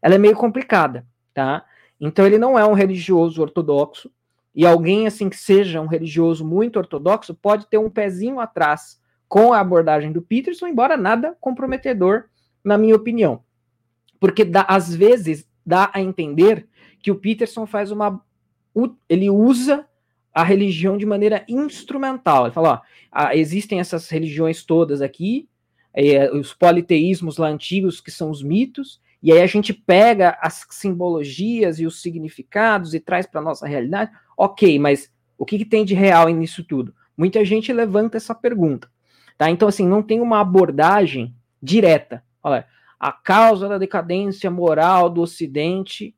ela 0.00 0.14
é 0.14 0.18
meio 0.18 0.34
complicada, 0.34 1.06
tá? 1.34 1.64
Então 2.00 2.24
ele 2.24 2.38
não 2.38 2.58
é 2.58 2.64
um 2.64 2.72
religioso 2.72 3.42
ortodoxo, 3.42 4.10
e 4.58 4.66
alguém 4.66 5.06
assim 5.06 5.28
que 5.30 5.36
seja 5.36 5.80
um 5.80 5.86
religioso 5.86 6.44
muito 6.44 6.80
ortodoxo 6.80 7.32
pode 7.32 7.68
ter 7.68 7.78
um 7.78 7.88
pezinho 7.88 8.40
atrás 8.40 9.00
com 9.28 9.52
a 9.52 9.60
abordagem 9.60 10.10
do 10.10 10.20
Peterson, 10.20 10.66
embora 10.66 10.96
nada 10.96 11.36
comprometedor, 11.40 12.24
na 12.64 12.76
minha 12.76 12.96
opinião. 12.96 13.44
Porque 14.18 14.44
dá, 14.44 14.62
às 14.62 14.92
vezes 14.92 15.48
dá 15.64 15.92
a 15.94 16.00
entender 16.00 16.66
que 17.00 17.08
o 17.08 17.14
Peterson 17.14 17.66
faz 17.66 17.92
uma. 17.92 18.20
Ele 19.08 19.30
usa 19.30 19.86
a 20.34 20.42
religião 20.42 20.98
de 20.98 21.06
maneira 21.06 21.44
instrumental. 21.48 22.46
Ele 22.46 22.54
fala: 22.54 22.82
ó, 23.14 23.30
existem 23.30 23.78
essas 23.78 24.08
religiões 24.08 24.64
todas 24.64 25.00
aqui, 25.00 25.48
é, 25.94 26.32
os 26.32 26.52
politeísmos 26.52 27.36
lá 27.38 27.46
antigos, 27.46 28.00
que 28.00 28.10
são 28.10 28.28
os 28.28 28.42
mitos, 28.42 29.00
e 29.22 29.32
aí 29.32 29.40
a 29.42 29.46
gente 29.46 29.72
pega 29.72 30.38
as 30.40 30.66
simbologias 30.70 31.80
e 31.80 31.86
os 31.86 32.00
significados 32.00 32.94
e 32.94 33.00
traz 33.00 33.26
para 33.26 33.40
a 33.40 33.44
nossa 33.44 33.66
realidade. 33.66 34.12
Ok, 34.36 34.78
mas 34.78 35.10
o 35.36 35.44
que, 35.44 35.58
que 35.58 35.64
tem 35.64 35.84
de 35.84 35.94
real 35.94 36.28
nisso 36.28 36.62
tudo? 36.62 36.94
Muita 37.16 37.44
gente 37.44 37.72
levanta 37.72 38.16
essa 38.16 38.34
pergunta. 38.34 38.88
Tá? 39.36 39.50
Então, 39.50 39.68
assim, 39.68 39.86
não 39.86 40.02
tem 40.02 40.20
uma 40.20 40.40
abordagem 40.40 41.34
direta. 41.60 42.24
Olha, 42.42 42.66
a 42.98 43.12
causa 43.12 43.68
da 43.68 43.78
decadência 43.78 44.50
moral 44.50 45.10
do 45.10 45.20
Ocidente 45.20 46.14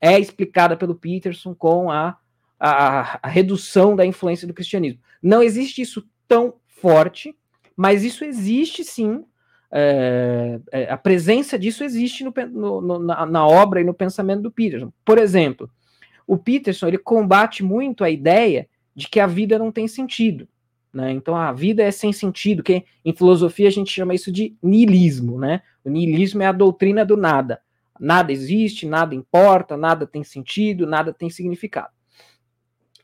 é 0.00 0.18
explicada 0.18 0.76
pelo 0.76 0.94
Peterson 0.94 1.54
com 1.54 1.90
a, 1.90 2.18
a, 2.58 3.18
a 3.22 3.28
redução 3.28 3.94
da 3.96 4.04
influência 4.04 4.46
do 4.46 4.54
cristianismo. 4.54 5.00
Não 5.22 5.42
existe 5.42 5.80
isso 5.80 6.06
tão 6.26 6.54
forte, 6.66 7.36
mas 7.76 8.02
isso 8.02 8.24
existe 8.24 8.84
sim. 8.84 9.24
É, 9.74 10.60
é, 10.70 10.92
a 10.92 10.98
presença 10.98 11.58
disso 11.58 11.82
existe 11.82 12.22
no, 12.22 12.80
no, 12.82 12.98
na, 12.98 13.24
na, 13.24 13.46
obra 13.46 13.80
e 13.80 13.84
no 13.84 13.94
pensamento 13.94 14.42
do 14.42 14.50
Peterson. 14.50 14.92
Por 15.02 15.16
exemplo, 15.16 15.70
o 16.26 16.36
Peterson 16.36 16.88
ele 16.88 16.98
combate 16.98 17.64
muito 17.64 18.04
a 18.04 18.10
ideia 18.10 18.68
de 18.94 19.08
que 19.08 19.18
a 19.18 19.26
vida 19.26 19.58
não 19.58 19.72
tem 19.72 19.88
sentido. 19.88 20.46
Né? 20.92 21.10
Então 21.12 21.34
a 21.34 21.52
vida 21.52 21.82
é 21.82 21.90
sem 21.90 22.12
sentido, 22.12 22.62
que 22.62 22.84
em 23.02 23.14
filosofia 23.14 23.68
a 23.68 23.72
gente 23.72 23.90
chama 23.90 24.14
isso 24.14 24.30
de 24.30 24.54
niilismo. 24.62 25.38
Né? 25.38 25.62
O 25.82 25.88
niilismo 25.88 26.42
é 26.42 26.46
a 26.46 26.52
doutrina 26.52 27.02
do 27.02 27.16
nada. 27.16 27.62
Nada 27.98 28.30
existe, 28.30 28.86
nada 28.86 29.14
importa, 29.14 29.76
nada 29.76 30.06
tem 30.06 30.22
sentido, 30.22 30.86
nada 30.86 31.14
tem 31.14 31.30
significado. 31.30 31.92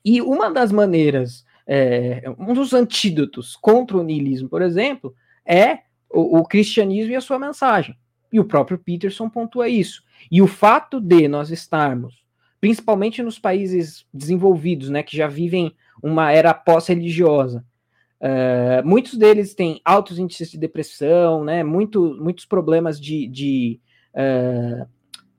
E 0.05 0.21
uma 0.21 0.51
das 0.51 0.71
maneiras, 0.71 1.47
é, 1.67 2.25
um 2.39 2.53
dos 2.53 2.75
antídotos 2.75 3.57
contra 3.57 3.97
o 3.97 4.03
niilismo, 4.03 4.49
por 4.49 4.61
exemplo, 4.61 5.15
é 5.47 5.88
o, 6.11 6.39
o 6.39 6.45
cristianismo 6.45 7.13
e 7.13 7.17
a 7.17 7.21
sua 7.21 7.39
mensagem. 7.39 7.97
E 8.33 8.39
o 8.39 8.45
próprio 8.45 8.79
Peterson 8.79 9.29
pontua 9.29 9.69
isso. 9.69 10.03
E 10.31 10.43
o 10.43 10.47
fato 10.47 11.01
de 11.01 11.29
nós 11.29 11.51
estarmos, 11.51 12.23
principalmente 12.61 13.23
nos 13.23 13.39
países 13.39 14.05
desenvolvidos, 14.13 14.91
né, 14.91 15.03
que 15.03 15.17
já 15.17 15.27
vivem 15.27 15.75
uma 16.03 16.33
era 16.33 16.53
pós-religiosa, 16.53 17.65
Uh, 18.21 18.85
muitos 18.85 19.17
deles 19.17 19.55
têm 19.55 19.81
altos 19.85 20.19
índices 20.19 20.51
de 20.51 20.59
depressão, 20.59 21.45
né, 21.45 21.63
muito, 21.63 22.17
muitos 22.21 22.45
problemas 22.45 23.01
de, 23.01 23.29
de, 23.29 23.81
uh, 24.13 24.89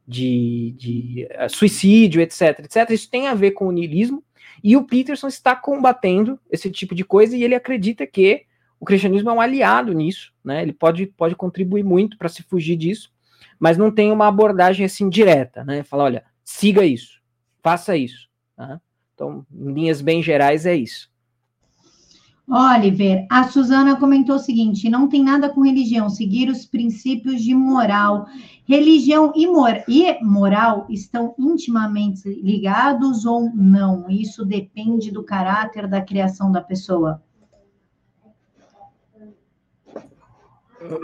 de, 0.08 0.74
de 0.78 1.28
uh, 1.32 1.50
suicídio, 1.50 2.22
etc, 2.22 2.60
etc. 2.60 2.90
Isso 2.92 3.10
tem 3.10 3.28
a 3.28 3.34
ver 3.34 3.52
com 3.52 3.68
o 3.68 3.72
niilismo, 3.72 4.24
e 4.64 4.78
o 4.78 4.86
Peterson 4.86 5.28
está 5.28 5.56
combatendo 5.56 6.40
esse 6.50 6.72
tipo 6.72 6.96
de 6.96 7.04
coisa, 7.04 7.36
e 7.36 7.44
ele 7.44 7.56
acredita 7.56 8.08
que 8.08 8.44
o 8.80 8.86
cristianismo 8.86 9.30
é 9.30 9.34
um 9.34 9.42
aliado 9.42 9.94
nisso, 9.94 10.34
né, 10.44 10.62
ele 10.62 10.74
pode, 10.74 11.06
pode 11.06 11.36
contribuir 11.36 11.84
muito 11.84 12.18
para 12.18 12.30
se 12.30 12.44
fugir 12.44 12.76
disso, 12.76 13.12
mas 13.60 13.78
não 13.78 13.92
tem 13.92 14.12
uma 14.12 14.28
abordagem 14.28 14.86
assim 14.86 15.10
direta, 15.10 15.64
né, 15.64 15.84
fala, 15.84 16.04
olha, 16.06 16.24
siga 16.44 16.86
isso, 16.86 17.22
faça 17.62 17.98
isso. 17.98 18.30
Tá? 18.56 18.80
Então, 19.14 19.46
em 19.54 19.74
linhas 19.74 20.02
bem 20.02 20.24
gerais, 20.24 20.66
é 20.66 20.76
isso. 20.76 21.10
Oliver, 22.52 23.28
a 23.30 23.44
Suzana 23.44 23.96
comentou 23.98 24.38
o 24.38 24.40
seguinte: 24.40 24.90
não 24.90 25.08
tem 25.08 25.24
nada 25.24 25.50
com 25.50 25.62
religião, 25.62 26.10
seguir 26.10 26.50
os 26.50 26.66
princípios 26.66 27.44
de 27.44 27.54
moral. 27.54 28.26
Religião 28.66 29.32
e, 29.36 29.46
mor 29.46 29.84
e 29.88 30.18
moral 30.24 30.88
estão 30.90 31.36
intimamente 31.38 32.28
ligados 32.42 33.24
ou 33.24 33.54
não? 33.54 34.10
Isso 34.10 34.44
depende 34.44 35.12
do 35.12 35.24
caráter 35.24 35.88
da 35.88 36.02
criação 36.02 36.52
da 36.52 36.60
pessoa. 36.62 37.22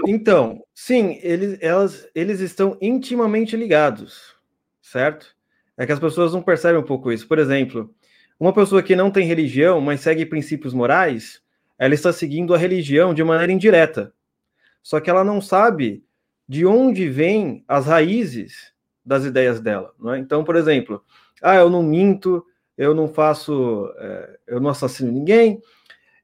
Então, 0.07 0.63
sim, 0.73 1.19
eles, 1.21 1.57
elas, 1.61 2.07
eles 2.15 2.39
estão 2.39 2.77
intimamente 2.81 3.55
ligados, 3.55 4.35
certo? 4.81 5.35
É 5.77 5.85
que 5.85 5.91
as 5.91 5.99
pessoas 5.99 6.33
não 6.33 6.41
percebem 6.41 6.79
um 6.79 6.85
pouco 6.85 7.11
isso. 7.11 7.27
Por 7.27 7.39
exemplo, 7.39 7.93
uma 8.39 8.53
pessoa 8.53 8.81
que 8.81 8.95
não 8.95 9.11
tem 9.11 9.27
religião, 9.27 9.81
mas 9.81 10.01
segue 10.01 10.25
princípios 10.25 10.73
morais, 10.73 11.41
ela 11.77 11.93
está 11.93 12.13
seguindo 12.13 12.53
a 12.53 12.57
religião 12.57 13.13
de 13.13 13.23
maneira 13.23 13.51
indireta. 13.51 14.13
Só 14.81 14.99
que 14.99 15.09
ela 15.09 15.23
não 15.23 15.41
sabe 15.41 16.03
de 16.47 16.65
onde 16.65 17.09
vêm 17.09 17.63
as 17.67 17.87
raízes 17.87 18.73
das 19.05 19.25
ideias 19.25 19.59
dela. 19.59 19.93
É? 20.13 20.17
Então, 20.17 20.43
por 20.43 20.55
exemplo, 20.55 21.03
ah, 21.41 21.55
eu 21.55 21.69
não 21.69 21.83
minto, 21.83 22.45
eu 22.77 22.93
não 22.93 23.07
faço, 23.07 23.91
é, 23.97 24.39
eu 24.47 24.59
não 24.59 24.69
assassino 24.69 25.11
ninguém, 25.11 25.61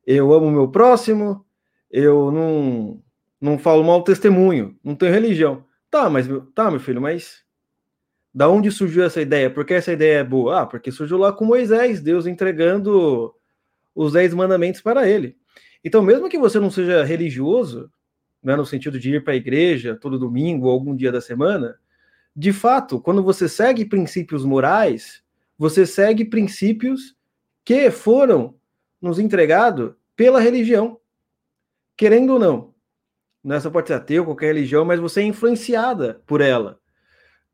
eu 0.06 0.34
amo 0.34 0.49
meu 0.49 0.68
próximo, 0.70 1.45
eu 1.89 2.32
não, 2.32 3.02
não 3.42 3.58
falo 3.58 3.84
mal 3.84 4.04
testemunho, 4.04 4.78
não 4.84 4.96
tenho 4.96 5.12
religião. 5.12 5.66
Tá, 5.89 6.10
mas 6.10 6.28
tá, 6.54 6.70
meu 6.70 6.80
filho, 6.80 7.02
mas 7.02 7.44
da 8.34 8.48
onde 8.48 8.72
surgiu 8.72 9.04
essa 9.04 9.22
ideia? 9.22 9.50
Por 9.50 9.66
que 9.66 9.74
essa 9.74 9.92
ideia 9.92 10.20
é 10.20 10.24
boa? 10.24 10.62
Ah, 10.62 10.66
porque 10.66 10.92
surgiu 10.92 11.18
lá 11.18 11.34
com 11.34 11.44
Moisés, 11.44 12.00
Deus 12.00 12.28
entregando 12.28 13.34
os 13.94 14.14
dez 14.14 14.34
mandamentos 14.34 14.80
para 14.80 15.10
ele. 15.10 15.36
Então, 15.84 16.02
mesmo 16.02 16.30
que 16.30 16.38
você 16.38 16.60
não 16.60 16.70
seja 16.70 17.04
religioso, 17.04 17.92
né, 18.42 18.56
no 18.56 18.66
sentido 18.66 19.00
de 19.00 19.16
ir 19.16 19.24
para 19.24 19.34
a 19.34 19.36
igreja 19.36 19.96
todo 19.96 20.20
domingo 20.20 20.68
ou 20.68 20.72
algum 20.72 20.96
dia 20.96 21.12
da 21.12 21.20
semana, 21.20 21.78
de 22.36 22.54
fato, 22.54 23.02
quando 23.02 23.22
você 23.22 23.50
segue 23.50 23.84
princípios 23.84 24.46
morais, 24.46 25.22
você 25.58 25.86
segue 25.86 26.24
princípios 26.24 27.16
que 27.66 27.92
foram 27.92 28.56
nos 29.02 29.20
entregados 29.20 29.94
pela 30.16 30.39
religião, 30.39 31.00
querendo 31.98 32.34
ou 32.34 32.39
não. 32.39 32.70
Nessa 33.44 33.72
pode 33.72 33.88
ser 33.88 33.96
ateu, 33.96 34.26
qualquer 34.26 34.48
religião, 34.48 34.86
mas 34.86 35.00
você 35.00 35.22
é 35.22 35.24
influenciada 35.24 36.22
por 36.26 36.42
ela. 36.42 36.80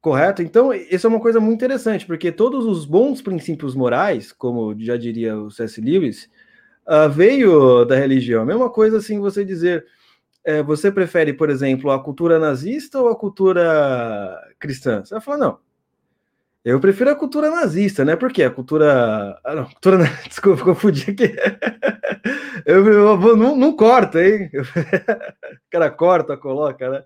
Correto? 0.01 0.41
Então, 0.41 0.73
isso 0.73 1.07
é 1.07 1.09
uma 1.09 1.19
coisa 1.19 1.39
muito 1.39 1.55
interessante, 1.55 2.05
porque 2.05 2.31
todos 2.31 2.65
os 2.65 2.85
bons 2.85 3.21
princípios 3.21 3.75
morais, 3.75 4.31
como 4.31 4.75
já 4.79 4.95
diria 4.97 5.37
o 5.37 5.49
C.S. 5.49 5.81
Lewis, 5.81 6.29
uh, 6.87 7.09
veio 7.09 7.83
da 7.85 7.95
religião. 7.95 8.43
A 8.43 8.45
mesma 8.45 8.69
coisa 8.69 8.97
assim 8.97 9.19
você 9.19 9.43
dizer, 9.43 9.85
é, 10.45 10.63
você 10.63 10.91
prefere, 10.91 11.33
por 11.33 11.49
exemplo, 11.49 11.91
a 11.91 12.01
cultura 12.01 12.39
nazista 12.39 12.99
ou 12.99 13.09
a 13.09 13.15
cultura 13.17 14.39
cristã? 14.59 15.03
Você 15.03 15.13
vai 15.15 15.21
falar, 15.21 15.37
não. 15.37 15.66
Eu 16.67 16.81
prefiro 16.81 17.09
a 17.09 17.15
cultura 17.15 17.49
nazista, 17.49 18.03
né? 18.03 18.17
Porque 18.17 18.43
a 18.43 18.51
cultura. 18.51 19.39
Ah, 19.41 19.55
não, 19.55 19.63
cultura. 19.63 19.99
Desculpa, 20.27 20.65
confundi 20.65 21.11
aqui. 21.11 21.33
Eu, 22.65 22.85
eu, 22.85 23.37
não, 23.37 23.55
não 23.55 23.73
corta, 23.73 24.21
hein? 24.21 24.51
O 24.59 25.69
cara 25.71 25.89
corta, 25.89 26.35
coloca, 26.35 26.89
né? 26.89 27.03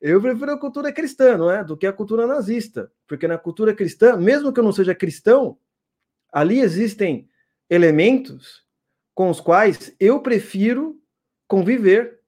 Eu 0.00 0.18
prefiro 0.22 0.52
a 0.52 0.58
cultura 0.58 0.90
cristã, 0.90 1.36
não 1.36 1.50
é? 1.50 1.62
Do 1.62 1.76
que 1.76 1.86
a 1.86 1.92
cultura 1.92 2.26
nazista. 2.26 2.90
Porque 3.06 3.28
na 3.28 3.36
cultura 3.36 3.74
cristã, 3.74 4.16
mesmo 4.16 4.50
que 4.50 4.58
eu 4.58 4.64
não 4.64 4.72
seja 4.72 4.94
cristão, 4.94 5.58
ali 6.32 6.60
existem 6.60 7.28
elementos 7.68 8.64
com 9.14 9.28
os 9.28 9.40
quais 9.40 9.94
eu 10.00 10.20
prefiro 10.20 10.98
conviver 11.46 12.20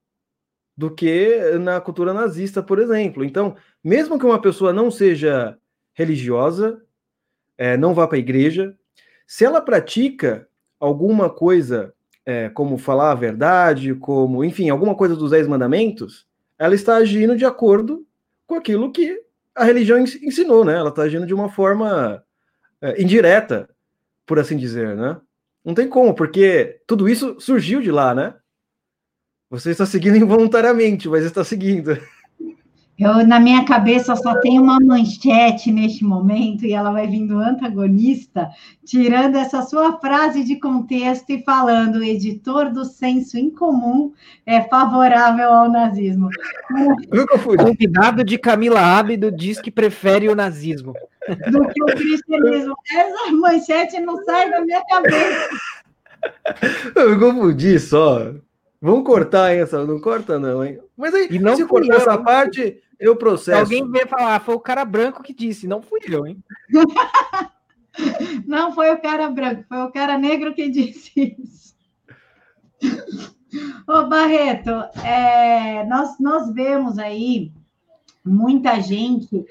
do 0.77 0.95
que 0.95 1.41
na 1.61 1.81
cultura 1.81 2.13
nazista, 2.13 2.63
por 2.63 2.79
exemplo. 2.79 3.25
Então, 3.25 3.57
mesmo 3.83 4.19
que 4.19 4.27
uma 4.27 4.41
pessoa 4.41 4.71
não 4.71 4.91
seja 4.91 5.57
religiosa, 5.95 6.83
é, 7.57 7.77
não 7.77 7.95
vá 7.95 8.07
para 8.07 8.17
a 8.17 8.21
igreja, 8.21 8.77
se 9.27 9.45
ela 9.45 9.61
pratica 9.61 10.47
alguma 10.79 11.31
coisa, 11.31 11.95
é, 12.27 12.49
como 12.49 12.77
falar 12.77 13.13
a 13.13 13.17
verdade, 13.17 13.95
como, 13.95 14.45
enfim, 14.45 14.69
alguma 14.69 14.95
coisa 14.95 15.17
dos 15.17 15.31
dez 15.31 15.47
mandamentos, 15.47 16.27
ela 16.59 16.75
está 16.75 16.97
agindo 16.97 17.37
de 17.37 17.45
acordo 17.45 18.07
com 18.47 18.55
aquilo 18.55 18.93
que 18.93 19.23
a 19.55 19.65
religião 19.65 19.99
ensinou, 19.99 20.65
né? 20.65 20.75
Ela 20.75 20.91
está 20.91 21.03
agindo 21.03 21.27
de 21.27 21.35
uma 21.35 21.49
forma 21.49 22.23
é, 22.81 23.01
indireta, 23.01 23.69
por 24.27 24.39
assim 24.39 24.57
dizer, 24.57 24.97
né? 24.97 25.21
Não 25.65 25.75
tem 25.75 25.89
como, 25.89 26.15
porque 26.15 26.81
tudo 26.87 27.09
isso 27.09 27.41
surgiu 27.41 27.81
de 27.81 27.91
lá, 27.91 28.15
né? 28.15 28.35
Você 29.49 29.71
está 29.71 29.87
seguindo 29.87 30.17
involuntariamente, 30.19 31.09
mas 31.09 31.25
está 31.25 31.45
seguindo. 31.45 31.99
Eu, 32.97 33.27
na 33.27 33.41
minha 33.41 33.65
cabeça, 33.65 34.15
só 34.15 34.39
tem 34.41 34.59
uma 34.61 34.79
manchete 34.79 35.73
neste 35.73 36.05
momento, 36.05 36.65
e 36.65 36.73
ela 36.73 36.93
vai 36.93 37.09
vindo 37.09 37.39
antagonista, 37.39 38.49
tirando 38.85 39.35
essa 39.35 39.63
sua 39.63 39.99
frase 39.99 40.45
de 40.45 40.61
contexto 40.61 41.31
e 41.31 41.43
falando: 41.43 41.97
o 41.97 42.05
editor 42.05 42.71
do 42.71 42.85
senso 42.85 43.37
incomum 43.37 44.13
é 44.47 44.63
favorável 44.63 45.53
ao 45.53 45.69
nazismo. 45.69 46.29
O 47.11 47.57
convidado 47.57 48.23
de 48.23 48.39
Camila 48.39 48.81
Ábido 48.81 49.33
diz 49.33 49.61
que 49.61 49.73
prefere 49.73 50.29
o 50.29 50.37
nazismo. 50.37 50.93
Do 51.51 51.67
que 51.69 51.83
o 51.83 51.87
cristianismo. 51.87 52.77
Essa 52.97 53.33
manchete 53.33 53.99
não 54.01 54.23
sai 54.25 54.51
da 54.51 54.61
minha 54.61 54.83
cabeça. 54.85 55.49
Eu 56.95 57.11
me 57.11 57.19
confundi 57.19 57.79
só. 57.81 58.33
Vamos 58.81 59.05
cortar 59.05 59.51
essa, 59.51 59.83
não 59.85 59.99
corta 59.99 60.39
não, 60.39 60.63
hein? 60.63 60.79
Mas 60.95 61.15
aí, 61.15 61.29
e 61.31 61.39
não 61.39 61.57
se 61.57 61.65
cortar 61.65 61.97
essa 61.97 62.19
parte, 62.19 62.83
eu 63.05 63.15
processo. 63.15 63.61
Alguém 63.61 63.91
veio 63.91 64.09
falar, 64.09 64.41
foi 64.41 64.55
o 64.55 64.61
cara 64.61 64.83
branco 64.83 65.23
que 65.23 65.35
disse, 65.35 65.67
não 65.67 65.83
fui 65.83 66.01
eu, 66.09 66.27
hein? 66.27 66.43
não 68.47 68.73
foi 68.73 68.91
o 68.93 69.01
cara 69.01 69.29
branco, 69.29 69.65
foi 69.69 69.79
o 69.83 69.93
cara 69.93 70.17
negro 70.17 70.55
que 70.55 70.71
disse 70.71 71.37
isso. 71.39 71.75
Ô, 73.87 74.07
Barreto, 74.07 74.71
é, 75.05 75.85
nós, 75.85 76.19
nós 76.19 76.51
vemos 76.53 76.99
aí 76.99 77.53
muita 78.25 78.81
gente 78.81 79.45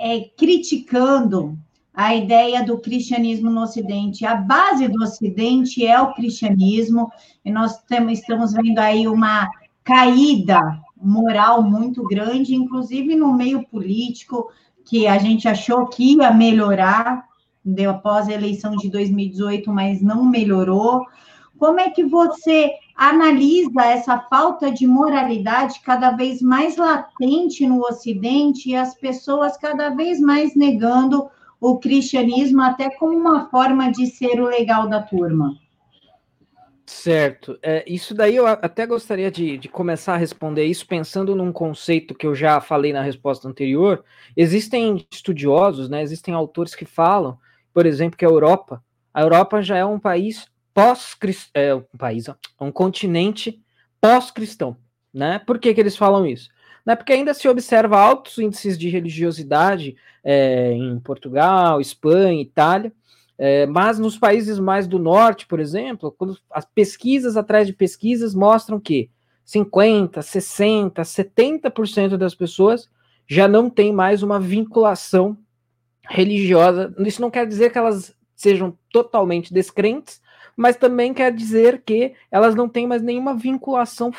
é, 0.00 0.28
criticando 0.36 1.56
a 1.94 2.16
ideia 2.16 2.64
do 2.64 2.78
cristianismo 2.78 3.48
no 3.48 3.62
Ocidente. 3.62 4.26
A 4.26 4.34
base 4.34 4.88
do 4.88 5.02
Ocidente 5.04 5.86
é 5.86 6.00
o 6.00 6.12
cristianismo, 6.14 7.10
e 7.44 7.50
nós 7.50 7.80
temos, 7.84 8.18
estamos 8.18 8.52
vendo 8.52 8.80
aí 8.80 9.06
uma 9.06 9.48
caída 9.84 10.60
moral 11.00 11.62
muito 11.62 12.04
grande, 12.04 12.54
inclusive 12.54 13.14
no 13.14 13.32
meio 13.32 13.66
político, 13.66 14.50
que 14.84 15.06
a 15.06 15.18
gente 15.18 15.48
achou 15.48 15.86
que 15.86 16.14
ia 16.16 16.32
melhorar 16.32 17.28
deu 17.74 17.90
após 17.90 18.28
a 18.28 18.32
eleição 18.32 18.76
de 18.76 18.88
2018, 18.90 19.70
mas 19.72 20.00
não 20.02 20.24
melhorou. 20.24 21.04
Como 21.58 21.80
é 21.80 21.90
que 21.90 22.04
você 22.04 22.72
analisa 22.94 23.84
essa 23.84 24.18
falta 24.18 24.70
de 24.70 24.86
moralidade 24.86 25.80
cada 25.84 26.10
vez 26.10 26.40
mais 26.40 26.76
latente 26.76 27.66
no 27.66 27.80
Ocidente 27.80 28.70
e 28.70 28.76
as 28.76 28.94
pessoas 28.94 29.56
cada 29.56 29.90
vez 29.90 30.20
mais 30.20 30.54
negando 30.54 31.28
o 31.60 31.78
cristianismo 31.78 32.62
até 32.62 32.90
como 32.90 33.16
uma 33.16 33.48
forma 33.48 33.90
de 33.90 34.06
ser 34.06 34.40
o 34.40 34.46
legal 34.46 34.88
da 34.88 35.02
turma? 35.02 35.56
Certo. 36.88 37.58
É, 37.62 37.84
isso 37.86 38.14
daí 38.14 38.34
eu 38.34 38.46
até 38.46 38.86
gostaria 38.86 39.30
de, 39.30 39.58
de, 39.58 39.68
começar 39.68 40.14
a 40.14 40.16
responder 40.16 40.64
isso 40.64 40.86
pensando 40.86 41.36
num 41.36 41.52
conceito 41.52 42.14
que 42.14 42.26
eu 42.26 42.34
já 42.34 42.62
falei 42.62 42.94
na 42.94 43.02
resposta 43.02 43.46
anterior. 43.46 44.02
Existem 44.34 45.06
estudiosos, 45.12 45.90
né, 45.90 46.00
existem 46.00 46.32
autores 46.32 46.74
que 46.74 46.86
falam, 46.86 47.38
por 47.74 47.84
exemplo, 47.84 48.16
que 48.16 48.24
a 48.24 48.28
Europa, 48.28 48.82
a 49.12 49.20
Europa 49.20 49.60
já 49.60 49.76
é 49.76 49.84
um 49.84 50.00
país 50.00 50.46
pós-cristão, 50.72 51.50
é 51.62 51.74
um 51.74 51.98
país, 51.98 52.24
um 52.58 52.72
continente 52.72 53.62
pós-cristão, 54.00 54.74
né? 55.12 55.40
Por 55.40 55.58
que, 55.58 55.74
que 55.74 55.80
eles 55.82 55.96
falam 55.96 56.24
isso? 56.24 56.48
Não 56.86 56.94
é 56.94 56.96
porque 56.96 57.12
ainda 57.12 57.34
se 57.34 57.46
observa 57.46 58.00
altos 58.00 58.38
índices 58.38 58.78
de 58.78 58.88
religiosidade 58.88 59.94
é, 60.24 60.72
em 60.72 60.98
Portugal, 61.00 61.82
Espanha, 61.82 62.40
Itália, 62.40 62.94
é, 63.38 63.66
mas 63.66 64.00
nos 64.00 64.18
países 64.18 64.58
mais 64.58 64.88
do 64.88 64.98
norte, 64.98 65.46
por 65.46 65.60
exemplo, 65.60 66.14
as 66.50 66.64
pesquisas 66.64 67.36
atrás 67.36 67.68
de 67.68 67.72
pesquisas 67.72 68.34
mostram 68.34 68.80
que 68.80 69.08
50, 69.44 70.20
60, 70.20 71.00
70% 71.02 72.16
das 72.16 72.34
pessoas 72.34 72.90
já 73.26 73.46
não 73.46 73.70
tem 73.70 73.92
mais 73.92 74.22
uma 74.24 74.40
vinculação 74.40 75.38
religiosa. 76.08 76.92
Isso 76.98 77.20
não 77.20 77.30
quer 77.30 77.46
dizer 77.46 77.70
que 77.70 77.78
elas 77.78 78.14
sejam 78.34 78.76
totalmente 78.90 79.54
descrentes, 79.54 80.20
mas 80.56 80.76
também 80.76 81.14
quer 81.14 81.32
dizer 81.32 81.82
que 81.86 82.14
elas 82.32 82.54
não 82.56 82.68
têm 82.68 82.86
mais 82.86 83.02
nenhuma 83.02 83.36
vinculação 83.36 84.10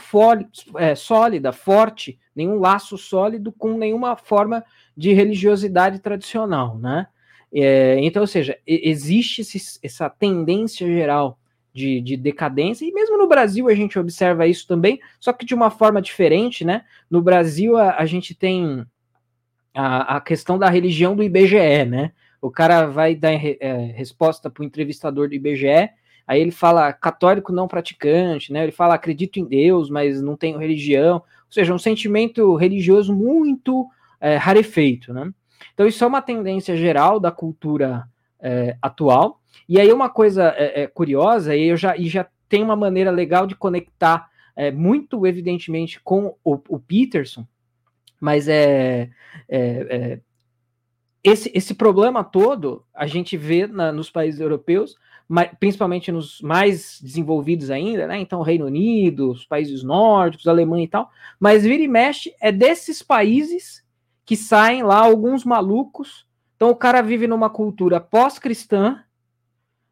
é, 0.78 0.95
sólida, 0.95 1.51
forte, 1.51 2.17
nenhum 2.34 2.57
laço 2.57 2.97
sólido 2.97 3.51
com 3.51 3.78
nenhuma 3.78 4.15
forma 4.15 4.63
de 4.95 5.11
religiosidade 5.11 5.99
tradicional, 5.99 6.78
né? 6.78 7.07
É, 7.54 8.00
então, 8.02 8.22
ou 8.22 8.28
seja, 8.28 8.58
existe 8.66 9.41
esse, 9.41 9.80
essa 9.82 10.10
tendência 10.10 10.88
geral 10.88 11.39
de, 11.74 12.02
de, 12.02 12.18
decadência, 12.18 12.86
e 12.86 12.91
mesmo 12.91 13.18
no 13.18 13.28
Brasil 13.28 13.68
a 13.70 13.76
gente 13.76 13.97
observa 13.97 14.47
isso 14.47 14.68
também, 14.68 15.00
só 15.20 15.32
que 15.34 15.45
de 15.45 15.56
uma 15.56 15.70
forma 15.70 16.02
diferente, 16.02 16.64
né? 16.66 16.84
No 17.10 17.22
Brasil 17.22 17.78
a, 17.78 17.95
a 17.97 18.06
gente 18.06 18.36
tem 18.36 18.86
a, 19.74 20.18
a, 20.18 20.22
questão 20.22 20.58
da 20.58 20.70
religião 20.70 21.16
do 21.16 21.24
IBGE, 21.24 21.86
né? 21.88 22.12
O 22.41 22.50
cara 22.52 22.86
vai 22.88 23.16
dar 23.16 23.34
é, 23.34 23.93
resposta 23.95 24.50
para 24.50 24.62
o 24.62 24.66
entrevistador 24.66 25.28
do 25.28 25.36
IBGE, 25.36 25.89
aí 26.28 26.39
ele 26.39 26.52
fala 26.52 26.93
católico 26.93 27.52
não 27.52 27.68
praticante, 27.68 28.52
né? 28.52 28.64
Ele 28.64 28.72
fala 28.72 28.95
acredito 28.95 29.39
em 29.39 29.45
Deus, 29.45 29.89
mas 29.89 30.22
não 30.22 30.38
tenho 30.38 30.60
religião, 30.60 31.18
ou 31.18 31.52
seja, 31.52 31.74
um 31.74 31.80
sentimento 31.80 32.56
religioso 32.56 33.16
muito 33.16 33.88
é, 34.20 34.36
rarefeito, 34.36 35.14
né? 35.14 35.32
Então, 35.74 35.88
isso 35.88 36.03
é 36.03 36.07
uma 36.07 36.22
tendência 36.22 36.76
geral 36.76 37.20
da 37.20 37.32
cultura 37.32 38.07
é, 38.39 38.78
atual. 38.82 39.39
E 39.68 39.80
aí, 39.80 39.91
uma 39.91 40.10
coisa 40.10 40.53
é, 40.57 40.84
é, 40.84 40.88
curiosa, 40.88 41.55
e 41.55 41.68
eu 41.68 41.78
já, 41.78 41.95
e 41.97 42.07
já 42.07 42.28
tem 42.47 42.64
uma 42.64 42.76
maneira 42.76 43.12
legal 43.12 43.45
de 43.45 43.55
conectar 43.55 44.30
é, 44.55 44.72
muito 44.72 45.26
evidentemente 45.26 46.01
com 46.01 46.36
o, 46.43 46.60
o 46.68 46.80
Peterson, 46.80 47.47
mas 48.20 48.47
é, 48.47 49.10
é, 49.47 49.60
é, 49.89 50.20
esse, 51.24 51.51
esse 51.53 51.74
problema 51.74 52.24
todo 52.24 52.84
a 52.93 53.07
gente 53.07 53.38
vê 53.38 53.68
na, 53.68 53.91
nos 53.91 54.10
países 54.10 54.41
europeus, 54.41 54.97
mas, 55.28 55.51
principalmente 55.60 56.12
nos 56.12 56.41
mais 56.41 56.99
desenvolvidos 57.01 57.70
ainda, 57.70 58.07
né? 58.07 58.20
Então, 58.20 58.41
Reino 58.41 58.66
Unido, 58.66 59.32
os 59.32 59.45
países 59.45 59.84
nórdicos, 59.84 60.47
Alemanha 60.47 60.84
e 60.84 60.88
tal, 60.89 61.10
mas 61.39 61.64
vira 61.64 61.84
e 61.84 61.88
mexe 61.88 62.34
é 62.41 62.51
desses 62.51 63.01
países 63.01 63.84
que 64.30 64.38
saem 64.38 64.84
lá 64.84 65.00
alguns 65.00 65.44
malucos. 65.44 66.28
Então 66.56 66.70
o 66.70 66.76
cara 66.76 67.02
vive 67.02 67.26
numa 67.26 67.50
cultura 67.50 68.00
pós-cristã, 68.00 69.04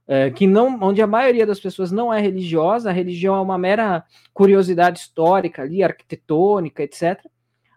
é, 0.06 0.30
que 0.30 0.46
não, 0.46 0.78
onde 0.80 1.02
a 1.02 1.08
maioria 1.08 1.44
das 1.44 1.60
pessoas 1.60 1.92
não 1.92 2.14
é 2.14 2.22
religiosa, 2.22 2.92
a 2.92 2.94
religião 2.94 3.36
é 3.36 3.42
uma 3.42 3.58
mera 3.58 4.06
curiosidade 4.36 5.00
histórica 5.00 5.64
ali, 5.64 5.82
arquitetônica, 5.82 6.84
etc. 6.84 7.20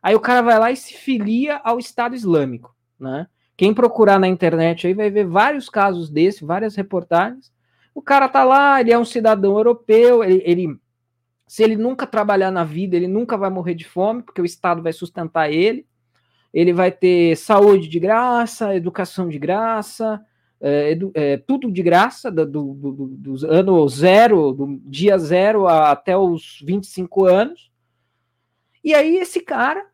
Aí 0.02 0.14
o 0.14 0.20
cara 0.20 0.42
vai 0.42 0.58
lá 0.58 0.70
e 0.70 0.76
se 0.76 0.92
filia 0.92 1.62
ao 1.64 1.78
Estado 1.78 2.14
Islâmico, 2.14 2.76
né? 2.98 3.26
Quem 3.56 3.72
procurar 3.72 4.18
na 4.18 4.28
internet 4.28 4.86
aí 4.86 4.92
vai 4.92 5.10
ver 5.10 5.24
vários 5.24 5.70
casos 5.70 6.10
desse, 6.10 6.44
várias 6.44 6.76
reportagens. 6.76 7.50
O 7.94 8.02
cara 8.02 8.28
tá 8.28 8.44
lá, 8.44 8.82
ele 8.82 8.92
é 8.92 8.98
um 8.98 9.04
cidadão 9.06 9.56
europeu, 9.56 10.22
ele, 10.22 10.42
ele 10.44 10.78
se 11.46 11.62
ele 11.62 11.76
nunca 11.76 12.06
trabalhar 12.06 12.50
na 12.50 12.64
vida, 12.64 12.96
ele 12.96 13.08
nunca 13.08 13.38
vai 13.38 13.48
morrer 13.48 13.74
de 13.74 13.86
fome, 13.86 14.22
porque 14.22 14.42
o 14.42 14.44
Estado 14.44 14.82
vai 14.82 14.92
sustentar 14.92 15.50
ele 15.50 15.88
ele 16.52 16.72
vai 16.72 16.90
ter 16.90 17.36
saúde 17.36 17.88
de 17.88 18.00
graça, 18.00 18.74
educação 18.74 19.28
de 19.28 19.38
graça, 19.38 20.20
é, 20.60 20.98
é, 21.14 21.36
tudo 21.38 21.70
de 21.70 21.82
graça, 21.82 22.30
do, 22.30 22.44
do, 22.44 22.74
do, 22.74 23.06
do, 23.06 23.46
ano 23.46 23.88
zero, 23.88 24.52
do 24.52 24.80
dia 24.84 25.16
zero 25.18 25.66
a, 25.66 25.90
até 25.90 26.16
os 26.16 26.60
25 26.64 27.24
anos. 27.24 27.70
E 28.82 28.94
aí 28.94 29.16
esse 29.16 29.40
cara 29.40 29.86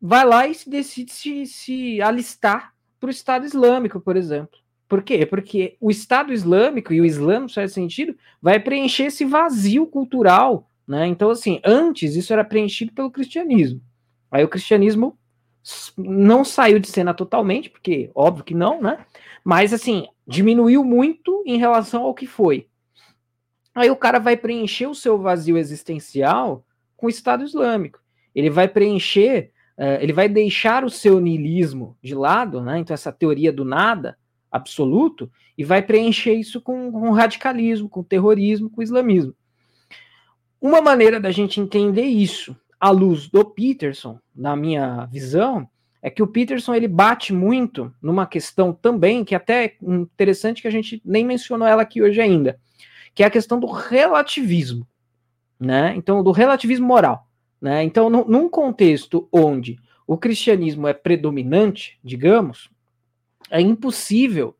vai 0.00 0.24
lá 0.24 0.46
e 0.46 0.54
se 0.54 0.68
decide 0.68 1.12
se, 1.12 1.46
se 1.46 2.02
alistar 2.02 2.72
para 3.00 3.08
o 3.08 3.10
Estado 3.10 3.46
Islâmico, 3.46 4.00
por 4.00 4.16
exemplo. 4.16 4.58
Por 4.88 5.02
quê? 5.02 5.24
Porque 5.24 5.76
o 5.80 5.90
Estado 5.90 6.32
Islâmico 6.32 6.92
e 6.92 7.00
o 7.00 7.04
Islã, 7.04 7.40
no 7.40 7.48
certo 7.48 7.72
sentido, 7.72 8.14
vai 8.40 8.60
preencher 8.60 9.04
esse 9.04 9.24
vazio 9.24 9.86
cultural. 9.86 10.68
Né? 10.86 11.06
Então, 11.06 11.30
assim, 11.30 11.60
antes 11.64 12.14
isso 12.14 12.32
era 12.32 12.44
preenchido 12.44 12.92
pelo 12.92 13.10
cristianismo. 13.10 13.80
Aí 14.30 14.44
o 14.44 14.48
cristianismo 14.48 15.18
não 15.96 16.44
saiu 16.44 16.78
de 16.78 16.88
cena 16.88 17.14
totalmente, 17.14 17.70
porque 17.70 18.10
óbvio 18.14 18.44
que 18.44 18.54
não, 18.54 18.80
né? 18.80 19.04
Mas 19.44 19.72
assim, 19.72 20.06
diminuiu 20.26 20.84
muito 20.84 21.42
em 21.46 21.58
relação 21.58 22.02
ao 22.02 22.14
que 22.14 22.26
foi. 22.26 22.68
Aí 23.74 23.90
o 23.90 23.96
cara 23.96 24.18
vai 24.18 24.36
preencher 24.36 24.86
o 24.86 24.94
seu 24.94 25.18
vazio 25.18 25.56
existencial 25.56 26.64
com 26.96 27.06
o 27.06 27.10
Estado 27.10 27.44
Islâmico. 27.44 28.00
Ele 28.34 28.50
vai 28.50 28.68
preencher, 28.68 29.50
uh, 29.78 30.00
ele 30.00 30.12
vai 30.12 30.28
deixar 30.28 30.84
o 30.84 30.90
seu 30.90 31.20
niilismo 31.20 31.96
de 32.02 32.14
lado, 32.14 32.60
né? 32.60 32.78
Então, 32.78 32.94
essa 32.94 33.12
teoria 33.12 33.52
do 33.52 33.64
nada 33.64 34.18
absoluto, 34.50 35.30
e 35.56 35.64
vai 35.64 35.80
preencher 35.80 36.34
isso 36.34 36.60
com, 36.60 36.92
com 36.92 37.10
radicalismo, 37.10 37.88
com 37.88 38.02
terrorismo, 38.02 38.68
com 38.68 38.82
islamismo. 38.82 39.34
Uma 40.60 40.82
maneira 40.82 41.18
da 41.18 41.30
gente 41.30 41.58
entender 41.58 42.04
isso 42.04 42.54
à 42.82 42.90
luz 42.90 43.28
do 43.28 43.44
Peterson, 43.44 44.18
na 44.34 44.56
minha 44.56 45.06
visão, 45.06 45.68
é 46.02 46.10
que 46.10 46.20
o 46.20 46.26
Peterson 46.26 46.74
ele 46.74 46.88
bate 46.88 47.32
muito 47.32 47.94
numa 48.02 48.26
questão 48.26 48.72
também 48.72 49.24
que 49.24 49.36
até 49.36 49.66
é 49.66 49.76
interessante 49.80 50.60
que 50.60 50.66
a 50.66 50.70
gente 50.72 51.00
nem 51.04 51.24
mencionou 51.24 51.68
ela 51.68 51.82
aqui 51.82 52.02
hoje 52.02 52.20
ainda, 52.20 52.58
que 53.14 53.22
é 53.22 53.26
a 53.26 53.30
questão 53.30 53.60
do 53.60 53.68
relativismo, 53.68 54.84
né? 55.60 55.94
Então, 55.94 56.24
do 56.24 56.32
relativismo 56.32 56.84
moral, 56.84 57.28
né? 57.60 57.84
Então, 57.84 58.10
num 58.10 58.48
contexto 58.48 59.28
onde 59.30 59.78
o 60.04 60.18
cristianismo 60.18 60.88
é 60.88 60.92
predominante, 60.92 62.00
digamos, 62.02 62.68
é 63.48 63.60
impossível 63.60 64.56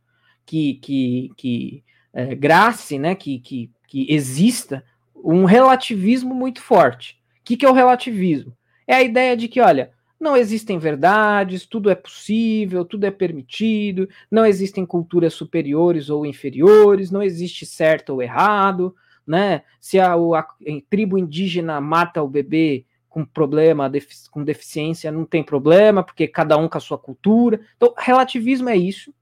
que, 0.46 0.74
que, 0.74 1.32
que 1.36 1.84
é, 2.12 2.36
grace, 2.36 3.00
né? 3.00 3.16
Que, 3.16 3.40
que, 3.40 3.68
que 3.88 4.06
exista 4.08 4.84
um 5.16 5.44
relativismo 5.44 6.32
muito 6.32 6.62
forte. 6.62 7.20
O 7.42 7.44
que, 7.44 7.56
que 7.56 7.66
é 7.66 7.68
o 7.68 7.74
relativismo? 7.74 8.56
É 8.86 8.94
a 8.94 9.02
ideia 9.02 9.36
de 9.36 9.48
que, 9.48 9.60
olha, 9.60 9.90
não 10.18 10.36
existem 10.36 10.78
verdades, 10.78 11.66
tudo 11.66 11.90
é 11.90 11.96
possível, 11.96 12.84
tudo 12.84 13.04
é 13.04 13.10
permitido, 13.10 14.08
não 14.30 14.46
existem 14.46 14.86
culturas 14.86 15.34
superiores 15.34 16.08
ou 16.08 16.24
inferiores, 16.24 17.10
não 17.10 17.20
existe 17.20 17.66
certo 17.66 18.10
ou 18.10 18.22
errado, 18.22 18.94
né? 19.26 19.62
Se 19.80 19.98
a, 19.98 20.12
a, 20.12 20.38
a 20.38 20.46
tribo 20.88 21.18
indígena 21.18 21.80
mata 21.80 22.22
o 22.22 22.28
bebê 22.28 22.86
com 23.08 23.24
problema, 23.24 23.90
defici 23.90 24.30
com 24.30 24.44
deficiência, 24.44 25.10
não 25.10 25.24
tem 25.24 25.42
problema, 25.42 26.04
porque 26.04 26.28
cada 26.28 26.56
um 26.56 26.68
com 26.68 26.78
a 26.78 26.80
sua 26.80 26.96
cultura. 26.96 27.60
Então, 27.76 27.92
relativismo 27.98 28.68
é 28.68 28.76
isso. 28.76 29.12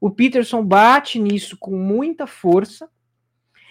O 0.00 0.10
Peterson 0.10 0.64
bate 0.64 1.18
nisso 1.18 1.58
com 1.58 1.76
muita 1.76 2.26
força, 2.26 2.88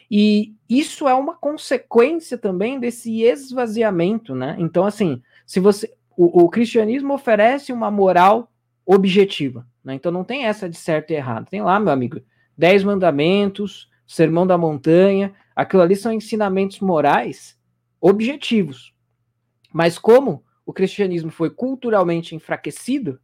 e 0.10 0.56
isso 0.68 1.08
é 1.08 1.14
uma 1.14 1.36
consequência 1.36 2.38
também 2.38 2.80
desse 2.80 3.22
esvaziamento, 3.22 4.34
né? 4.34 4.56
Então, 4.60 4.86
assim, 4.86 5.22
se 5.46 5.60
você. 5.60 5.94
O, 6.18 6.44
o 6.44 6.50
cristianismo 6.50 7.14
oferece 7.14 7.72
uma 7.72 7.90
moral 7.90 8.52
objetiva, 8.86 9.66
né? 9.84 9.94
Então 9.94 10.12
não 10.12 10.24
tem 10.24 10.46
essa 10.46 10.68
de 10.68 10.76
certo 10.76 11.12
e 11.12 11.14
errado. 11.14 11.48
Tem 11.50 11.62
lá, 11.62 11.80
meu 11.80 11.94
amigo, 11.94 12.20
Dez 12.58 12.84
Mandamentos, 12.84 13.88
Sermão 14.06 14.46
da 14.46 14.58
Montanha, 14.58 15.34
aquilo 15.56 15.84
ali 15.84 15.96
são 15.96 16.12
ensinamentos 16.12 16.80
morais 16.80 17.58
objetivos. 18.02 18.94
Mas 19.72 20.00
como 20.00 20.44
o 20.66 20.74
cristianismo 20.74 21.30
foi 21.30 21.52
culturalmente 21.52 22.36
enfraquecido, 22.36 23.20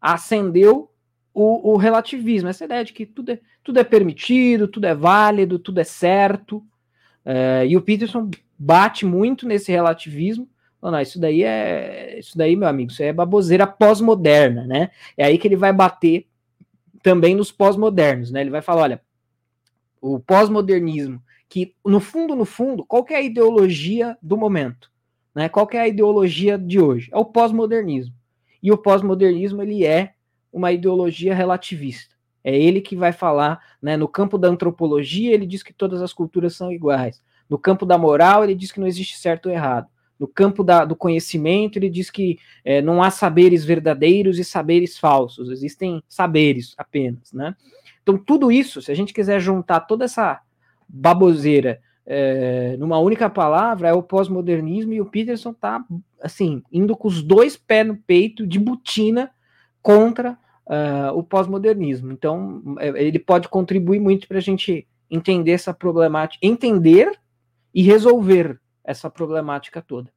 acendeu 0.00 0.91
o, 1.34 1.72
o, 1.72 1.76
relativismo, 1.76 2.48
essa 2.48 2.64
ideia 2.64 2.84
de 2.84 2.92
que 2.92 3.06
tudo 3.06 3.32
é, 3.32 3.40
tudo 3.64 3.78
é 3.78 3.84
permitido, 3.84 4.68
tudo 4.68 4.86
é 4.86 4.94
válido, 4.94 5.58
tudo 5.58 5.80
é 5.80 5.84
certo. 5.84 6.62
É, 7.24 7.66
e 7.66 7.76
o 7.76 7.82
Peterson 7.82 8.30
bate 8.58 9.06
muito 9.06 9.46
nesse 9.46 9.70
relativismo. 9.70 10.48
Não, 10.82 10.90
não, 10.90 11.00
isso 11.00 11.20
daí 11.20 11.42
é. 11.42 12.18
Isso 12.18 12.36
daí, 12.36 12.56
meu 12.56 12.68
amigo, 12.68 12.90
isso 12.90 13.02
é 13.02 13.12
baboseira 13.12 13.66
pós-moderna, 13.66 14.66
né? 14.66 14.90
É 15.16 15.24
aí 15.24 15.38
que 15.38 15.46
ele 15.46 15.56
vai 15.56 15.72
bater 15.72 16.26
também 17.02 17.34
nos 17.34 17.52
pós-modernos, 17.52 18.30
né? 18.30 18.40
Ele 18.40 18.50
vai 18.50 18.62
falar: 18.62 18.82
olha, 18.82 19.02
o 20.00 20.18
pós-modernismo, 20.18 21.22
que 21.48 21.74
no 21.84 22.00
fundo, 22.00 22.34
no 22.34 22.44
fundo, 22.44 22.84
qual 22.84 23.06
é 23.10 23.16
a 23.16 23.22
ideologia 23.22 24.18
do 24.20 24.36
momento? 24.36 24.90
Né? 25.34 25.48
Qual 25.48 25.68
é 25.72 25.78
a 25.78 25.88
ideologia 25.88 26.58
de 26.58 26.80
hoje? 26.80 27.08
É 27.12 27.16
o 27.16 27.24
pós-modernismo. 27.24 28.14
E 28.62 28.70
o 28.70 28.76
pós-modernismo 28.76 29.62
ele 29.62 29.84
é 29.84 30.14
uma 30.52 30.72
ideologia 30.72 31.34
relativista. 31.34 32.14
É 32.44 32.56
ele 32.56 32.80
que 32.80 32.96
vai 32.96 33.12
falar, 33.12 33.60
né, 33.80 33.96
no 33.96 34.08
campo 34.08 34.36
da 34.36 34.48
antropologia, 34.48 35.32
ele 35.32 35.46
diz 35.46 35.62
que 35.62 35.72
todas 35.72 36.02
as 36.02 36.12
culturas 36.12 36.54
são 36.54 36.72
iguais. 36.72 37.22
No 37.48 37.58
campo 37.58 37.86
da 37.86 37.96
moral, 37.96 38.44
ele 38.44 38.54
diz 38.54 38.72
que 38.72 38.80
não 38.80 38.86
existe 38.86 39.18
certo 39.18 39.46
ou 39.46 39.52
errado. 39.52 39.86
No 40.18 40.26
campo 40.26 40.62
da, 40.62 40.84
do 40.84 40.94
conhecimento, 40.94 41.78
ele 41.78 41.88
diz 41.88 42.10
que 42.10 42.38
é, 42.64 42.80
não 42.80 43.02
há 43.02 43.10
saberes 43.10 43.64
verdadeiros 43.64 44.38
e 44.38 44.44
saberes 44.44 44.98
falsos, 44.98 45.50
existem 45.50 46.02
saberes 46.08 46.74
apenas, 46.76 47.32
né? 47.32 47.56
Então, 48.02 48.18
tudo 48.18 48.50
isso, 48.50 48.82
se 48.82 48.90
a 48.90 48.94
gente 48.94 49.12
quiser 49.12 49.40
juntar 49.40 49.80
toda 49.80 50.04
essa 50.04 50.40
baboseira 50.88 51.80
é, 52.04 52.76
numa 52.78 52.98
única 52.98 53.30
palavra, 53.30 53.88
é 53.88 53.92
o 53.92 54.02
pós-modernismo 54.02 54.92
e 54.92 55.00
o 55.00 55.06
Peterson 55.06 55.52
tá, 55.52 55.84
assim, 56.20 56.62
indo 56.72 56.96
com 56.96 57.06
os 57.06 57.22
dois 57.22 57.56
pés 57.56 57.86
no 57.86 57.96
peito, 57.96 58.46
de 58.46 58.58
botina, 58.58 59.30
contra 59.80 60.38
uh, 60.72 61.16
o 61.16 61.22
pós-modernismo. 61.22 62.10
Então, 62.10 62.62
é, 62.78 62.88
ele 63.04 63.18
pode 63.18 63.48
contribuir 63.48 64.00
muito 64.00 64.26
para 64.26 64.38
a 64.38 64.42
gente 64.42 64.86
entender 65.10 65.52
essa 65.52 65.74
problemática, 65.74 66.44
entender 66.44 67.12
e 67.74 67.82
resolver 67.82 68.58
essa 68.82 69.10
problemática 69.10 69.82
toda. 69.82 70.10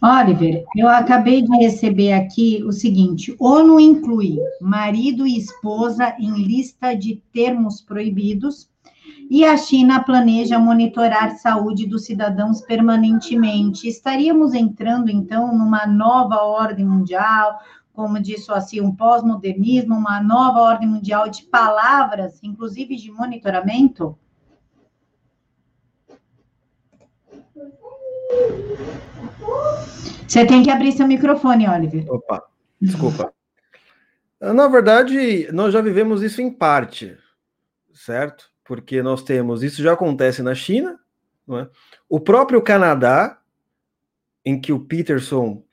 Oliver, 0.00 0.64
eu 0.76 0.88
acabei 0.88 1.42
de 1.42 1.56
receber 1.56 2.12
aqui 2.12 2.62
o 2.64 2.72
seguinte: 2.72 3.34
ONU 3.40 3.80
inclui 3.80 4.38
marido 4.60 5.26
e 5.26 5.36
esposa 5.36 6.14
em 6.18 6.32
lista 6.32 6.94
de 6.94 7.22
termos 7.32 7.80
proibidos 7.80 8.68
e 9.28 9.44
a 9.44 9.56
China 9.56 10.02
planeja 10.02 10.58
monitorar 10.58 11.36
saúde 11.38 11.86
dos 11.86 12.04
cidadãos 12.04 12.60
permanentemente. 12.60 13.88
Estaríamos 13.88 14.54
entrando, 14.54 15.10
então, 15.10 15.56
numa 15.56 15.86
nova 15.86 16.42
ordem 16.42 16.84
mundial, 16.84 17.58
como 17.96 18.20
disse 18.20 18.52
assim, 18.52 18.78
um 18.78 18.94
pós-modernismo, 18.94 19.96
uma 19.96 20.22
nova 20.22 20.60
ordem 20.60 20.86
mundial 20.86 21.30
de 21.30 21.44
palavras, 21.44 22.38
inclusive 22.42 22.94
de 22.94 23.10
monitoramento? 23.10 24.16
Você 30.28 30.44
tem 30.44 30.62
que 30.62 30.70
abrir 30.70 30.92
seu 30.92 31.08
microfone, 31.08 31.66
Oliver. 31.66 32.04
Opa, 32.12 32.44
desculpa. 32.78 33.32
Na 34.38 34.68
verdade, 34.68 35.50
nós 35.50 35.72
já 35.72 35.80
vivemos 35.80 36.22
isso 36.22 36.42
em 36.42 36.50
parte, 36.50 37.16
certo? 37.94 38.50
Porque 38.62 39.02
nós 39.02 39.22
temos, 39.22 39.62
isso 39.62 39.82
já 39.82 39.94
acontece 39.94 40.42
na 40.42 40.54
China, 40.54 41.00
é? 41.48 41.66
o 42.10 42.20
próprio 42.20 42.60
Canadá, 42.60 43.40
em 44.44 44.60
que 44.60 44.70
o 44.70 44.80
Peterson 44.80 45.64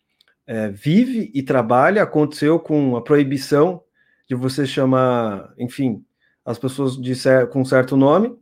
é, 0.46 0.70
vive 0.70 1.32
e 1.34 1.42
trabalha, 1.42 2.04
aconteceu 2.04 2.60
com 2.60 2.96
a 2.96 3.02
proibição 3.02 3.82
de 4.28 4.36
você 4.36 4.66
chamar, 4.66 5.54
enfim, 5.58 6.04
as 6.46 6.58
pessoas 6.58 6.98
de 7.00 7.16
cer 7.16 7.50
com 7.50 7.64
certo 7.64 7.96
nome. 7.96 8.38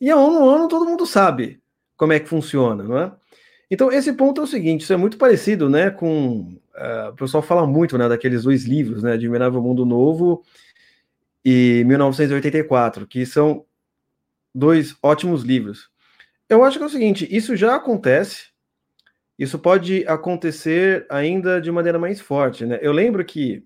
E 0.00 0.10
a 0.10 0.16
ONU, 0.16 0.44
ONU 0.44 0.68
todo 0.68 0.86
mundo 0.86 1.06
sabe 1.06 1.60
como 1.96 2.12
é 2.12 2.20
que 2.20 2.28
funciona, 2.28 2.82
não 2.82 2.98
é? 2.98 3.12
Então, 3.70 3.90
esse 3.90 4.12
ponto 4.12 4.40
é 4.40 4.44
o 4.44 4.46
seguinte, 4.46 4.82
isso 4.82 4.92
é 4.92 4.96
muito 4.96 5.16
parecido, 5.16 5.70
né, 5.70 5.90
com... 5.90 6.58
Uh, 6.74 7.10
o 7.10 7.14
pessoal 7.14 7.42
fala 7.42 7.66
muito, 7.66 7.96
né, 7.96 8.08
daqueles 8.08 8.42
dois 8.42 8.64
livros, 8.64 9.02
né, 9.02 9.12
Admirável 9.12 9.62
Mundo 9.62 9.84
Novo 9.86 10.42
e 11.44 11.84
1984, 11.86 13.06
que 13.06 13.24
são 13.24 13.64
dois 14.54 14.96
ótimos 15.02 15.42
livros. 15.42 15.90
Eu 16.48 16.64
acho 16.64 16.78
que 16.78 16.82
é 16.84 16.86
o 16.86 16.90
seguinte, 16.90 17.26
isso 17.30 17.56
já 17.56 17.76
acontece, 17.76 18.51
isso 19.42 19.58
pode 19.58 20.06
acontecer 20.06 21.04
ainda 21.08 21.60
de 21.60 21.68
maneira 21.68 21.98
mais 21.98 22.20
forte, 22.20 22.64
né? 22.64 22.78
Eu 22.80 22.92
lembro 22.92 23.24
que 23.24 23.64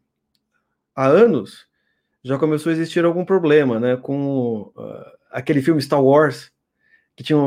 há 0.95 1.07
anos 1.07 1.67
já 2.25 2.39
começou 2.39 2.71
a 2.71 2.73
existir 2.73 3.05
algum 3.05 3.27
problema, 3.27 3.79
né, 3.79 3.95
com 3.95 4.73
uh, 4.75 5.05
aquele 5.31 5.61
filme 5.61 5.83
Star 5.83 6.03
Wars, 6.03 6.51
que 7.15 7.23
tinha, 7.23 7.39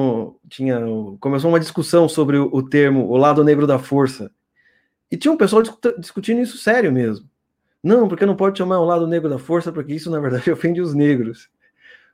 tinha 0.47 0.79
começou 1.19 1.49
uma 1.49 1.59
discussão 1.59 2.07
sobre 2.07 2.37
o, 2.37 2.47
o, 2.53 2.61
termo 2.61 3.07
o 3.07 3.17
lado 3.17 3.43
negro 3.43 3.65
da 3.65 3.79
força. 3.79 4.31
E 5.09 5.17
tinha 5.17 5.31
um 5.31 5.37
pessoal 5.37 5.63
discutindo 5.97 6.39
isso 6.39 6.57
sério 6.59 6.91
mesmo. 6.91 7.27
Não, 7.83 8.07
porque 8.07 8.27
não 8.27 8.35
pode 8.35 8.59
chamar 8.59 8.79
o 8.79 8.85
lado 8.85 9.07
negro 9.07 9.27
da 9.27 9.39
força, 9.39 9.71
porque 9.71 9.93
isso 9.95 10.11
na 10.11 10.19
verdade 10.19 10.49
ofende 10.53 10.81
os 10.81 10.93
negros. 10.93 11.49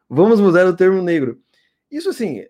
Vamos 0.10 0.40
mudar 0.40 0.66
o 0.66 0.76
termo 0.76 1.02
negro. 1.02 1.42
Isso 1.92 2.10
assim 2.10 2.46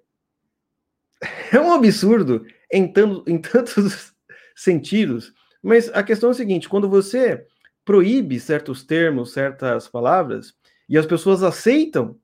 é 1.51 1.59
um 1.59 1.73
absurdo 1.73 2.45
em, 2.71 2.91
tanto, 2.91 3.23
em 3.29 3.37
tantos 3.37 4.13
sentidos, 4.55 5.33
mas 5.61 5.89
a 5.93 6.03
questão 6.03 6.29
é 6.29 6.31
a 6.31 6.35
seguinte: 6.35 6.69
quando 6.69 6.89
você 6.89 7.45
proíbe 7.83 8.39
certos 8.39 8.83
termos, 8.83 9.33
certas 9.33 9.87
palavras, 9.87 10.53
e 10.87 10.97
as 10.97 11.05
pessoas 11.05 11.43
aceitam 11.43 12.17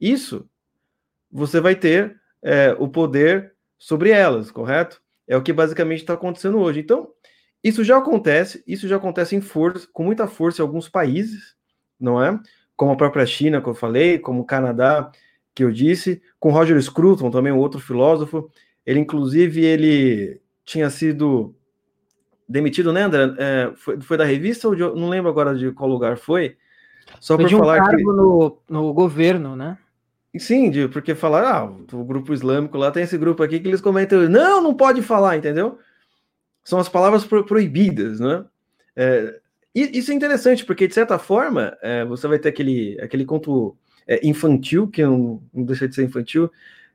isso, 0.00 0.48
você 1.30 1.60
vai 1.60 1.74
ter 1.74 2.20
é, 2.42 2.76
o 2.78 2.88
poder 2.88 3.54
sobre 3.78 4.10
elas, 4.10 4.50
correto? 4.50 5.00
É 5.26 5.36
o 5.36 5.42
que 5.42 5.52
basicamente 5.52 6.00
está 6.00 6.14
acontecendo 6.14 6.58
hoje. 6.58 6.80
Então, 6.80 7.10
isso 7.62 7.82
já 7.82 7.96
acontece, 7.96 8.62
isso 8.66 8.86
já 8.86 8.96
acontece 8.96 9.34
em 9.34 9.40
força, 9.40 9.88
com 9.92 10.04
muita 10.04 10.26
força 10.26 10.60
em 10.60 10.64
alguns 10.66 10.88
países, 10.88 11.56
não 11.98 12.22
é? 12.22 12.38
Como 12.76 12.92
a 12.92 12.96
própria 12.96 13.24
China, 13.24 13.62
que 13.62 13.68
eu 13.68 13.74
falei, 13.74 14.18
como 14.18 14.42
o 14.42 14.44
Canadá, 14.44 15.10
que 15.54 15.64
eu 15.64 15.70
disse, 15.70 16.20
com 16.38 16.50
Roger 16.50 16.80
Scruton, 16.82 17.30
também 17.30 17.52
um 17.52 17.58
outro 17.58 17.80
filósofo, 17.80 18.50
ele, 18.86 19.00
inclusive, 19.00 19.64
ele 19.64 20.40
tinha 20.64 20.90
sido 20.90 21.54
demitido, 22.48 22.92
né, 22.92 23.02
André? 23.02 23.34
É, 23.38 23.72
foi, 23.76 24.00
foi, 24.00 24.16
da 24.16 24.24
revista 24.24 24.68
ou 24.68 24.74
de, 24.74 24.82
não 24.82 25.08
lembro 25.08 25.30
agora 25.30 25.54
de 25.54 25.70
qual 25.72 25.88
lugar 25.88 26.16
foi? 26.16 26.56
Só 27.20 27.36
foi 27.36 27.48
por 27.48 27.58
falar 27.58 27.82
um 27.82 27.84
cargo 27.84 27.96
que... 27.96 28.04
no, 28.04 28.58
no 28.68 28.92
governo, 28.92 29.56
né? 29.56 29.78
Sim, 30.38 30.70
de, 30.70 30.88
porque 30.88 31.14
falar, 31.14 31.44
ah, 31.44 31.64
o 31.64 32.04
grupo 32.04 32.34
islâmico 32.34 32.76
lá 32.76 32.90
tem 32.90 33.04
esse 33.04 33.16
grupo 33.16 33.42
aqui 33.42 33.60
que 33.60 33.68
eles 33.68 33.80
comentam, 33.80 34.28
não, 34.28 34.60
não 34.60 34.74
pode 34.74 35.00
falar, 35.00 35.36
entendeu? 35.36 35.78
São 36.64 36.78
as 36.78 36.88
palavras 36.88 37.24
pro, 37.24 37.44
proibidas, 37.44 38.18
né? 38.18 38.44
É, 38.96 39.40
isso 39.74 40.10
é 40.10 40.14
interessante, 40.14 40.64
porque 40.64 40.88
de 40.88 40.94
certa 40.94 41.18
forma 41.18 41.76
é, 41.82 42.04
você 42.04 42.26
vai 42.26 42.38
ter 42.38 42.48
aquele, 42.48 42.98
aquele 43.00 43.24
conto 43.24 43.76
é, 44.06 44.26
infantil, 44.26 44.88
que 44.88 45.02
não, 45.04 45.42
não 45.52 45.64
deixa 45.64 45.88
de 45.88 45.94
ser 45.94 46.04
infantil, 46.04 46.50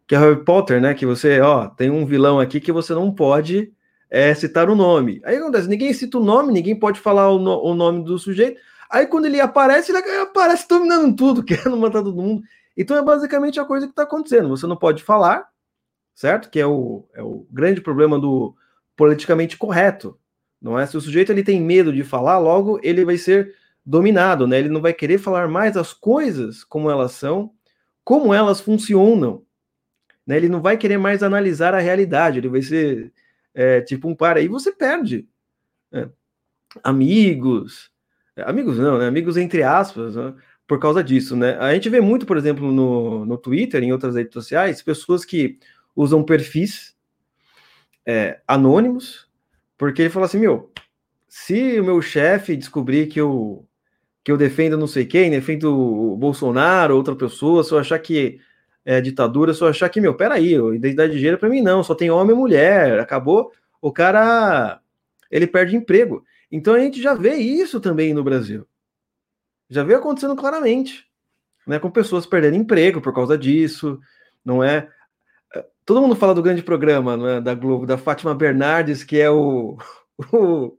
que 0.10 0.16
é 0.16 0.18
Harry 0.18 0.44
Potter, 0.44 0.82
né? 0.82 0.96
Que 0.96 1.06
você, 1.06 1.40
ó, 1.40 1.68
tem 1.68 1.92
um 1.92 2.04
vilão 2.04 2.40
aqui 2.40 2.60
que 2.60 2.72
você 2.72 2.96
não 2.96 3.14
pode 3.14 3.72
é, 4.10 4.34
citar 4.34 4.68
o 4.68 4.74
nome. 4.74 5.22
Aí 5.24 5.38
acontece, 5.38 5.68
ninguém 5.70 5.94
cita 5.94 6.18
o 6.18 6.24
nome, 6.24 6.52
ninguém 6.52 6.76
pode 6.76 7.00
falar 7.00 7.30
o, 7.30 7.38
no, 7.38 7.62
o 7.64 7.76
nome 7.76 8.04
do 8.04 8.18
sujeito. 8.18 8.60
Aí 8.90 9.06
quando 9.06 9.26
ele 9.26 9.40
aparece, 9.40 9.92
ele 9.92 10.00
aparece 10.00 10.68
dominando 10.68 11.16
tudo, 11.16 11.44
querendo 11.46 11.78
matar 11.78 12.02
todo 12.02 12.20
mundo. 12.20 12.42
Então 12.76 12.98
é 12.98 13.04
basicamente 13.04 13.60
a 13.60 13.66
coisa 13.66 13.86
que 13.86 13.92
está 13.92 14.02
acontecendo. 14.02 14.50
Você 14.50 14.66
não 14.66 14.76
pode 14.76 15.04
falar, 15.04 15.48
certo? 16.16 16.50
Que 16.50 16.60
é 16.60 16.66
o, 16.66 17.08
é 17.14 17.22
o 17.22 17.46
grande 17.52 17.80
problema 17.80 18.18
do 18.18 18.56
politicamente 18.96 19.58
correto. 19.58 20.18
Não 20.60 20.80
é? 20.80 20.88
Se 20.88 20.98
o 20.98 21.02
sujeito 21.02 21.32
ele 21.32 21.44
tem 21.44 21.62
medo 21.62 21.94
de 21.94 22.04
falar, 22.04 22.40
logo 22.40 22.80
ele 22.82 23.06
vai 23.06 23.20
ser 23.20 23.54
dominado, 23.86 24.48
né? 24.48 24.58
Ele 24.58 24.70
não 24.70 24.82
vai 24.82 24.92
querer 24.92 25.20
falar 25.20 25.48
mais 25.48 25.78
as 25.78 25.94
coisas 25.94 26.64
como 26.64 26.90
elas 26.90 27.12
são, 27.12 27.52
como 28.04 28.34
elas 28.34 28.60
funcionam. 28.60 29.48
Né? 30.30 30.38
Ele 30.38 30.48
não 30.48 30.62
vai 30.62 30.78
querer 30.78 31.00
mais 31.00 31.24
analisar 31.24 31.74
a 31.74 31.80
realidade, 31.80 32.38
ele 32.38 32.50
vai 32.50 32.62
ser 32.62 33.12
é, 33.52 33.82
tipo 33.82 34.08
um 34.08 34.14
par 34.14 34.38
aí, 34.38 34.48
você 34.48 34.72
perde. 34.72 35.28
Né? 35.92 36.08
Amigos, 36.84 37.92
amigos 38.38 38.78
não, 38.78 39.00
né? 39.00 39.08
Amigos 39.08 39.38
entre 39.38 39.64
aspas, 39.64 40.16
né? 40.16 40.36
por 40.68 40.78
causa 40.78 41.04
disso, 41.04 41.36
né? 41.36 41.58
A 41.58 41.74
gente 41.74 41.90
vê 41.90 42.00
muito, 42.00 42.28
por 42.28 42.38
exemplo, 42.38 42.72
no, 42.72 43.26
no 43.26 43.40
Twitter, 43.40 43.82
em 43.82 43.92
outras 43.92 44.14
redes 44.14 44.32
sociais, 44.32 44.84
pessoas 44.84 45.26
que 45.26 45.58
usam 45.96 46.24
perfis 46.24 46.96
é, 48.06 48.40
anônimos, 48.48 49.28
porque 49.80 50.04
ele 50.04 50.10
fala 50.12 50.28
assim, 50.28 50.38
meu, 50.38 50.72
se 51.28 51.80
o 51.80 51.84
meu 51.84 52.04
chefe 52.04 52.56
descobrir 52.56 53.08
que 53.08 53.20
eu 53.20 53.66
que 54.24 54.32
eu 54.32 54.38
defendo 54.38 54.78
não 54.78 54.86
sei 54.86 55.06
quem, 55.06 55.32
defendo 55.32 55.74
o 55.76 56.16
Bolsonaro, 56.16 56.96
outra 56.96 57.16
pessoa, 57.16 57.64
se 57.64 57.72
eu 57.72 57.80
achar 57.80 57.98
que 57.98 58.40
é 58.90 59.00
ditadura, 59.00 59.54
eu 59.62 59.68
achar 59.68 59.88
que, 59.88 60.02
meu, 60.02 60.16
peraí, 60.16 60.56
identidade 60.56 61.14
de 61.14 61.20
gênero 61.20 61.38
para 61.38 61.48
mim 61.48 61.62
não, 61.62 61.84
só 61.84 61.94
tem 61.94 62.10
homem 62.10 62.36
e 62.36 62.40
mulher, 62.40 63.00
acabou, 63.00 63.52
o 63.80 63.92
cara, 63.92 64.82
ele 65.30 65.46
perde 65.46 65.76
emprego. 65.76 66.26
Então 66.52 66.74
a 66.74 66.80
gente 66.80 67.00
já 67.00 67.14
vê 67.14 67.36
isso 67.36 67.80
também 67.80 68.16
no 68.16 68.24
Brasil. 68.24 68.66
Já 69.70 69.84
vê 69.84 69.94
acontecendo 69.94 70.36
claramente, 70.36 71.06
né, 71.68 71.78
com 71.78 71.92
pessoas 71.92 72.26
perdendo 72.26 72.56
emprego 72.56 73.00
por 73.00 73.14
causa 73.14 73.38
disso, 73.38 74.00
não 74.44 74.64
é? 74.64 74.90
Todo 75.86 76.02
mundo 76.02 76.16
fala 76.16 76.34
do 76.34 76.42
grande 76.42 76.64
programa 76.64 77.16
né, 77.16 77.42
da 77.42 77.54
Globo, 77.54 77.86
da 77.86 77.96
Fátima 77.96 78.34
Bernardes, 78.34 79.04
que 79.04 79.20
é 79.20 79.30
o, 79.30 79.78
o 80.34 80.76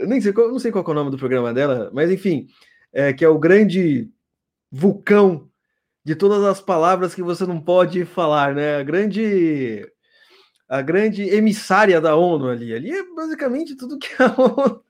nem 0.00 0.20
sei, 0.20 0.34
não 0.34 0.58
sei 0.58 0.70
qual 0.70 0.84
é 0.86 0.90
o 0.90 0.94
nome 0.94 1.10
do 1.10 1.16
programa 1.16 1.54
dela, 1.54 1.90
mas 1.94 2.10
enfim, 2.10 2.46
é, 2.92 3.14
que 3.14 3.24
é 3.24 3.28
o 3.28 3.38
grande 3.38 4.10
vulcão 4.70 5.48
de 6.06 6.14
todas 6.14 6.44
as 6.44 6.60
palavras 6.60 7.16
que 7.16 7.22
você 7.22 7.44
não 7.44 7.60
pode 7.60 8.04
falar, 8.04 8.54
né? 8.54 8.76
A 8.76 8.82
grande 8.84 9.84
a 10.68 10.80
grande 10.80 11.22
emissária 11.22 12.00
da 12.00 12.14
ONU 12.14 12.48
ali. 12.48 12.72
Ali 12.72 12.92
é 12.92 13.02
basicamente 13.12 13.74
tudo 13.74 13.98
que 13.98 14.10
a 14.22 14.26
ONU 14.40 14.84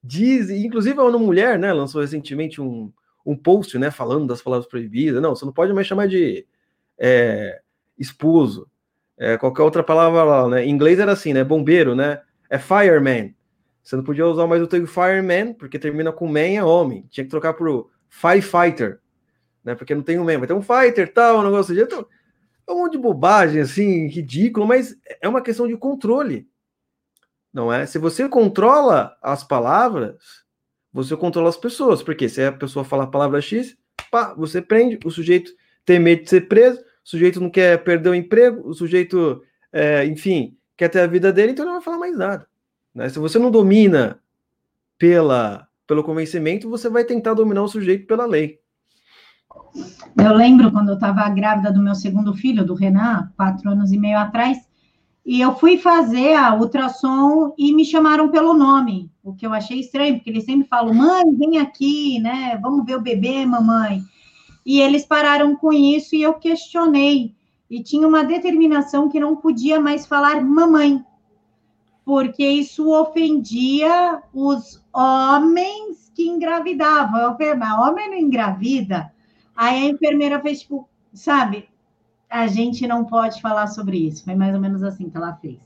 diz, 0.00 0.50
inclusive 0.50 0.96
a 1.00 1.02
ONU 1.02 1.18
Mulher, 1.18 1.58
né, 1.58 1.72
lançou 1.72 2.02
recentemente 2.02 2.60
um, 2.60 2.92
um 3.26 3.36
post, 3.36 3.76
né, 3.80 3.90
falando 3.90 4.28
das 4.28 4.40
palavras 4.40 4.68
proibidas. 4.68 5.20
Não, 5.20 5.34
você 5.34 5.44
não 5.44 5.52
pode 5.52 5.72
mais 5.72 5.88
chamar 5.88 6.06
de 6.06 6.46
é, 6.96 7.60
esposo, 7.98 8.68
é, 9.18 9.36
qualquer 9.36 9.64
outra 9.64 9.82
palavra 9.82 10.22
lá, 10.22 10.48
né? 10.48 10.64
Em 10.64 10.70
inglês 10.70 11.00
era 11.00 11.10
assim, 11.10 11.32
né? 11.32 11.42
Bombeiro, 11.42 11.96
né? 11.96 12.22
É 12.48 12.60
fireman. 12.60 13.34
Você 13.82 13.96
não 13.96 14.04
podia 14.04 14.24
usar 14.24 14.46
mais 14.46 14.62
o 14.62 14.68
termo 14.68 14.86
fireman, 14.86 15.52
porque 15.52 15.80
termina 15.80 16.12
com 16.12 16.28
man 16.28 16.38
é 16.38 16.62
homem. 16.62 17.08
Tinha 17.10 17.24
que 17.24 17.30
trocar 17.30 17.54
por 17.54 17.90
firefighter, 18.08 19.00
né? 19.64 19.74
Porque 19.74 19.94
não 19.94 20.02
tem 20.02 20.18
um 20.18 20.24
vai 20.24 20.46
ter 20.46 20.52
um 20.52 20.62
fighter, 20.62 21.12
tal, 21.12 21.38
um 21.38 21.42
negócio 21.42 21.74
de. 21.74 21.80
Então, 21.80 22.06
é 22.66 22.72
um 22.72 22.78
monte 22.78 22.92
de 22.92 22.98
bobagem, 22.98 23.60
assim, 23.60 24.06
ridículo, 24.06 24.66
mas 24.66 24.96
é 25.20 25.28
uma 25.28 25.40
questão 25.40 25.66
de 25.66 25.76
controle. 25.76 26.48
Não 27.52 27.72
é? 27.72 27.86
Se 27.86 27.98
você 27.98 28.28
controla 28.28 29.16
as 29.22 29.44
palavras, 29.44 30.44
você 30.92 31.16
controla 31.16 31.48
as 31.48 31.56
pessoas. 31.56 32.02
Porque 32.02 32.28
se 32.28 32.42
a 32.42 32.52
pessoa 32.52 32.84
fala 32.84 33.04
a 33.04 33.08
palavra 33.08 33.40
X, 33.40 33.76
pá, 34.10 34.34
você 34.34 34.60
prende, 34.60 34.98
o 35.04 35.10
sujeito 35.10 35.52
tem 35.84 35.98
medo 35.98 36.24
de 36.24 36.30
ser 36.30 36.42
preso, 36.42 36.80
o 36.80 37.08
sujeito 37.08 37.40
não 37.40 37.50
quer 37.50 37.82
perder 37.84 38.08
o 38.08 38.14
emprego, 38.14 38.66
o 38.68 38.74
sujeito, 38.74 39.42
é, 39.72 40.04
enfim, 40.06 40.56
quer 40.76 40.88
ter 40.88 41.00
a 41.00 41.06
vida 41.06 41.32
dele, 41.32 41.52
então 41.52 41.64
não 41.64 41.74
vai 41.74 41.82
falar 41.82 41.98
mais 41.98 42.16
nada. 42.16 42.46
Né? 42.94 43.08
Se 43.08 43.18
você 43.18 43.38
não 43.38 43.50
domina 43.50 44.20
pela, 44.96 45.68
pelo 45.86 46.02
convencimento, 46.02 46.70
você 46.70 46.88
vai 46.88 47.04
tentar 47.04 47.34
dominar 47.34 47.62
o 47.62 47.68
sujeito 47.68 48.06
pela 48.06 48.24
lei. 48.24 48.60
Eu 50.16 50.34
lembro 50.34 50.70
quando 50.70 50.90
eu 50.90 50.94
estava 50.94 51.28
grávida 51.28 51.72
do 51.72 51.82
meu 51.82 51.94
segundo 51.94 52.34
filho, 52.34 52.64
do 52.64 52.74
Renan, 52.74 53.32
quatro 53.36 53.70
anos 53.70 53.92
e 53.92 53.98
meio 53.98 54.18
atrás, 54.18 54.58
e 55.26 55.40
eu 55.40 55.54
fui 55.56 55.78
fazer 55.78 56.34
a 56.34 56.54
ultrassom 56.54 57.54
e 57.58 57.72
me 57.72 57.84
chamaram 57.84 58.28
pelo 58.28 58.54
nome, 58.54 59.10
o 59.22 59.34
que 59.34 59.46
eu 59.46 59.52
achei 59.52 59.80
estranho, 59.80 60.16
porque 60.16 60.30
eles 60.30 60.44
sempre 60.44 60.68
falam, 60.68 60.94
mãe, 60.94 61.24
vem 61.34 61.58
aqui, 61.58 62.20
né? 62.20 62.58
Vamos 62.62 62.84
ver 62.84 62.96
o 62.96 63.00
bebê, 63.00 63.44
mamãe. 63.46 64.02
E 64.64 64.80
eles 64.80 65.04
pararam 65.04 65.56
com 65.56 65.72
isso 65.72 66.14
e 66.14 66.22
eu 66.22 66.34
questionei. 66.34 67.34
E 67.70 67.82
tinha 67.82 68.06
uma 68.06 68.22
determinação 68.22 69.08
que 69.08 69.18
não 69.18 69.36
podia 69.36 69.80
mais 69.80 70.06
falar 70.06 70.42
mamãe 70.44 71.02
porque 72.04 72.46
isso 72.46 72.90
ofendia 72.90 74.22
os 74.32 74.84
homens 74.92 76.12
que 76.14 76.28
engravidavam. 76.28 77.20
Eu 77.20 77.32
falei, 77.32 77.54
mas 77.54 77.88
homem 77.88 78.10
não 78.10 78.18
engravida? 78.18 79.12
Aí 79.56 79.86
a 79.86 79.90
enfermeira 79.90 80.40
fez, 80.40 80.60
tipo, 80.60 80.88
sabe, 81.12 81.68
a 82.28 82.46
gente 82.46 82.86
não 82.86 83.04
pode 83.04 83.40
falar 83.40 83.68
sobre 83.68 83.98
isso. 84.06 84.24
Foi 84.24 84.34
mais 84.34 84.54
ou 84.54 84.60
menos 84.60 84.82
assim 84.82 85.08
que 85.08 85.16
ela 85.16 85.34
fez. 85.34 85.58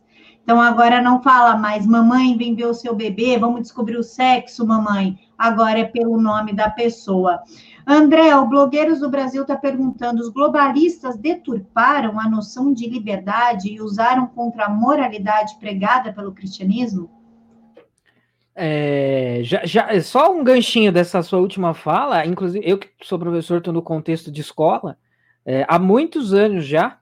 Então 0.43 0.61
agora 0.61 1.03
não 1.03 1.23
fala 1.23 1.57
mais, 1.57 1.87
mamãe, 1.87 2.37
vem 2.37 2.55
ver 2.55 2.67
o 2.67 2.75
seu 2.75 2.95
bebê, 2.95 3.39
vamos 3.39 3.63
descobrir 3.63 3.97
o 3.97 4.03
sexo, 4.03 4.67
mamãe. 4.67 5.19
Agora 5.37 5.81
é 5.81 5.85
pelo 5.85 6.21
nome 6.21 6.55
da 6.55 6.71
pessoa. 6.71 7.43
André, 7.87 8.35
o 8.35 8.47
Blogueiros 8.47 9.01
do 9.01 9.11
Brasil 9.11 9.43
está 9.43 9.57
perguntando: 9.57 10.23
os 10.23 10.31
globalistas 10.31 11.17
deturparam 11.17 12.19
a 12.19 12.29
noção 12.29 12.73
de 12.73 12.89
liberdade 12.89 13.69
e 13.69 13.81
usaram 13.81 14.27
contra 14.27 14.67
a 14.67 14.71
moralidade 14.71 15.57
pregada 15.59 16.13
pelo 16.13 16.33
cristianismo? 16.33 17.11
É, 18.61 19.41
já, 19.45 19.65
já, 19.65 19.89
é 19.93 20.01
só 20.01 20.35
um 20.35 20.43
ganchinho 20.43 20.91
dessa 20.91 21.23
sua 21.23 21.39
última 21.39 21.75
fala, 21.75 22.27
inclusive 22.27 22.69
eu 22.69 22.77
que 22.77 22.89
sou 23.05 23.17
professor, 23.17 23.59
estou 23.59 23.73
no 23.73 23.81
contexto 23.81 24.33
de 24.33 24.41
escola, 24.41 24.99
é, 25.47 25.65
há 25.69 25.79
muitos 25.79 26.35
anos 26.35 26.67
já, 26.67 26.99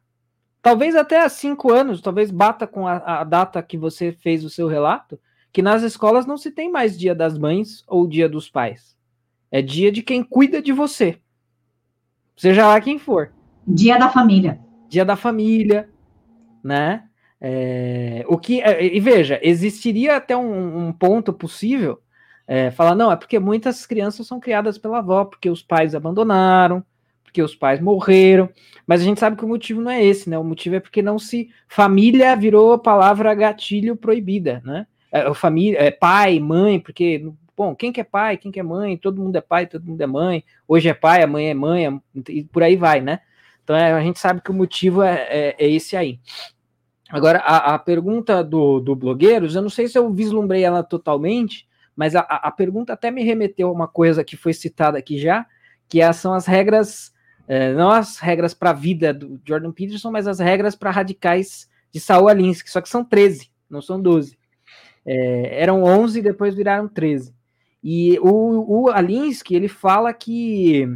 talvez 0.60 0.94
até 0.94 1.22
há 1.22 1.28
cinco 1.30 1.72
anos, 1.72 2.02
talvez 2.02 2.30
bata 2.30 2.66
com 2.66 2.86
a, 2.86 2.96
a, 2.96 3.24
data 3.24 3.62
que 3.62 3.78
você 3.78 4.12
fez 4.12 4.44
o 4.44 4.50
seu 4.50 4.68
relato, 4.68 5.18
que 5.50 5.62
nas 5.62 5.82
escolas 5.82 6.26
não 6.26 6.36
se 6.36 6.50
tem 6.50 6.70
mais 6.70 6.98
dia 6.98 7.14
das 7.14 7.38
mães 7.38 7.82
ou 7.88 8.06
dia 8.06 8.28
dos 8.28 8.50
pais. 8.50 8.94
É 9.50 9.62
dia 9.62 9.90
de 9.90 10.02
quem 10.02 10.22
cuida 10.22 10.60
de 10.60 10.72
você. 10.72 11.18
Seja 12.36 12.66
lá 12.66 12.78
quem 12.82 12.98
for. 12.98 13.32
Dia 13.66 13.98
da 13.98 14.10
família. 14.10 14.60
Dia 14.90 15.06
da 15.06 15.16
família, 15.16 15.88
né? 16.62 17.04
É, 17.40 18.24
o 18.28 18.38
que 18.38 18.62
é, 18.62 18.82
e 18.84 18.98
veja, 18.98 19.38
existiria 19.42 20.16
até 20.16 20.36
um, 20.36 20.88
um 20.88 20.92
ponto 20.92 21.32
possível 21.32 22.00
é, 22.46 22.70
falar 22.70 22.94
não, 22.94 23.10
é 23.10 23.16
porque 23.16 23.38
muitas 23.38 23.84
crianças 23.84 24.26
são 24.26 24.38
criadas 24.38 24.78
pela 24.78 24.98
avó, 24.98 25.24
porque 25.24 25.50
os 25.50 25.62
pais 25.62 25.94
abandonaram, 25.94 26.84
porque 27.24 27.42
os 27.42 27.54
pais 27.54 27.80
morreram, 27.80 28.48
mas 28.86 29.00
a 29.00 29.04
gente 29.04 29.18
sabe 29.18 29.36
que 29.36 29.44
o 29.44 29.48
motivo 29.48 29.80
não 29.80 29.90
é 29.90 30.02
esse, 30.04 30.30
né? 30.30 30.38
O 30.38 30.44
motivo 30.44 30.76
é 30.76 30.80
porque 30.80 31.02
não 31.02 31.18
se 31.18 31.50
família 31.68 32.36
virou 32.36 32.72
a 32.72 32.78
palavra 32.78 33.34
gatilho 33.34 33.96
proibida, 33.96 34.62
né? 34.64 34.86
É, 35.10 35.32
família, 35.34 35.78
é 35.80 35.90
pai, 35.90 36.38
mãe, 36.38 36.78
porque 36.78 37.28
bom, 37.56 37.74
quem 37.74 37.92
que 37.92 38.00
é 38.00 38.04
pai, 38.04 38.36
quem 38.36 38.52
que 38.52 38.60
é 38.60 38.62
mãe, 38.62 38.96
todo 38.96 39.20
mundo 39.20 39.36
é 39.36 39.40
pai, 39.40 39.66
todo 39.66 39.84
mundo 39.84 40.00
é 40.00 40.06
mãe, 40.06 40.44
hoje 40.68 40.88
é 40.88 40.94
pai, 40.94 41.22
amanhã 41.22 41.50
é 41.50 41.54
mãe, 41.54 42.00
e 42.28 42.44
por 42.44 42.62
aí 42.62 42.76
vai, 42.76 43.00
né? 43.00 43.20
Então 43.64 43.74
é, 43.74 43.92
a 43.92 44.00
gente 44.00 44.20
sabe 44.20 44.40
que 44.40 44.50
o 44.50 44.54
motivo 44.54 45.02
é, 45.02 45.26
é, 45.28 45.56
é 45.58 45.68
esse 45.68 45.96
aí. 45.96 46.20
Agora, 47.10 47.38
a, 47.38 47.74
a, 47.74 47.78
pergunta 47.78 48.42
do, 48.42 48.80
do 48.80 48.96
Blogueiros, 48.96 49.54
eu 49.54 49.62
não 49.62 49.70
sei 49.70 49.86
se 49.86 49.96
eu 49.96 50.12
vislumbrei 50.12 50.64
ela 50.64 50.82
totalmente, 50.82 51.66
mas 51.94 52.16
a, 52.16 52.20
a 52.20 52.50
pergunta 52.50 52.92
até 52.92 53.10
me 53.10 53.22
remeteu 53.22 53.68
a 53.68 53.72
uma 53.72 53.86
coisa 53.86 54.24
que 54.24 54.36
foi 54.36 54.52
citada 54.52 54.98
aqui 54.98 55.18
já, 55.18 55.46
que 55.88 56.00
é, 56.00 56.12
são 56.12 56.34
as 56.34 56.46
regras, 56.46 57.12
é, 57.46 57.72
não 57.72 57.90
as 57.90 58.18
regras 58.18 58.54
para 58.54 58.70
a 58.70 58.74
vida 58.74 59.14
do 59.14 59.40
Jordan 59.46 59.70
Peterson, 59.70 60.10
mas 60.10 60.26
as 60.26 60.40
regras 60.40 60.74
para 60.74 60.90
radicais 60.90 61.68
de 61.92 62.00
Saul 62.00 62.28
Alinsky, 62.28 62.70
só 62.70 62.80
que 62.80 62.88
são 62.88 63.04
13, 63.04 63.50
não 63.70 63.80
são 63.80 64.00
12. 64.00 64.36
É, 65.06 65.62
eram 65.62 65.84
11 65.84 66.18
e 66.18 66.22
depois 66.22 66.54
viraram 66.54 66.88
13. 66.88 67.32
E 67.82 68.18
o, 68.18 68.82
o 68.82 68.90
Alinsky, 68.90 69.54
ele 69.54 69.68
fala 69.68 70.12
que 70.12 70.88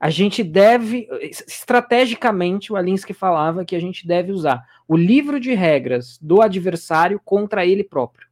a 0.00 0.08
gente 0.08 0.42
deve, 0.42 1.06
estrategicamente, 1.46 2.72
o 2.72 2.76
Alinsky 2.76 3.12
falava 3.12 3.66
que 3.66 3.76
a 3.76 3.80
gente 3.80 4.06
deve 4.06 4.32
usar 4.32 4.66
o 4.88 4.96
livro 4.96 5.38
de 5.38 5.52
regras 5.52 6.18
do 6.22 6.40
adversário 6.40 7.20
contra 7.22 7.66
ele 7.66 7.84
próprio. 7.84 8.26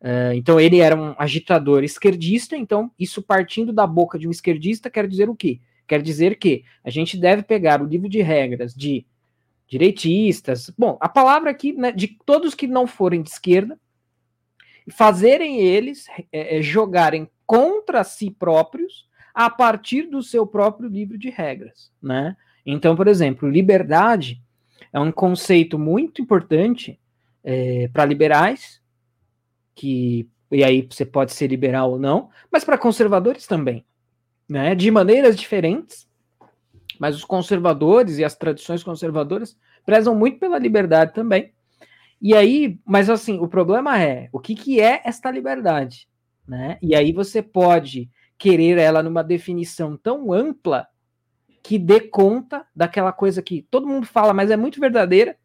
Uh, 0.00 0.34
então, 0.34 0.58
ele 0.58 0.80
era 0.80 0.96
um 0.96 1.14
agitador 1.16 1.84
esquerdista, 1.84 2.56
então, 2.56 2.90
isso 2.98 3.22
partindo 3.22 3.72
da 3.72 3.86
boca 3.86 4.18
de 4.18 4.26
um 4.26 4.32
esquerdista 4.32 4.90
quer 4.90 5.06
dizer 5.06 5.30
o 5.30 5.36
quê? 5.36 5.60
Quer 5.86 6.02
dizer 6.02 6.36
que 6.36 6.64
a 6.82 6.90
gente 6.90 7.16
deve 7.16 7.44
pegar 7.44 7.80
o 7.80 7.86
livro 7.86 8.08
de 8.08 8.20
regras 8.20 8.74
de 8.74 9.06
direitistas, 9.68 10.68
bom, 10.76 10.98
a 11.00 11.08
palavra 11.08 11.52
aqui, 11.52 11.72
né, 11.72 11.92
de 11.92 12.08
todos 12.26 12.56
que 12.56 12.66
não 12.66 12.88
forem 12.88 13.22
de 13.22 13.30
esquerda, 13.30 13.78
fazerem 14.90 15.60
eles 15.60 16.06
é, 16.32 16.60
jogarem 16.60 17.30
contra 17.46 18.02
si 18.02 18.32
próprios 18.32 19.06
a 19.34 19.48
partir 19.50 20.02
do 20.08 20.22
seu 20.22 20.46
próprio 20.46 20.88
livro 20.88 21.18
de 21.18 21.30
regras, 21.30 21.90
né? 22.02 22.36
Então, 22.64 22.94
por 22.94 23.08
exemplo, 23.08 23.48
liberdade 23.48 24.42
é 24.92 25.00
um 25.00 25.10
conceito 25.10 25.78
muito 25.78 26.22
importante 26.22 27.00
é, 27.42 27.88
para 27.88 28.04
liberais, 28.04 28.80
que 29.74 30.28
e 30.50 30.62
aí 30.62 30.86
você 30.88 31.06
pode 31.06 31.32
ser 31.32 31.46
liberal 31.46 31.92
ou 31.92 31.98
não, 31.98 32.28
mas 32.50 32.62
para 32.62 32.76
conservadores 32.76 33.46
também, 33.46 33.84
né? 34.48 34.74
De 34.74 34.90
maneiras 34.90 35.36
diferentes, 35.36 36.06
Mas 36.98 37.16
os 37.16 37.24
conservadores 37.24 38.18
e 38.18 38.24
as 38.24 38.36
tradições 38.36 38.82
conservadoras 38.82 39.56
prezam 39.84 40.14
muito 40.14 40.38
pela 40.38 40.58
liberdade 40.58 41.12
também. 41.12 41.52
E 42.20 42.34
aí, 42.34 42.78
mas 42.86 43.10
assim, 43.10 43.38
o 43.40 43.48
problema 43.48 44.00
é 44.00 44.28
o 44.32 44.38
que, 44.38 44.54
que 44.54 44.80
é 44.80 45.02
esta 45.04 45.30
liberdade, 45.30 46.06
né? 46.46 46.78
E 46.80 46.94
aí 46.94 47.12
você 47.12 47.42
pode 47.42 48.08
querer 48.42 48.76
ela 48.76 49.04
numa 49.04 49.22
definição 49.22 49.96
tão 49.96 50.32
ampla 50.32 50.88
que 51.62 51.78
dê 51.78 52.00
conta 52.00 52.66
daquela 52.74 53.12
coisa 53.12 53.40
que 53.40 53.64
todo 53.70 53.86
mundo 53.86 54.04
fala, 54.04 54.34
mas 54.34 54.50
é 54.50 54.56
muito 54.56 54.80
verdadeira, 54.80 55.36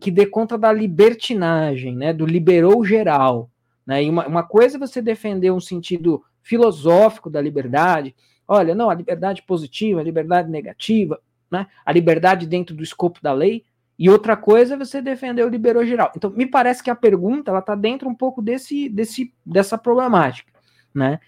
que 0.00 0.10
dê 0.10 0.24
conta 0.24 0.56
da 0.56 0.72
libertinagem, 0.72 1.94
né? 1.94 2.10
Do 2.10 2.24
liberou 2.24 2.82
geral, 2.86 3.50
né? 3.86 4.02
E 4.02 4.08
uma, 4.08 4.26
uma 4.26 4.42
coisa 4.42 4.78
é 4.78 4.80
você 4.80 5.02
defender 5.02 5.50
um 5.50 5.60
sentido 5.60 6.24
filosófico 6.42 7.28
da 7.28 7.38
liberdade, 7.38 8.16
olha, 8.48 8.74
não, 8.74 8.88
a 8.88 8.94
liberdade 8.94 9.42
positiva, 9.42 10.00
a 10.00 10.04
liberdade 10.04 10.50
negativa, 10.50 11.20
né? 11.50 11.66
A 11.84 11.92
liberdade 11.92 12.46
dentro 12.46 12.74
do 12.74 12.82
escopo 12.82 13.20
da 13.22 13.34
lei. 13.34 13.62
E 13.98 14.08
outra 14.08 14.38
coisa 14.38 14.72
é 14.72 14.78
você 14.78 15.02
defender 15.02 15.44
o 15.44 15.50
liberou 15.50 15.84
geral. 15.84 16.10
Então, 16.16 16.30
me 16.30 16.46
parece 16.46 16.82
que 16.82 16.88
a 16.88 16.96
pergunta 16.96 17.50
ela 17.50 17.60
está 17.60 17.74
dentro 17.74 18.08
um 18.08 18.14
pouco 18.14 18.40
desse, 18.40 18.88
desse, 18.88 19.34
dessa 19.44 19.76
problemática, 19.76 20.50
né? 20.94 21.20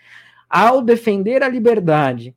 Ao 0.57 0.81
defender 0.81 1.43
a 1.43 1.49
liberdade, 1.49 2.33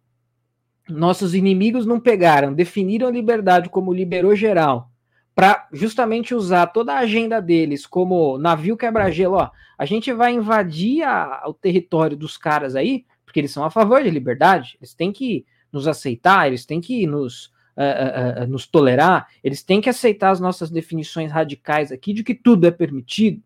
nossos 0.89 1.36
inimigos 1.36 1.86
não 1.86 1.99
pegaram, 1.99 2.51
definiram 2.51 3.07
a 3.07 3.11
liberdade 3.11 3.70
como 3.70 3.93
liberou 3.93 4.36
geral, 4.36 4.89
para 5.36 5.68
justamente 5.72 6.34
usar 6.34 6.65
toda 6.65 6.93
a 6.93 6.97
agenda 6.97 7.39
deles 7.39 7.86
como 7.86 8.39
navio 8.39 8.76
quebra-gelo, 8.76 9.36
ó, 9.36 9.51
a 9.78 9.86
gente 9.86 10.11
vai 10.11 10.34
invadir 10.34 11.03
a, 11.03 11.43
o 11.45 11.53
território 11.53 12.18
dos 12.18 12.38
caras 12.38 12.76
aí, 12.76 13.05
porque 13.24 13.39
eles 13.39 13.51
são 13.51 13.63
a 13.63 13.70
favor 13.70 14.01
de 14.01 14.09
liberdade, 14.09 14.80
eles 14.82 14.95
têm 14.95 15.11
que 15.11 15.45
nos 15.72 15.88
aceitar, 15.88 16.47
eles 16.47 16.65
têm 16.65 16.82
que 16.82 17.05
nos 17.05 17.51
uh, 17.78 18.45
uh, 18.45 18.47
nos 18.47 18.65
tolerar, 18.65 19.28
eles 19.43 19.61
têm 19.61 19.80
que 19.80 19.91
aceitar 19.91 20.32
as 20.32 20.39
nossas 20.39 20.72
definições 20.72 21.32
radicais 21.32 21.91
aqui 21.91 22.13
de 22.13 22.24
que 22.24 22.34
tudo 22.34 22.65
é 22.65 22.72
permitido, 22.72 23.43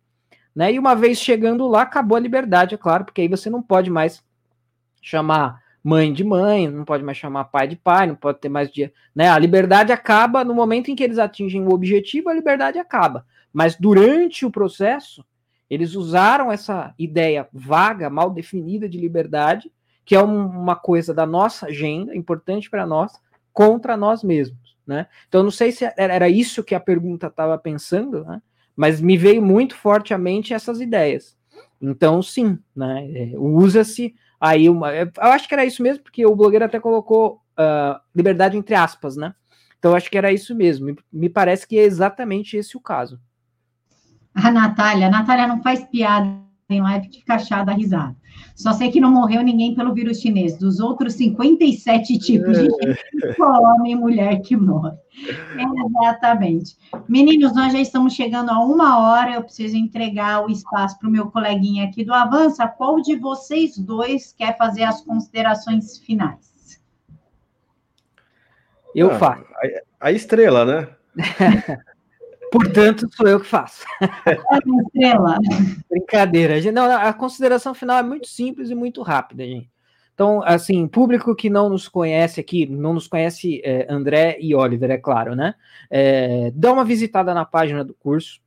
né? 0.55 0.71
E 0.71 0.79
uma 0.79 0.95
vez 0.95 1.19
chegando 1.19 1.67
lá, 1.67 1.81
acabou 1.81 2.15
a 2.15 2.21
liberdade, 2.21 2.73
é 2.73 2.77
claro, 2.77 3.03
porque 3.03 3.19
aí 3.19 3.27
você 3.27 3.49
não 3.49 3.61
pode 3.61 3.89
mais 3.89 4.23
chamar 5.01 5.61
mãe 5.83 6.13
de 6.13 6.23
mãe, 6.23 6.69
não 6.69 6.85
pode 6.85 7.03
mais 7.03 7.17
chamar 7.17 7.45
pai 7.45 7.67
de 7.67 7.75
pai, 7.75 8.07
não 8.07 8.15
pode 8.15 8.39
ter 8.39 8.49
mais 8.49 8.71
dia, 8.71 8.93
né? 9.15 9.29
A 9.29 9.39
liberdade 9.39 9.91
acaba 9.91 10.43
no 10.43 10.53
momento 10.53 10.91
em 10.91 10.95
que 10.95 11.03
eles 11.03 11.17
atingem 11.17 11.65
o 11.65 11.73
objetivo, 11.73 12.29
a 12.29 12.33
liberdade 12.33 12.77
acaba. 12.77 13.25
Mas 13.51 13.75
durante 13.75 14.45
o 14.45 14.51
processo, 14.51 15.25
eles 15.69 15.95
usaram 15.95 16.51
essa 16.51 16.93
ideia 16.99 17.47
vaga, 17.51 18.09
mal 18.09 18.29
definida 18.29 18.87
de 18.87 18.99
liberdade, 18.99 19.71
que 20.05 20.15
é 20.15 20.21
um, 20.21 20.45
uma 20.45 20.75
coisa 20.75 21.13
da 21.13 21.25
nossa 21.25 21.67
agenda, 21.67 22.15
importante 22.15 22.69
para 22.69 22.85
nós, 22.85 23.13
contra 23.53 23.97
nós 23.97 24.23
mesmos, 24.23 24.77
né? 24.85 25.07
Então 25.27 25.43
não 25.43 25.51
sei 25.51 25.71
se 25.71 25.91
era 25.97 26.29
isso 26.29 26.63
que 26.63 26.75
a 26.75 26.79
pergunta 26.79 27.27
estava 27.27 27.57
pensando, 27.57 28.23
né? 28.23 28.41
Mas 28.75 29.01
me 29.01 29.17
veio 29.17 29.41
muito 29.41 29.75
forte 29.75 30.13
à 30.13 30.17
mente 30.17 30.53
essas 30.53 30.79
ideias. 30.79 31.37
Então 31.81 32.21
sim, 32.21 32.59
né? 32.75 33.09
É, 33.13 33.31
usa-se 33.37 34.15
aí 34.41 34.67
uma, 34.67 34.91
eu 34.93 35.11
acho 35.17 35.47
que 35.47 35.53
era 35.53 35.63
isso 35.63 35.83
mesmo 35.83 36.03
porque 36.03 36.25
o 36.25 36.35
blogueiro 36.35 36.65
até 36.65 36.79
colocou 36.79 37.41
uh, 37.57 37.99
liberdade 38.15 38.57
entre 38.57 38.73
aspas, 38.73 39.15
né? 39.15 39.35
Então 39.77 39.95
acho 39.95 40.09
que 40.09 40.17
era 40.17 40.33
isso 40.33 40.55
mesmo. 40.55 40.87
Me, 40.87 40.97
me 41.13 41.29
parece 41.29 41.67
que 41.67 41.77
é 41.77 41.83
exatamente 41.83 42.57
esse 42.57 42.75
o 42.75 42.81
caso. 42.81 43.19
A 44.33 44.51
Natália, 44.51 45.07
a 45.07 45.11
Natália 45.11 45.47
não 45.47 45.61
faz 45.61 45.83
piada 45.85 46.50
em 46.73 46.81
live 46.81 47.07
que 47.09 47.19
fica 47.19 47.39
chata 47.39 47.71
risada. 47.71 48.15
Só 48.55 48.73
sei 48.73 48.91
que 48.91 49.01
não 49.01 49.11
morreu 49.11 49.41
ninguém 49.41 49.75
pelo 49.75 49.93
vírus 49.93 50.19
chinês. 50.19 50.57
Dos 50.57 50.79
outros 50.79 51.13
57 51.13 52.17
tipos 52.19 52.57
de 52.57 52.65
gente, 52.65 53.35
só 53.35 53.51
homem 53.61 53.93
e 53.93 53.95
mulher 53.95 54.41
que 54.41 54.55
morre. 54.55 54.95
Exatamente. 55.57 56.75
Meninos, 57.07 57.53
nós 57.55 57.73
já 57.73 57.79
estamos 57.79 58.13
chegando 58.13 58.49
a 58.49 58.59
uma 58.59 58.99
hora. 58.99 59.35
Eu 59.35 59.43
preciso 59.43 59.75
entregar 59.75 60.45
o 60.45 60.49
espaço 60.49 60.97
para 60.99 61.07
o 61.09 61.11
meu 61.11 61.31
coleguinha 61.31 61.85
aqui 61.85 62.03
do 62.03 62.13
Avança. 62.13 62.67
Qual 62.67 63.01
de 63.01 63.15
vocês 63.15 63.77
dois 63.77 64.33
quer 64.33 64.57
fazer 64.57 64.83
as 64.83 65.01
considerações 65.01 65.97
finais? 65.97 66.79
Eu 68.93 69.11
ah, 69.11 69.19
faço. 69.19 69.45
A, 69.99 70.07
a 70.07 70.11
estrela, 70.11 70.65
né? 70.65 70.87
Portanto, 72.51 73.07
sou 73.15 73.27
eu 73.27 73.39
que 73.39 73.47
faço. 73.47 73.85
Brincadeira. 75.89 76.71
Não, 76.71 76.83
a 76.91 77.13
consideração 77.13 77.73
final 77.73 77.97
é 77.97 78.03
muito 78.03 78.27
simples 78.27 78.69
e 78.69 78.75
muito 78.75 79.01
rápida, 79.01 79.45
gente. 79.45 79.71
Então, 80.13 80.43
assim, 80.43 80.87
público 80.87 81.33
que 81.33 81.49
não 81.49 81.69
nos 81.69 81.87
conhece 81.87 82.39
aqui, 82.39 82.67
não 82.67 82.93
nos 82.93 83.07
conhece 83.07 83.61
é, 83.63 83.87
André 83.89 84.37
e 84.39 84.53
Oliver, 84.53 84.91
é 84.91 84.97
claro, 84.97 85.35
né? 85.35 85.55
É, 85.89 86.51
dá 86.53 86.73
uma 86.73 86.83
visitada 86.83 87.33
na 87.33 87.45
página 87.45 87.83
do 87.83 87.93
curso. 87.93 88.39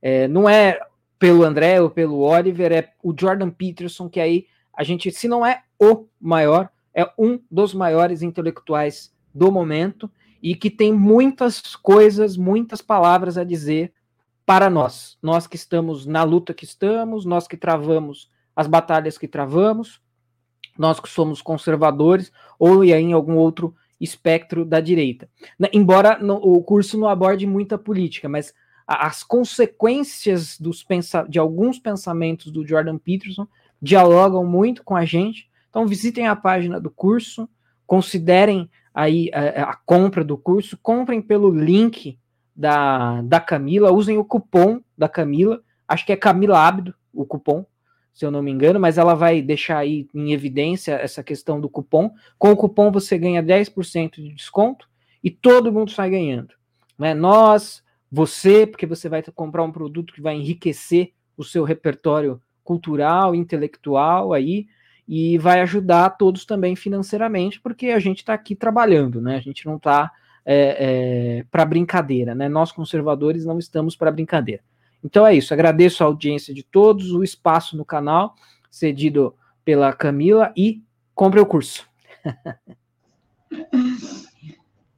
É, 0.00 0.28
não 0.28 0.48
é 0.48 0.78
pelo 1.18 1.44
André 1.44 1.80
ou 1.80 1.90
pelo 1.90 2.20
Oliver, 2.20 2.72
é 2.72 2.92
o 3.02 3.12
Jordan 3.14 3.50
Peterson, 3.50 4.08
que 4.08 4.20
aí 4.20 4.46
a 4.72 4.84
gente, 4.84 5.10
se 5.10 5.28
não 5.28 5.44
é 5.44 5.62
o 5.78 6.06
maior, 6.18 6.70
é 6.94 7.06
um 7.18 7.38
dos 7.50 7.74
maiores 7.74 8.22
intelectuais 8.22 9.12
do 9.34 9.50
momento 9.52 10.10
e 10.42 10.54
que 10.54 10.70
tem 10.70 10.92
muitas 10.92 11.76
coisas, 11.76 12.36
muitas 12.36 12.80
palavras 12.80 13.36
a 13.36 13.44
dizer 13.44 13.92
para 14.46 14.70
nós. 14.70 15.16
Nós 15.22 15.46
que 15.46 15.56
estamos 15.56 16.06
na 16.06 16.22
luta 16.22 16.54
que 16.54 16.64
estamos, 16.64 17.24
nós 17.24 17.46
que 17.46 17.56
travamos 17.56 18.30
as 18.54 18.66
batalhas 18.66 19.16
que 19.16 19.28
travamos, 19.28 20.00
nós 20.78 20.98
que 20.98 21.08
somos 21.08 21.40
conservadores 21.42 22.32
ou 22.58 22.82
em 22.84 23.12
algum 23.12 23.36
outro 23.36 23.74
espectro 24.00 24.64
da 24.64 24.80
direita. 24.80 25.28
Embora 25.72 26.18
o 26.42 26.62
curso 26.62 26.98
não 26.98 27.08
aborde 27.08 27.46
muita 27.46 27.76
política, 27.76 28.28
mas 28.28 28.54
as 28.86 29.22
consequências 29.22 30.58
dos 30.58 30.84
de 31.28 31.38
alguns 31.38 31.78
pensamentos 31.78 32.50
do 32.50 32.66
Jordan 32.66 32.98
Peterson 32.98 33.46
dialogam 33.80 34.44
muito 34.44 34.82
com 34.82 34.96
a 34.96 35.04
gente. 35.04 35.48
Então 35.68 35.86
visitem 35.86 36.26
a 36.26 36.34
página 36.34 36.80
do 36.80 36.90
curso, 36.90 37.48
considerem 37.86 38.68
aí 38.94 39.30
a, 39.32 39.70
a, 39.70 39.74
compra 39.74 40.24
do 40.24 40.36
curso, 40.36 40.78
comprem 40.82 41.22
pelo 41.22 41.50
link 41.50 42.18
da, 42.54 43.22
da 43.22 43.40
Camila, 43.40 43.92
usem 43.92 44.18
o 44.18 44.24
cupom 44.24 44.80
da 44.96 45.08
Camila, 45.08 45.62
acho 45.86 46.04
que 46.04 46.12
é 46.12 46.16
Camila 46.16 46.58
Abdo 46.58 46.94
o 47.12 47.24
cupom, 47.24 47.64
se 48.12 48.24
eu 48.24 48.30
não 48.30 48.42
me 48.42 48.50
engano, 48.50 48.78
mas 48.78 48.98
ela 48.98 49.14
vai 49.14 49.40
deixar 49.40 49.78
aí 49.78 50.06
em 50.14 50.32
evidência 50.32 50.92
essa 50.94 51.22
questão 51.22 51.60
do 51.60 51.68
cupom. 51.68 52.12
Com 52.38 52.52
o 52.52 52.56
cupom 52.56 52.90
você 52.90 53.16
ganha 53.16 53.42
10% 53.42 54.16
de 54.16 54.34
desconto 54.34 54.88
e 55.22 55.30
todo 55.30 55.72
mundo 55.72 55.90
sai 55.90 56.10
ganhando. 56.10 56.54
Né? 56.98 57.14
Nós, 57.14 57.82
você, 58.10 58.66
porque 58.66 58.86
você 58.86 59.08
vai 59.08 59.22
comprar 59.34 59.62
um 59.62 59.72
produto 59.72 60.12
que 60.12 60.20
vai 60.20 60.34
enriquecer 60.34 61.12
o 61.36 61.44
seu 61.44 61.64
repertório 61.64 62.40
cultural, 62.62 63.34
intelectual 63.34 64.32
aí, 64.32 64.66
e 65.12 65.36
vai 65.38 65.60
ajudar 65.60 66.10
todos 66.10 66.44
também 66.44 66.76
financeiramente, 66.76 67.60
porque 67.60 67.88
a 67.88 67.98
gente 67.98 68.18
está 68.18 68.32
aqui 68.32 68.54
trabalhando, 68.54 69.20
né? 69.20 69.34
A 69.34 69.40
gente 69.40 69.66
não 69.66 69.74
está 69.74 70.08
é, 70.46 70.76
é, 70.78 71.44
para 71.50 71.64
brincadeira, 71.64 72.32
né? 72.32 72.48
Nós 72.48 72.70
conservadores 72.70 73.44
não 73.44 73.58
estamos 73.58 73.96
para 73.96 74.12
brincadeira. 74.12 74.62
Então 75.02 75.26
é 75.26 75.34
isso. 75.34 75.52
Agradeço 75.52 76.04
a 76.04 76.06
audiência 76.06 76.54
de 76.54 76.62
todos, 76.62 77.10
o 77.10 77.24
espaço 77.24 77.76
no 77.76 77.84
canal 77.84 78.36
cedido 78.70 79.34
pela 79.64 79.92
Camila 79.92 80.52
e 80.56 80.80
compre 81.12 81.40
o 81.40 81.46
curso. 81.46 81.84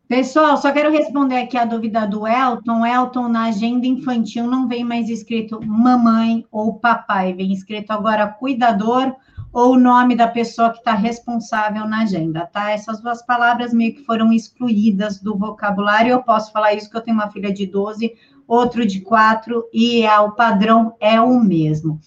Pessoal, 0.07 0.59
só 0.59 0.73
quero 0.73 0.93
responder 0.93 1.37
aqui 1.37 1.57
a 1.57 1.65
dúvida 1.65 2.07
do 2.07 2.27
Elton. 2.27 2.85
Elton, 2.85 3.29
na 3.29 3.45
agenda 3.45 3.87
infantil 3.87 4.47
não 4.47 4.69
vem 4.69 4.85
mais 4.85 5.09
escrito 5.09 5.59
mamãe 5.65 6.45
ou 6.53 6.75
papai, 6.75 7.33
vem 7.33 7.51
escrito 7.51 7.93
agora 7.93 8.27
cuidador 8.27 9.17
ou 9.53 9.75
o 9.75 9.79
nome 9.79 10.17
da 10.17 10.27
pessoa 10.27 10.71
que 10.71 10.79
está 10.79 10.95
responsável 10.95 11.87
na 11.87 12.03
agenda, 12.03 12.47
tá? 12.47 12.71
Essas 12.71 13.01
duas 13.01 13.25
palavras 13.25 13.75
meio 13.75 13.95
que 13.95 14.05
foram 14.05 14.33
excluídas 14.33 15.21
do 15.21 15.37
vocabulário. 15.37 16.11
Eu 16.11 16.23
posso 16.23 16.51
falar 16.51 16.73
isso 16.75 16.91
que 16.91 16.97
eu 16.97 17.03
tenho 17.03 17.17
uma 17.17 17.31
filha 17.31 17.53
de 17.53 17.67
12, 17.67 18.15
outro 18.49 18.87
de 18.87 19.01
4, 19.01 19.65
e 19.73 20.03
é, 20.03 20.19
o 20.21 20.33
padrão 20.33 20.95
é 20.99 21.21
o 21.21 21.39
mesmo. 21.39 22.01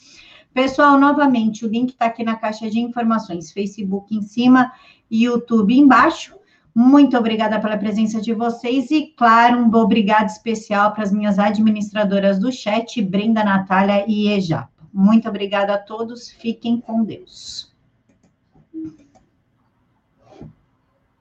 Pessoal, 0.54 0.98
novamente, 0.98 1.66
o 1.66 1.70
link 1.70 1.90
está 1.90 2.06
aqui 2.06 2.24
na 2.24 2.36
caixa 2.36 2.70
de 2.70 2.80
informações, 2.80 3.52
Facebook 3.52 4.16
em 4.16 4.22
cima 4.22 4.72
YouTube 5.12 5.78
embaixo. 5.78 6.34
Muito 6.74 7.18
obrigada 7.18 7.60
pela 7.60 7.78
presença 7.78 8.20
de 8.20 8.34
vocês 8.34 8.90
e, 8.92 9.14
claro, 9.16 9.60
um 9.60 9.74
obrigado 9.76 10.28
especial 10.28 10.94
para 10.94 11.04
as 11.04 11.12
minhas 11.12 11.40
administradoras 11.40 12.40
do 12.40 12.52
chat, 12.52 13.02
Brenda, 13.02 13.44
Natália 13.44 14.04
e 14.08 14.30
Ejapa. 14.30 14.75
Muito 14.98 15.28
obrigada 15.28 15.74
a 15.74 15.78
todos. 15.78 16.32
Fiquem 16.32 16.80
com 16.80 17.04
Deus. 17.04 17.75